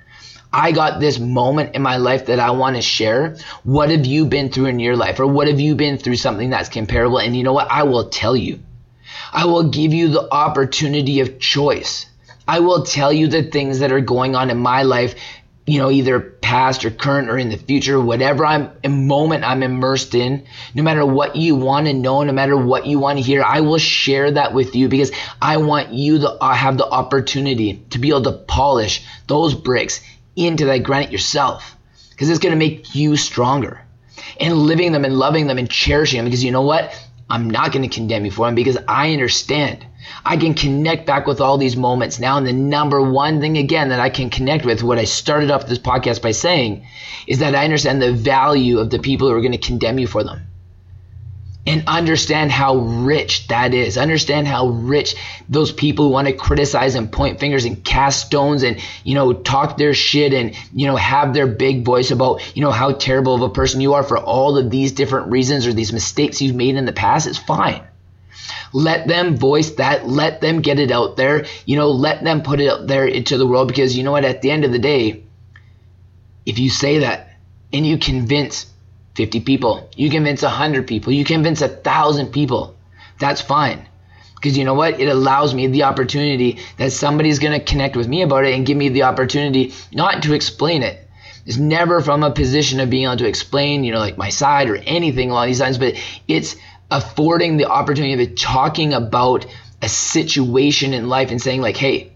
I 0.53 0.73
got 0.73 1.01
this 1.01 1.19
moment 1.19 1.75
in 1.75 1.83
my 1.83 1.97
life 1.97 2.27
that 2.27 2.39
I 2.39 2.51
want 2.51 2.77
to 2.77 2.83
share. 2.83 3.37
What 3.65 3.91
have 3.91 4.05
you 4.05 4.27
been 4.27 4.51
through 4.51 4.67
in 4.67 4.81
your 4.81 4.97
life? 4.97 5.19
Or 5.19 5.27
what 5.27 5.49
have 5.49 5.61
you 5.61 5.75
been 5.75 5.97
through 5.97 6.17
something 6.17 6.51
that's 6.51 6.69
comparable? 6.69 7.19
And 7.19 7.35
you 7.35 7.43
know 7.43 7.55
what? 7.55 7.71
I 7.71 7.85
will 7.85 8.11
tell 8.11 8.37
you. 8.37 8.61
I 9.33 9.47
will 9.47 9.71
give 9.71 9.95
you 9.95 10.09
the 10.09 10.31
opportunity 10.31 11.21
of 11.21 11.39
choice. 11.39 12.07
I 12.47 12.61
will 12.61 12.83
tell 12.85 13.13
you 13.13 13.29
the 13.29 13.45
things 13.45 13.79
that 13.79 13.93
are 13.93 14.01
going 14.01 14.35
on 14.35 14.51
in 14.51 14.59
my 14.59 14.83
life 14.83 15.15
you 15.67 15.79
know, 15.79 15.91
either 15.91 16.21
past 16.21 16.85
or 16.85 16.91
current 16.91 17.29
or 17.29 17.39
in 17.39 17.49
the 17.49 17.57
future, 17.57 18.01
whatever 18.01 18.45
I'm 18.45 18.71
a 18.83 18.89
moment 18.89 19.45
I'm 19.45 19.63
immersed 19.63 20.15
in, 20.15 20.45
no 20.75 20.83
matter 20.83 21.07
what 21.07 21.37
you 21.37 21.55
want 21.55 21.87
to 21.87 21.93
know, 21.93 22.23
no 22.23 22.33
matter 22.33 22.57
what 22.57 22.87
you 22.87 22.99
want 22.99 23.19
to 23.19 23.25
hear, 23.25 23.43
I 23.43 23.61
will 23.61 23.79
share 23.79 24.33
that 24.33 24.55
with 24.55 24.75
you 24.75 24.89
because 24.89 25.13
I 25.41 25.59
want 25.59 25.93
you 25.93 26.19
to 26.21 26.31
uh, 26.31 26.53
have 26.53 26.79
the 26.79 26.87
opportunity 26.87 27.85
to 27.91 27.99
be 27.99 28.09
able 28.09 28.23
to 28.23 28.33
polish 28.33 29.05
those 29.29 29.55
bricks 29.55 30.01
into 30.35 30.67
that 30.67 30.83
granite 30.83 31.13
yourself 31.13 31.77
because 32.11 32.29
it's 32.29 32.41
going 32.41 32.53
to 32.53 32.59
make 32.59 32.95
you 32.95 33.17
stronger 33.17 33.83
and 34.41 34.55
living 34.55 34.93
them 34.93 35.05
and 35.05 35.17
loving 35.17 35.47
them 35.47 35.59
and 35.59 35.71
cherishing 35.71 36.19
them 36.19 36.25
because 36.25 36.43
you 36.43 36.51
know 36.51 36.63
what? 36.63 36.93
I'm 37.31 37.49
not 37.49 37.73
going 37.73 37.89
to 37.89 37.95
condemn 37.95 38.25
you 38.25 38.31
for 38.31 38.47
them 38.47 38.55
because 38.55 38.79
I 38.89 39.13
understand 39.13 39.87
I 40.25 40.37
can 40.37 40.55
connect 40.55 41.07
back 41.07 41.27
with 41.27 41.41
all 41.41 41.59
these 41.59 41.77
moments 41.77 42.19
now. 42.19 42.37
And 42.37 42.47
the 42.47 42.53
number 42.53 43.03
one 43.03 43.41
thing, 43.41 43.59
again, 43.59 43.91
that 43.91 44.01
I 44.01 44.11
can 44.11 44.31
connect 44.31 44.65
with, 44.65 44.83
what 44.83 44.99
I 44.99 45.05
started 45.05 45.51
off 45.51 45.67
this 45.67 45.79
podcast 45.79 46.23
by 46.23 46.33
saying, 46.33 46.87
is 47.27 47.41
that 47.41 47.55
I 47.55 47.65
understand 47.65 48.01
the 48.01 48.13
value 48.13 48.79
of 48.79 48.91
the 48.91 48.99
people 48.99 49.29
who 49.29 49.35
are 49.35 49.41
going 49.41 49.53
to 49.53 49.59
condemn 49.59 49.99
you 49.99 50.07
for 50.07 50.25
them. 50.25 50.49
And 51.65 51.85
understand 51.87 52.51
how 52.51 52.75
rich 52.75 53.47
that 53.47 53.73
is. 53.73 53.97
Understand 53.97 54.49
how 54.49 54.67
rich 54.67 55.15
those 55.49 55.71
people 55.71 56.07
who 56.07 56.11
want 56.11 56.27
to 56.27 56.35
criticize 56.35 56.97
and 56.97 57.13
point 57.13 57.39
fingers 57.39 57.65
and 57.65 57.85
cast 57.85 58.27
stones 58.27 58.65
and, 58.65 58.81
you 59.05 59.15
know, 59.15 59.33
talk 59.33 59.77
their 59.77 59.95
shit 59.95 60.33
and, 60.35 60.57
you 60.75 60.89
know, 60.89 60.97
have 60.97 61.35
their 61.35 61.47
big 61.47 61.85
voice 61.85 62.11
about, 62.11 62.57
you 62.57 62.63
know, 62.63 62.73
how 62.73 62.91
terrible 62.91 63.37
of 63.37 63.43
a 63.43 63.49
person 63.49 63.81
you 63.81 63.95
are 63.95 64.03
for 64.03 64.19
all 64.19 64.59
of 64.59 64.71
these 64.71 64.91
different 64.91 65.31
reasons 65.31 65.65
or 65.65 65.73
these 65.73 65.93
mistakes 65.93 66.43
you've 66.43 66.57
made 66.57 66.75
in 66.75 66.85
the 66.85 66.93
past. 66.93 67.29
It's 67.29 67.39
fine. 67.39 67.85
Let 68.73 69.07
them 69.07 69.37
voice 69.37 69.71
that. 69.73 70.09
Let 70.09 70.41
them 70.41 70.61
get 70.61 70.79
it 70.79 70.91
out 70.91 71.17
there. 71.17 71.47
You 71.67 71.77
know, 71.77 71.91
let 71.91 72.25
them 72.25 72.43
put 72.43 72.61
it 72.61 72.69
out 72.69 72.87
there 72.87 73.07
into 73.07 73.39
the 73.39 73.47
world 73.47 73.69
because 73.69 73.97
you 73.97 74.03
know 74.03 74.13
what? 74.13 74.25
At 74.25 74.43
the 74.43 74.51
end 74.51 74.65
of 74.65 74.73
the 74.73 74.79
day, 74.79 75.25
if 76.47 76.59
you 76.59 76.71
say 76.71 76.99
that 76.99 77.37
and 77.73 77.87
you 77.87 77.99
convince 77.99 78.67
50 79.15 79.41
people, 79.41 79.91
you 79.97 80.11
convince 80.11 80.43
100 80.43 80.87
people, 80.87 81.13
you 81.13 81.25
convince 81.25 81.61
a 81.61 81.69
1,000 81.69 82.33
people, 82.33 82.77
that's 83.19 83.41
fine. 83.41 83.87
Because 84.35 84.59
you 84.59 84.65
know 84.65 84.75
what? 84.75 84.99
It 84.99 85.07
allows 85.07 85.55
me 85.55 85.69
the 85.69 85.85
opportunity 85.85 86.59
that 86.77 86.91
somebody's 86.91 87.39
going 87.39 87.59
to 87.59 87.65
connect 87.65 87.95
with 87.95 88.09
me 88.09 88.23
about 88.23 88.45
it 88.45 88.55
and 88.55 88.67
give 88.67 88.77
me 88.77 88.89
the 88.89 89.05
opportunity 89.05 89.73
not 89.93 90.25
to 90.25 90.35
explain 90.35 90.83
it. 90.83 90.99
It's 91.47 91.59
never 91.59 92.01
from 92.01 92.23
a 92.23 92.31
position 92.31 92.81
of 92.81 92.91
being 92.91 93.05
able 93.05 93.17
to 93.19 93.27
explain, 93.27 93.85
you 93.85 93.93
know, 93.93 93.99
like 93.99 94.19
my 94.19 94.31
side 94.31 94.69
or 94.69 94.77
anything 94.77 95.31
along 95.31 95.47
these 95.47 95.61
lines, 95.61 95.79
but 95.79 95.95
it's 96.27 96.57
affording 96.91 97.57
the 97.57 97.67
opportunity 97.67 98.23
of 98.23 98.35
talking 98.37 98.93
about 98.93 99.47
a 99.81 99.89
situation 99.89 100.93
in 100.93 101.09
life 101.09 101.31
and 101.31 101.41
saying 101.41 101.61
like 101.61 101.77
hey 101.77 102.13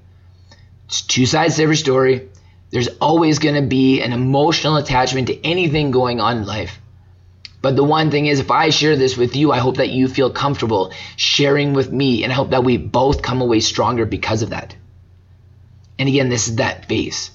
it's 0.87 1.03
two 1.03 1.27
sides 1.27 1.57
to 1.57 1.63
every 1.65 1.77
story. 1.77 2.29
There's 2.71 2.89
always 3.01 3.39
going 3.39 3.57
to 3.57 3.69
be 3.69 4.03
an 4.03 4.13
emotional 4.13 4.77
attachment 4.77 5.29
to 5.29 5.45
anything 5.45 5.91
going 5.91 6.21
on 6.21 6.39
in 6.39 6.47
life. 6.47 6.81
But 7.61 7.75
the 7.75 7.85
one 7.85 8.11
thing 8.11 8.27
is 8.27 8.39
if 8.39 8.51
i 8.51 8.71
share 8.71 8.97
this 8.97 9.17
with 9.17 9.35
you 9.35 9.51
i 9.51 9.59
hope 9.59 9.79
that 9.79 9.89
you 9.89 10.07
feel 10.07 10.31
comfortable 10.31 10.93
sharing 11.17 11.73
with 11.73 11.91
me 11.91 12.23
and 12.23 12.33
i 12.33 12.37
hope 12.37 12.51
that 12.51 12.63
we 12.63 12.77
both 12.77 13.23
come 13.23 13.41
away 13.41 13.61
stronger 13.61 14.07
because 14.07 14.43
of 14.43 14.51
that. 14.51 14.77
And 15.99 16.09
again 16.09 16.29
this 16.29 16.47
is 16.47 16.57
that 16.57 16.87
phase 16.87 17.31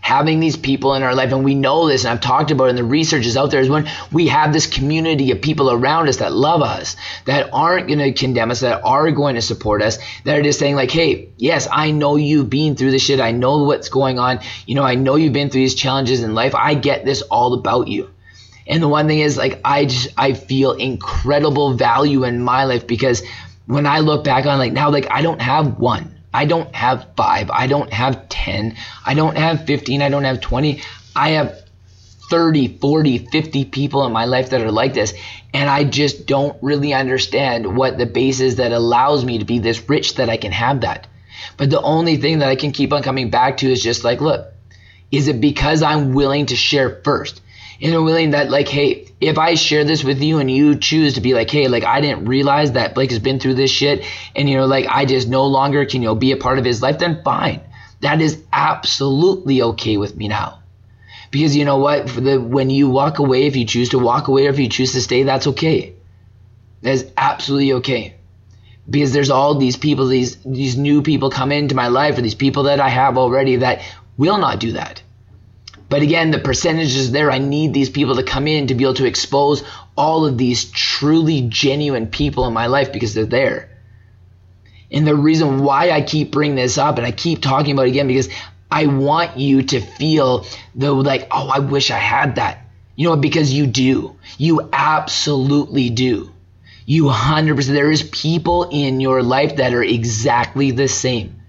having 0.00 0.40
these 0.40 0.56
people 0.56 0.94
in 0.94 1.02
our 1.02 1.14
life, 1.14 1.32
and 1.32 1.44
we 1.44 1.54
know 1.54 1.86
this, 1.86 2.04
and 2.04 2.12
I've 2.12 2.20
talked 2.20 2.50
about 2.50 2.64
it, 2.64 2.70
and 2.70 2.78
the 2.78 2.84
research 2.84 3.26
is 3.26 3.36
out 3.36 3.50
there, 3.50 3.60
is 3.60 3.68
when 3.68 3.88
we 4.12 4.28
have 4.28 4.52
this 4.52 4.66
community 4.66 5.30
of 5.30 5.40
people 5.40 5.70
around 5.70 6.08
us 6.08 6.16
that 6.18 6.32
love 6.32 6.62
us, 6.62 6.96
that 7.26 7.50
aren't 7.52 7.86
going 7.86 7.98
to 7.98 8.12
condemn 8.12 8.50
us, 8.50 8.60
that 8.60 8.82
are 8.82 9.10
going 9.10 9.34
to 9.34 9.42
support 9.42 9.82
us, 9.82 9.98
that 10.24 10.38
are 10.38 10.42
just 10.42 10.58
saying, 10.58 10.74
like, 10.74 10.90
hey, 10.90 11.28
yes, 11.36 11.68
I 11.70 11.90
know 11.90 12.16
you've 12.16 12.50
been 12.50 12.76
through 12.76 12.90
this 12.90 13.02
shit. 13.02 13.20
I 13.20 13.32
know 13.32 13.64
what's 13.64 13.88
going 13.88 14.18
on. 14.18 14.40
You 14.66 14.74
know, 14.74 14.84
I 14.84 14.94
know 14.94 15.16
you've 15.16 15.32
been 15.32 15.50
through 15.50 15.62
these 15.62 15.74
challenges 15.74 16.22
in 16.22 16.34
life. 16.34 16.54
I 16.54 16.74
get 16.74 17.04
this 17.04 17.22
all 17.22 17.54
about 17.54 17.88
you. 17.88 18.10
And 18.66 18.82
the 18.82 18.88
one 18.88 19.08
thing 19.08 19.18
is, 19.18 19.36
like, 19.36 19.60
I 19.64 19.86
just, 19.86 20.08
I 20.16 20.32
feel 20.32 20.72
incredible 20.72 21.74
value 21.74 22.24
in 22.24 22.42
my 22.42 22.64
life 22.64 22.86
because 22.86 23.22
when 23.66 23.86
I 23.86 23.98
look 23.98 24.24
back 24.24 24.46
on, 24.46 24.58
like, 24.58 24.72
now, 24.72 24.90
like, 24.90 25.10
I 25.10 25.22
don't 25.22 25.42
have 25.42 25.78
one. 25.78 26.19
I 26.32 26.44
don't 26.44 26.74
have 26.74 27.06
five. 27.16 27.50
I 27.50 27.66
don't 27.66 27.92
have 27.92 28.28
10. 28.28 28.76
I 29.04 29.14
don't 29.14 29.36
have 29.36 29.66
15. 29.66 30.02
I 30.02 30.08
don't 30.08 30.24
have 30.24 30.40
20. 30.40 30.82
I 31.16 31.30
have 31.30 31.64
30, 32.30 32.78
40, 32.78 33.18
50 33.18 33.64
people 33.64 34.06
in 34.06 34.12
my 34.12 34.24
life 34.24 34.50
that 34.50 34.62
are 34.62 34.70
like 34.70 34.94
this. 34.94 35.12
And 35.52 35.68
I 35.68 35.82
just 35.84 36.26
don't 36.26 36.56
really 36.62 36.94
understand 36.94 37.76
what 37.76 37.98
the 37.98 38.06
base 38.06 38.40
is 38.40 38.56
that 38.56 38.70
allows 38.72 39.24
me 39.24 39.38
to 39.38 39.44
be 39.44 39.58
this 39.58 39.88
rich 39.88 40.14
that 40.14 40.30
I 40.30 40.36
can 40.36 40.52
have 40.52 40.82
that. 40.82 41.08
But 41.56 41.70
the 41.70 41.82
only 41.82 42.16
thing 42.16 42.38
that 42.38 42.48
I 42.48 42.56
can 42.56 42.70
keep 42.70 42.92
on 42.92 43.02
coming 43.02 43.30
back 43.30 43.58
to 43.58 43.70
is 43.70 43.82
just 43.82 44.04
like, 44.04 44.20
look, 44.20 44.52
is 45.10 45.26
it 45.26 45.40
because 45.40 45.82
I'm 45.82 46.12
willing 46.12 46.46
to 46.46 46.56
share 46.56 47.00
first? 47.02 47.40
And 47.82 47.94
I'm 47.94 48.04
willing 48.04 48.30
that, 48.30 48.50
like, 48.50 48.68
hey, 48.68 49.10
if 49.20 49.38
I 49.38 49.54
share 49.54 49.84
this 49.84 50.04
with 50.04 50.22
you 50.22 50.38
and 50.38 50.50
you 50.50 50.76
choose 50.76 51.14
to 51.14 51.20
be 51.20 51.34
like, 51.34 51.50
hey, 51.50 51.68
like 51.68 51.84
I 51.84 52.00
didn't 52.00 52.26
realize 52.26 52.72
that 52.72 52.94
Blake 52.94 53.10
has 53.10 53.18
been 53.18 53.40
through 53.40 53.54
this 53.54 53.70
shit, 53.70 54.04
and 54.36 54.48
you 54.48 54.56
know, 54.56 54.66
like 54.66 54.86
I 54.88 55.04
just 55.04 55.28
no 55.28 55.46
longer 55.46 55.84
can 55.86 56.02
you 56.02 56.08
know 56.08 56.14
be 56.14 56.32
a 56.32 56.36
part 56.36 56.58
of 56.58 56.64
his 56.64 56.82
life, 56.82 56.98
then 56.98 57.22
fine. 57.22 57.60
That 58.00 58.20
is 58.20 58.42
absolutely 58.52 59.62
okay 59.62 59.96
with 59.96 60.16
me 60.16 60.28
now. 60.28 60.60
Because 61.30 61.54
you 61.54 61.64
know 61.64 61.76
what? 61.76 62.06
The, 62.06 62.38
when 62.38 62.70
you 62.70 62.88
walk 62.88 63.18
away, 63.18 63.46
if 63.46 63.56
you 63.56 63.64
choose 63.64 63.90
to 63.90 63.98
walk 63.98 64.28
away 64.28 64.46
or 64.46 64.50
if 64.50 64.58
you 64.58 64.68
choose 64.68 64.92
to 64.92 65.00
stay, 65.00 65.22
that's 65.22 65.46
okay. 65.46 65.94
That's 66.82 67.04
absolutely 67.16 67.74
okay. 67.74 68.14
Because 68.88 69.12
there's 69.12 69.30
all 69.30 69.54
these 69.54 69.76
people, 69.76 70.08
these 70.08 70.36
these 70.44 70.76
new 70.76 71.02
people 71.02 71.30
come 71.30 71.52
into 71.52 71.74
my 71.74 71.88
life, 71.88 72.18
or 72.18 72.22
these 72.22 72.34
people 72.34 72.64
that 72.64 72.80
I 72.80 72.88
have 72.88 73.16
already 73.16 73.56
that 73.56 73.82
will 74.16 74.38
not 74.38 74.60
do 74.60 74.72
that. 74.72 75.02
But 75.90 76.02
again, 76.02 76.30
the 76.30 76.38
percentage 76.38 76.94
is 76.94 77.10
there. 77.10 77.32
I 77.32 77.38
need 77.38 77.74
these 77.74 77.90
people 77.90 78.14
to 78.14 78.22
come 78.22 78.46
in 78.46 78.68
to 78.68 78.76
be 78.76 78.84
able 78.84 78.94
to 78.94 79.06
expose 79.06 79.64
all 79.96 80.24
of 80.24 80.38
these 80.38 80.64
truly 80.70 81.42
genuine 81.42 82.06
people 82.06 82.46
in 82.46 82.54
my 82.54 82.68
life 82.68 82.92
because 82.92 83.12
they're 83.12 83.26
there. 83.26 83.68
And 84.92 85.04
the 85.04 85.16
reason 85.16 85.64
why 85.64 85.90
I 85.90 86.00
keep 86.00 86.30
bringing 86.30 86.54
this 86.54 86.78
up 86.78 86.98
and 86.98 87.06
I 87.06 87.10
keep 87.10 87.42
talking 87.42 87.72
about 87.72 87.86
it 87.86 87.90
again 87.90 88.06
because 88.06 88.28
I 88.70 88.86
want 88.86 89.36
you 89.36 89.64
to 89.64 89.80
feel 89.80 90.46
the 90.76 90.92
like, 90.92 91.26
oh, 91.32 91.48
I 91.48 91.58
wish 91.58 91.90
I 91.90 91.98
had 91.98 92.36
that. 92.36 92.64
You 92.94 93.06
know 93.06 93.10
what? 93.10 93.20
Because 93.20 93.52
you 93.52 93.66
do. 93.66 94.16
You 94.38 94.68
absolutely 94.72 95.90
do. 95.90 96.32
You 96.86 97.04
100%. 97.04 97.66
There 97.66 97.90
is 97.90 98.04
people 98.04 98.68
in 98.70 99.00
your 99.00 99.24
life 99.24 99.56
that 99.56 99.74
are 99.74 99.82
exactly 99.82 100.70
the 100.70 100.86
same. 100.86 101.39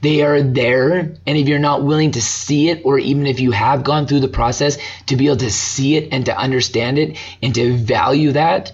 They 0.00 0.22
are 0.22 0.42
there. 0.42 0.98
And 1.26 1.38
if 1.38 1.48
you're 1.48 1.58
not 1.58 1.84
willing 1.84 2.12
to 2.12 2.22
see 2.22 2.68
it, 2.68 2.82
or 2.84 2.98
even 2.98 3.26
if 3.26 3.40
you 3.40 3.50
have 3.52 3.84
gone 3.84 4.06
through 4.06 4.20
the 4.20 4.28
process 4.28 4.78
to 5.06 5.16
be 5.16 5.26
able 5.26 5.38
to 5.38 5.50
see 5.50 5.96
it 5.96 6.08
and 6.12 6.24
to 6.26 6.36
understand 6.36 6.98
it 6.98 7.16
and 7.42 7.54
to 7.54 7.76
value 7.76 8.32
that, 8.32 8.72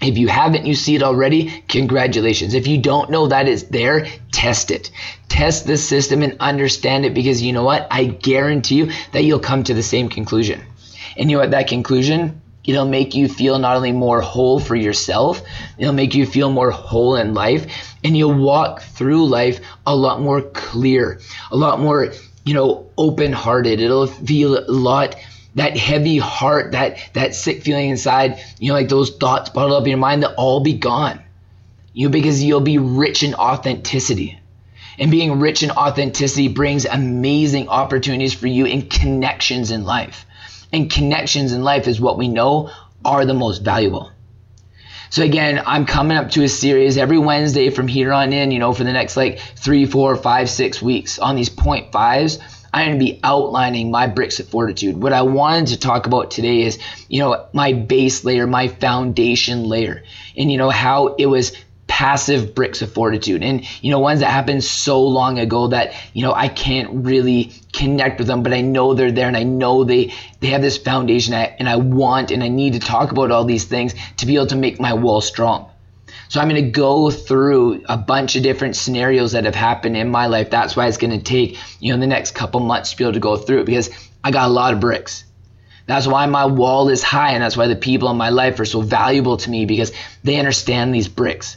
if 0.00 0.18
you 0.18 0.28
haven't, 0.28 0.66
you 0.66 0.74
see 0.74 0.94
it 0.94 1.02
already, 1.02 1.64
congratulations. 1.68 2.52
If 2.52 2.66
you 2.66 2.78
don't 2.78 3.10
know 3.10 3.28
that 3.28 3.48
it's 3.48 3.62
there, 3.64 4.06
test 4.30 4.70
it. 4.70 4.90
Test 5.28 5.66
the 5.66 5.78
system 5.78 6.22
and 6.22 6.36
understand 6.38 7.06
it 7.06 7.14
because 7.14 7.42
you 7.42 7.52
know 7.52 7.64
what? 7.64 7.86
I 7.90 8.04
guarantee 8.04 8.76
you 8.76 8.92
that 9.12 9.24
you'll 9.24 9.40
come 9.40 9.64
to 9.64 9.74
the 9.74 9.82
same 9.82 10.10
conclusion. 10.10 10.60
And 11.16 11.30
you 11.30 11.36
know 11.36 11.42
what? 11.42 11.52
That 11.52 11.68
conclusion 11.68 12.42
It'll 12.66 12.86
make 12.86 13.14
you 13.14 13.28
feel 13.28 13.58
not 13.58 13.76
only 13.76 13.92
more 13.92 14.20
whole 14.20 14.58
for 14.58 14.74
yourself, 14.74 15.40
it'll 15.78 15.94
make 15.94 16.14
you 16.14 16.26
feel 16.26 16.50
more 16.50 16.70
whole 16.70 17.14
in 17.14 17.32
life, 17.32 17.94
and 18.02 18.16
you'll 18.16 18.34
walk 18.34 18.82
through 18.82 19.26
life 19.26 19.60
a 19.86 19.94
lot 19.94 20.20
more 20.20 20.42
clear, 20.42 21.20
a 21.52 21.56
lot 21.56 21.78
more, 21.80 22.12
you 22.44 22.54
know, 22.54 22.90
open 22.98 23.32
hearted. 23.32 23.80
It'll 23.80 24.08
feel 24.08 24.58
a 24.58 24.66
lot 24.70 25.14
that 25.54 25.76
heavy 25.76 26.18
heart, 26.18 26.72
that 26.72 26.98
that 27.14 27.34
sick 27.34 27.62
feeling 27.62 27.90
inside, 27.90 28.42
you 28.58 28.68
know, 28.68 28.74
like 28.74 28.88
those 28.88 29.16
thoughts 29.16 29.50
bottled 29.50 29.80
up 29.80 29.84
in 29.84 29.90
your 29.90 29.98
mind, 29.98 30.24
that 30.24 30.34
all 30.36 30.60
be 30.60 30.74
gone. 30.74 31.22
You 31.94 32.08
know, 32.08 32.12
because 32.12 32.42
you'll 32.42 32.60
be 32.60 32.78
rich 32.78 33.22
in 33.22 33.34
authenticity. 33.34 34.38
And 34.98 35.10
being 35.10 35.40
rich 35.40 35.62
in 35.62 35.70
authenticity 35.70 36.48
brings 36.48 36.84
amazing 36.84 37.68
opportunities 37.68 38.34
for 38.34 38.46
you 38.46 38.66
in 38.66 38.88
connections 38.88 39.70
in 39.70 39.84
life 39.84 40.26
and 40.72 40.90
connections 40.90 41.52
in 41.52 41.62
life 41.62 41.88
is 41.88 42.00
what 42.00 42.18
we 42.18 42.28
know 42.28 42.70
are 43.04 43.24
the 43.24 43.34
most 43.34 43.62
valuable. 43.62 44.10
So 45.10 45.22
again, 45.22 45.62
I'm 45.64 45.86
coming 45.86 46.16
up 46.16 46.30
to 46.32 46.42
a 46.42 46.48
series 46.48 46.98
every 46.98 47.18
Wednesday 47.18 47.70
from 47.70 47.86
here 47.86 48.12
on 48.12 48.32
in, 48.32 48.50
you 48.50 48.58
know, 48.58 48.72
for 48.72 48.84
the 48.84 48.92
next 48.92 49.16
like 49.16 49.38
three, 49.38 49.86
four, 49.86 50.16
five, 50.16 50.50
six 50.50 50.82
weeks 50.82 51.18
on 51.18 51.36
these 51.36 51.48
point 51.48 51.92
fives. 51.92 52.38
I'm 52.74 52.88
going 52.88 52.98
to 52.98 53.04
be 53.04 53.20
outlining 53.24 53.90
my 53.90 54.06
bricks 54.06 54.40
of 54.40 54.48
fortitude. 54.48 55.00
What 55.00 55.12
I 55.14 55.22
wanted 55.22 55.68
to 55.68 55.78
talk 55.78 56.06
about 56.06 56.30
today 56.30 56.62
is, 56.62 56.78
you 57.08 57.20
know, 57.20 57.46
my 57.54 57.72
base 57.72 58.24
layer, 58.24 58.46
my 58.46 58.68
foundation 58.68 59.64
layer, 59.64 60.02
and 60.36 60.52
you 60.52 60.58
know 60.58 60.68
how 60.68 61.14
it 61.14 61.26
was 61.26 61.52
passive 61.86 62.54
bricks 62.54 62.82
of 62.82 62.92
fortitude 62.92 63.42
and 63.42 63.64
you 63.82 63.90
know 63.90 63.98
ones 63.98 64.20
that 64.20 64.30
happened 64.30 64.62
so 64.62 65.00
long 65.02 65.38
ago 65.38 65.68
that 65.68 65.94
you 66.14 66.22
know 66.22 66.32
I 66.32 66.48
can't 66.48 67.04
really 67.04 67.52
connect 67.72 68.18
with 68.18 68.26
them 68.26 68.42
but 68.42 68.52
I 68.52 68.60
know 68.60 68.94
they're 68.94 69.12
there 69.12 69.28
and 69.28 69.36
I 69.36 69.44
know 69.44 69.84
they 69.84 70.12
they 70.40 70.48
have 70.48 70.62
this 70.62 70.76
foundation 70.76 71.34
and 71.34 71.68
I 71.68 71.76
want 71.76 72.32
and 72.32 72.42
I 72.42 72.48
need 72.48 72.72
to 72.72 72.80
talk 72.80 73.12
about 73.12 73.30
all 73.30 73.44
these 73.44 73.64
things 73.64 73.94
to 74.18 74.26
be 74.26 74.34
able 74.34 74.48
to 74.48 74.56
make 74.56 74.80
my 74.80 74.94
wall 74.94 75.20
strong. 75.20 75.70
So 76.28 76.40
I'm 76.40 76.48
going 76.48 76.64
to 76.64 76.70
go 76.70 77.10
through 77.10 77.84
a 77.88 77.96
bunch 77.96 78.36
of 78.36 78.42
different 78.42 78.74
scenarios 78.74 79.32
that 79.32 79.44
have 79.44 79.54
happened 79.54 79.96
in 79.96 80.10
my 80.10 80.26
life. 80.26 80.50
That's 80.50 80.74
why 80.74 80.88
it's 80.88 80.96
going 80.96 81.16
to 81.16 81.22
take, 81.22 81.56
you 81.78 81.92
know, 81.92 82.00
the 82.00 82.06
next 82.06 82.34
couple 82.34 82.60
months 82.60 82.90
to 82.90 82.96
be 82.96 83.04
able 83.04 83.12
to 83.12 83.20
go 83.20 83.36
through 83.36 83.60
it 83.60 83.66
because 83.66 83.90
I 84.24 84.32
got 84.32 84.48
a 84.48 84.52
lot 84.52 84.74
of 84.74 84.80
bricks. 84.80 85.24
That's 85.86 86.06
why 86.06 86.26
my 86.26 86.46
wall 86.46 86.88
is 86.88 87.02
high 87.04 87.32
and 87.32 87.42
that's 87.42 87.56
why 87.56 87.68
the 87.68 87.76
people 87.76 88.10
in 88.10 88.16
my 88.16 88.30
life 88.30 88.58
are 88.58 88.64
so 88.64 88.80
valuable 88.80 89.36
to 89.36 89.50
me 89.50 89.66
because 89.66 89.92
they 90.24 90.36
understand 90.36 90.92
these 90.92 91.06
bricks. 91.06 91.56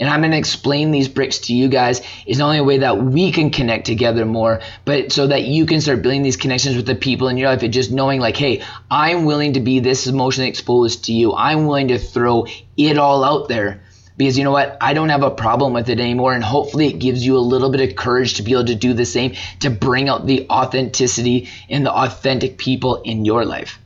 And 0.00 0.08
I'm 0.08 0.20
going 0.20 0.30
to 0.32 0.38
explain 0.38 0.90
these 0.90 1.08
bricks 1.08 1.38
to 1.40 1.54
you 1.54 1.68
guys 1.68 2.00
is 2.26 2.38
not 2.38 2.46
only 2.46 2.62
way 2.62 2.78
that 2.78 3.02
we 3.02 3.30
can 3.30 3.50
connect 3.50 3.84
together 3.84 4.24
more, 4.24 4.62
but 4.86 5.12
so 5.12 5.26
that 5.26 5.44
you 5.44 5.66
can 5.66 5.82
start 5.82 6.00
building 6.00 6.22
these 6.22 6.38
connections 6.38 6.74
with 6.74 6.86
the 6.86 6.94
people 6.94 7.28
in 7.28 7.36
your 7.36 7.50
life 7.50 7.62
and 7.62 7.72
just 7.72 7.92
knowing 7.92 8.18
like, 8.18 8.36
hey, 8.36 8.62
I'm 8.90 9.26
willing 9.26 9.52
to 9.52 9.60
be 9.60 9.78
this 9.78 10.06
emotionally 10.06 10.48
exposed 10.48 11.04
to 11.04 11.12
you. 11.12 11.34
I'm 11.34 11.66
willing 11.66 11.88
to 11.88 11.98
throw 11.98 12.46
it 12.78 12.96
all 12.96 13.22
out 13.22 13.48
there 13.48 13.82
because 14.16 14.38
you 14.38 14.44
know 14.44 14.52
what? 14.52 14.78
I 14.80 14.94
don't 14.94 15.10
have 15.10 15.22
a 15.22 15.30
problem 15.30 15.74
with 15.74 15.90
it 15.90 16.00
anymore. 16.00 16.34
And 16.34 16.42
hopefully 16.42 16.88
it 16.88 16.98
gives 16.98 17.24
you 17.24 17.36
a 17.36 17.38
little 17.38 17.70
bit 17.70 17.88
of 17.88 17.96
courage 17.96 18.34
to 18.34 18.42
be 18.42 18.52
able 18.52 18.66
to 18.66 18.74
do 18.74 18.94
the 18.94 19.04
same, 19.04 19.34
to 19.60 19.70
bring 19.70 20.08
out 20.08 20.26
the 20.26 20.46
authenticity 20.48 21.48
and 21.68 21.84
the 21.84 21.92
authentic 21.92 22.56
people 22.56 23.02
in 23.02 23.24
your 23.24 23.44
life. 23.44 23.78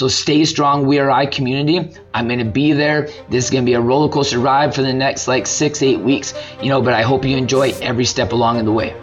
So 0.00 0.08
stay 0.08 0.46
strong, 0.46 0.86
We 0.86 0.98
Are 0.98 1.10
I 1.10 1.26
community. 1.26 1.94
I'm 2.14 2.26
going 2.26 2.38
to 2.38 2.46
be 2.46 2.72
there. 2.72 3.10
This 3.28 3.44
is 3.44 3.50
going 3.50 3.66
to 3.66 3.70
be 3.70 3.74
a 3.74 3.82
roller 3.82 4.08
coaster 4.10 4.38
ride 4.38 4.74
for 4.74 4.80
the 4.80 4.94
next 4.94 5.28
like 5.28 5.46
six, 5.46 5.82
eight 5.82 6.00
weeks, 6.00 6.32
you 6.62 6.70
know, 6.70 6.80
but 6.80 6.94
I 6.94 7.02
hope 7.02 7.22
you 7.26 7.36
enjoy 7.36 7.72
every 7.82 8.06
step 8.06 8.32
along 8.32 8.58
in 8.58 8.64
the 8.64 8.72
way. 8.72 8.94